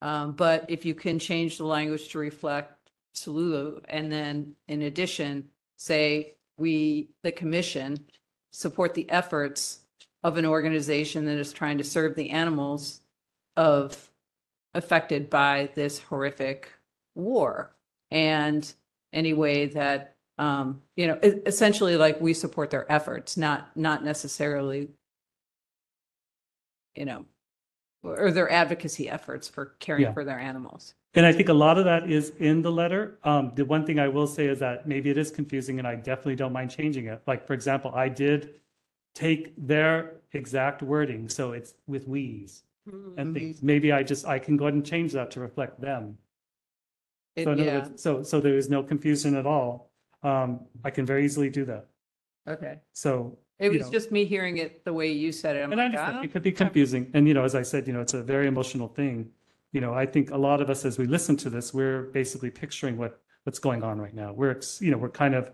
[0.02, 2.74] Um, but if you can change the language to reflect
[3.16, 7.98] Salulu, and then in addition, say, we, the commission,
[8.52, 9.80] support the efforts
[10.24, 13.02] of an organization that is trying to serve the animals
[13.58, 14.10] of
[14.74, 16.70] affected by this horrific
[17.16, 17.76] war.
[18.12, 18.72] And
[19.14, 24.04] any way that, um, you know, e- essentially like we support their efforts, not, not
[24.04, 24.90] necessarily,
[26.96, 27.26] you know,
[28.04, 30.14] or their advocacy efforts for caring Yeah.
[30.14, 30.94] for their animals.
[31.14, 33.18] And I think a lot of that is in the letter.
[33.24, 35.96] Um, the one thing I will say is that maybe it is confusing and I
[35.96, 37.22] definitely don't mind changing it.
[37.28, 38.56] Like, for example, I did
[39.14, 42.64] take their exact wording, so it's with we's
[43.18, 43.62] and things.
[43.62, 46.18] Maybe I just, I can go ahead and change that to reflect them.
[47.36, 49.92] It- So in other yeah, words, so, so there is no confusion at all.
[50.24, 51.88] Um, I can very easily do that.
[52.48, 52.80] okay.
[52.94, 53.38] So.
[53.60, 55.60] It you was know, just me hearing it the way you said it.
[55.60, 57.12] I'm And I like, understand, "Ah." it could be confusing.
[57.14, 59.30] And, you know, as I said, you know, it's a very emotional thing.
[59.72, 62.52] You know, I think a lot of us, as we listen to this, we're basically
[62.52, 64.34] picturing what, what's going on right now.
[64.34, 65.52] We're, you know, we're kind of,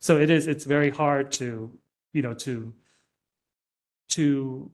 [0.00, 1.70] so it is, it's very hard to,
[2.12, 2.72] you know, to,
[4.10, 4.70] to,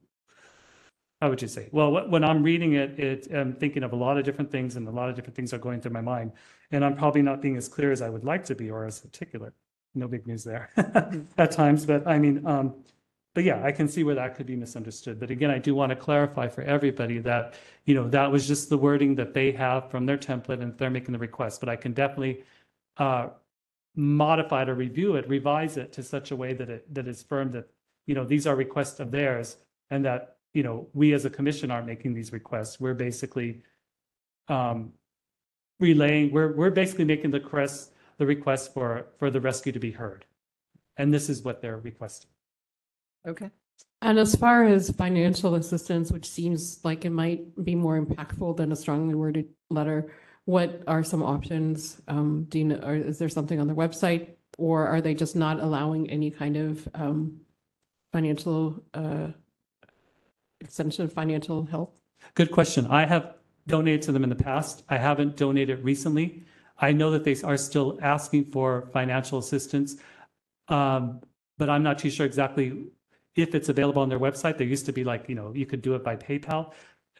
[1.21, 1.69] how would you say?
[1.71, 4.87] Well, when I'm reading it, it, I'm thinking of a lot of different things and
[4.87, 6.31] a lot of different things are going through my mind.
[6.71, 9.03] And I'm probably not being as clear as I would like to be or as
[9.03, 9.53] articulate.
[9.95, 10.69] No big news there
[11.37, 12.75] at times, but I mean, um,
[13.37, 15.19] but yeah, I can see where that could be misunderstood.
[15.19, 17.53] But again, I do want to clarify for everybody that,
[17.85, 20.89] you know, that was just the wording that they have from their template and they're
[20.89, 21.59] making the request.
[21.59, 22.41] But I can definitely
[22.97, 23.27] uh,
[23.95, 27.21] modify it or review it, revise it to such a way that it that is
[27.21, 27.69] firm that,
[28.07, 29.57] you know, these are requests of theirs
[29.91, 32.79] and that, you know, we as a commission aren't making these requests.
[32.79, 33.61] We're basically
[34.47, 34.93] um,
[35.79, 39.91] relaying, we're we're basically making the request the request for for the rescue to be
[39.91, 40.25] heard.
[40.99, 42.31] And this is what they're requesting.
[43.27, 43.51] Okay.
[44.01, 48.71] And as far as financial assistance, which seems like it might be more impactful than
[48.71, 50.13] a strongly worded letter,
[50.45, 52.01] what are some options?
[52.07, 54.29] Um, do you know, or is there something on their website?
[54.57, 57.41] Or are they just not allowing any kind of um,
[58.13, 59.27] financial uh,
[60.61, 61.99] extension of financial help?
[62.35, 62.87] Good question.
[62.87, 63.33] I have
[63.67, 64.83] donated to them in the past.
[64.89, 66.45] I haven't donated recently.
[66.79, 69.97] I know that they are still asking for financial assistance.
[70.69, 71.21] Um,
[71.57, 72.87] but I'm not too sure exactly
[73.37, 74.57] if it's available on their website.
[74.57, 76.73] There used to be like, you know, you could do it by PayPal.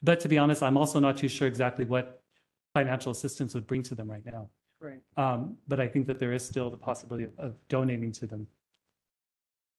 [0.03, 2.21] But to be honest, I'm also not too sure exactly what
[2.73, 4.49] financial assistance would bring to them right now.
[4.79, 5.01] Right.
[5.15, 8.47] Um, but I think that there is still the possibility of, of donating to them.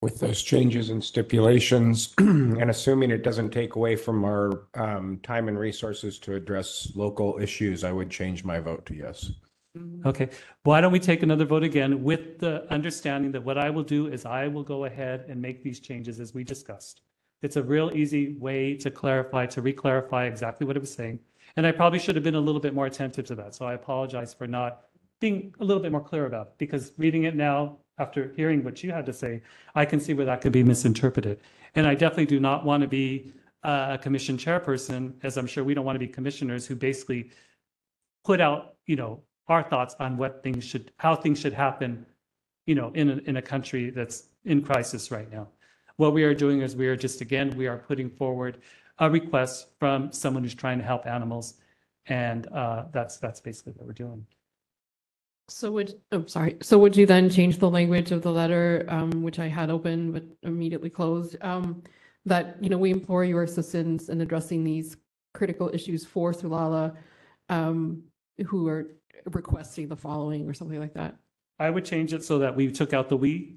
[0.01, 5.49] With those changes and stipulations, and assuming it doesn't take away from our um, time
[5.49, 9.33] and resources to address local issues, I would change my vote to yes.
[9.77, 10.09] Mm-hmm.
[10.09, 10.31] Okay,
[10.63, 14.07] why don't we take another vote again with the understanding that what I will do
[14.07, 17.03] is I will go ahead and make these changes as we discussed.
[17.43, 21.21] It's a real easy way to clarify, to re-clarify exactly what I was saying.
[21.57, 23.55] And I probably should have been a little bit more attentive to that.
[23.55, 24.85] So I apologize for not
[25.21, 28.83] being a little bit more clear about it because reading it now, after hearing what
[28.83, 29.43] you had to say,
[29.75, 31.41] I can see where that could be misinterpreted.
[31.75, 33.33] And I definitely do not want to be
[33.65, 37.31] a commission chairperson, as I'm sure we don't want to be commissioners who basically
[38.25, 42.05] put out, you know, our thoughts on what things should, how things should happen,
[42.67, 45.49] you know, in a, in a country that's in crisis right now.
[45.97, 48.59] What we are doing is we are just, again, we are putting forward
[48.99, 51.55] a request from someone who's trying to help animals.
[52.07, 54.27] And uh, that's, that's basically what we're doing.
[55.49, 56.59] So would, oh, sorry.
[56.63, 60.13] So would you then change the language of the letter, um, which I had open
[60.13, 61.37] but immediately closed?
[61.41, 61.83] Um,
[62.27, 64.97] that, you know, we implore your assistance in addressing these
[65.33, 66.95] critical issues for Sulala,
[67.49, 68.03] um,
[68.47, 68.89] who are
[69.27, 71.17] requesting the following or something like that.
[71.59, 73.57] I would change it so that we took out the "we"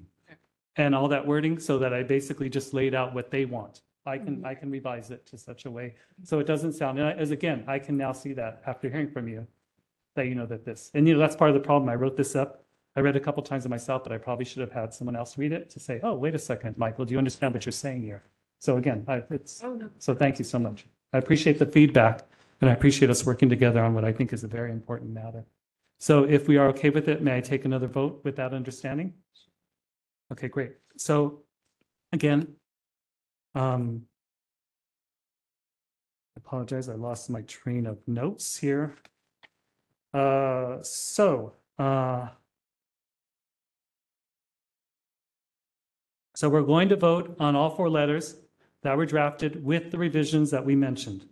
[0.76, 3.82] and all that wording so that I basically just laid out what they want.
[4.04, 4.46] I can, mm-hmm.
[4.46, 5.94] I can revise it to such a way,
[6.24, 9.08] so it doesn't sound, and I- as again, I can now see that after hearing
[9.10, 9.46] from you,
[10.16, 11.88] that you know that this, and you know, that's part of the problem.
[11.88, 12.64] I wrote this up.
[12.96, 15.38] I read a couple times of myself, but I probably should have had someone else
[15.38, 18.02] read it to say, oh, wait a second, Michael, do you understand what you're saying
[18.02, 18.22] here?
[18.58, 19.88] So again, I, it's, Oh, no.
[19.98, 20.84] so thank you so much.
[21.12, 22.22] I appreciate the feedback
[22.62, 25.44] and I appreciate us working together on what I think is a very important matter.
[25.98, 29.14] So if we are okay with it, may I take another vote with that understanding?
[30.30, 30.74] Okay, great.
[30.96, 31.42] So
[32.12, 32.54] again,
[33.56, 34.02] um,
[36.36, 38.94] I apologize, I lost my train of notes here.
[40.14, 42.28] Uh, so, uh,
[46.36, 48.36] so we're going to vote on all four letters
[48.82, 51.26] that were drafted with the revisions that we mentioned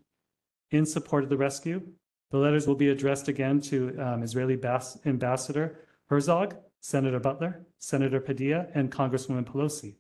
[0.70, 1.82] in support of the rescue.
[2.30, 8.20] The letters will be addressed again to um, Israeli Bas- Ambassador Herzog, Senator Butler, Senator
[8.20, 9.97] Padilla, and Congresswoman Pelosi.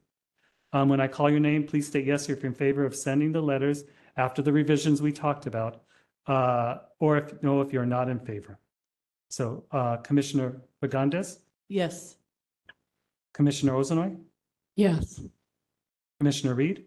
[0.72, 3.32] Um, When I call your name, please state yes if you're in favor of sending
[3.32, 3.84] the letters
[4.16, 5.82] after the revisions we talked about,
[6.26, 8.58] uh, or if, no, if you're not in favor.
[9.28, 11.38] So uh, Commissioner Fagundes,
[11.68, 12.16] Yes.
[13.34, 14.16] Commissioner Ozanoy,
[14.76, 15.20] Yes.
[16.18, 16.84] Commissioner Reed,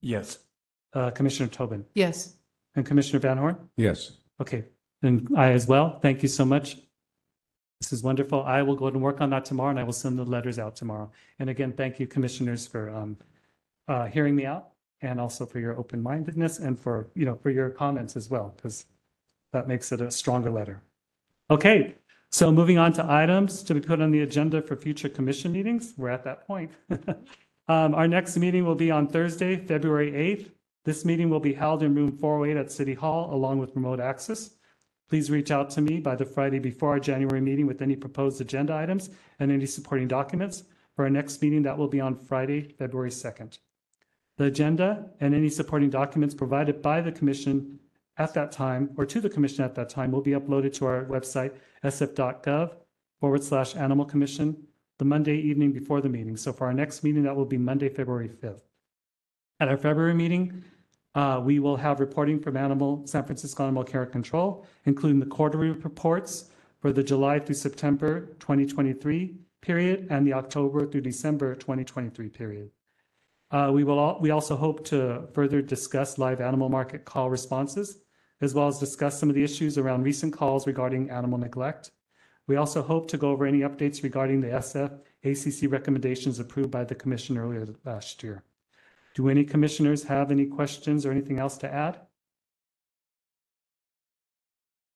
[0.00, 0.38] Yes.
[0.94, 2.36] uh, Commissioner Tobin, Yes.
[2.74, 3.56] And Commissioner Van Horn?
[3.76, 4.12] Yes.
[4.40, 4.64] Okay,
[5.02, 5.98] and I as well.
[6.00, 6.76] Thank you so much.
[7.80, 8.44] This is wonderful.
[8.44, 10.60] I will go ahead and work on that tomorrow and I will send the letters
[10.60, 11.10] out tomorrow.
[11.40, 13.16] And again, thank you commissioners for um,
[13.88, 14.68] uh, hearing me out
[15.00, 18.86] and also for your open-mindedness and for, you know, for your comments as well, because
[19.52, 20.80] that makes it a stronger letter.
[21.50, 21.96] Okay,
[22.30, 25.92] so moving on to items to be put on the agenda for future commission meetings.
[25.96, 26.70] We're at that point.
[27.68, 30.50] Um, Our next meeting will be on Thursday, February 8th.
[30.84, 34.56] This meeting will be held in room 408 at City Hall along with remote access.
[35.08, 38.40] Please reach out to me by the Friday before our January meeting with any proposed
[38.40, 40.64] agenda items and any supporting documents.
[40.96, 43.58] For our next meeting, that will be on Friday, February 2nd.
[44.38, 47.78] The agenda and any supporting documents provided by the commission
[48.16, 51.04] at that time or to the commission at that time will be uploaded to our
[51.04, 51.52] website,
[51.84, 52.74] sf.gov
[53.20, 54.66] forward slash animal commission,
[54.98, 56.36] the Monday evening before the meeting.
[56.36, 58.62] So for our next meeting, that will be Monday, February 5th.
[59.60, 60.64] At our February meeting,
[61.14, 65.26] uh, we will have reporting from Animal, San Francisco Animal Care and Control, including the
[65.26, 72.28] quarterly reports for the July through September 2023 period and the October through December 2023
[72.28, 72.70] period.
[73.50, 77.98] Uh, we will, al- we also hope to further discuss live animal market call responses,
[78.40, 81.90] as well as discuss some of the issues around recent calls regarding animal neglect.
[82.48, 86.84] We also hope to go over any updates regarding the SF ACC recommendations approved by
[86.84, 88.42] the commission earlier last year.
[89.14, 92.00] Do any commissioners have any questions or anything else to add?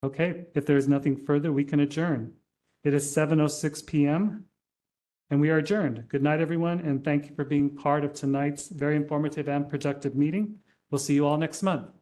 [0.02, 2.34] Okay, if there is nothing further, we can adjourn.
[2.84, 4.44] It is 7:06 PM
[5.30, 6.08] and we are adjourned.
[6.08, 10.14] Good night, everyone, and thank you for being part of tonight's very informative and productive
[10.14, 10.60] meeting.
[10.90, 11.95] We'll see you all next month.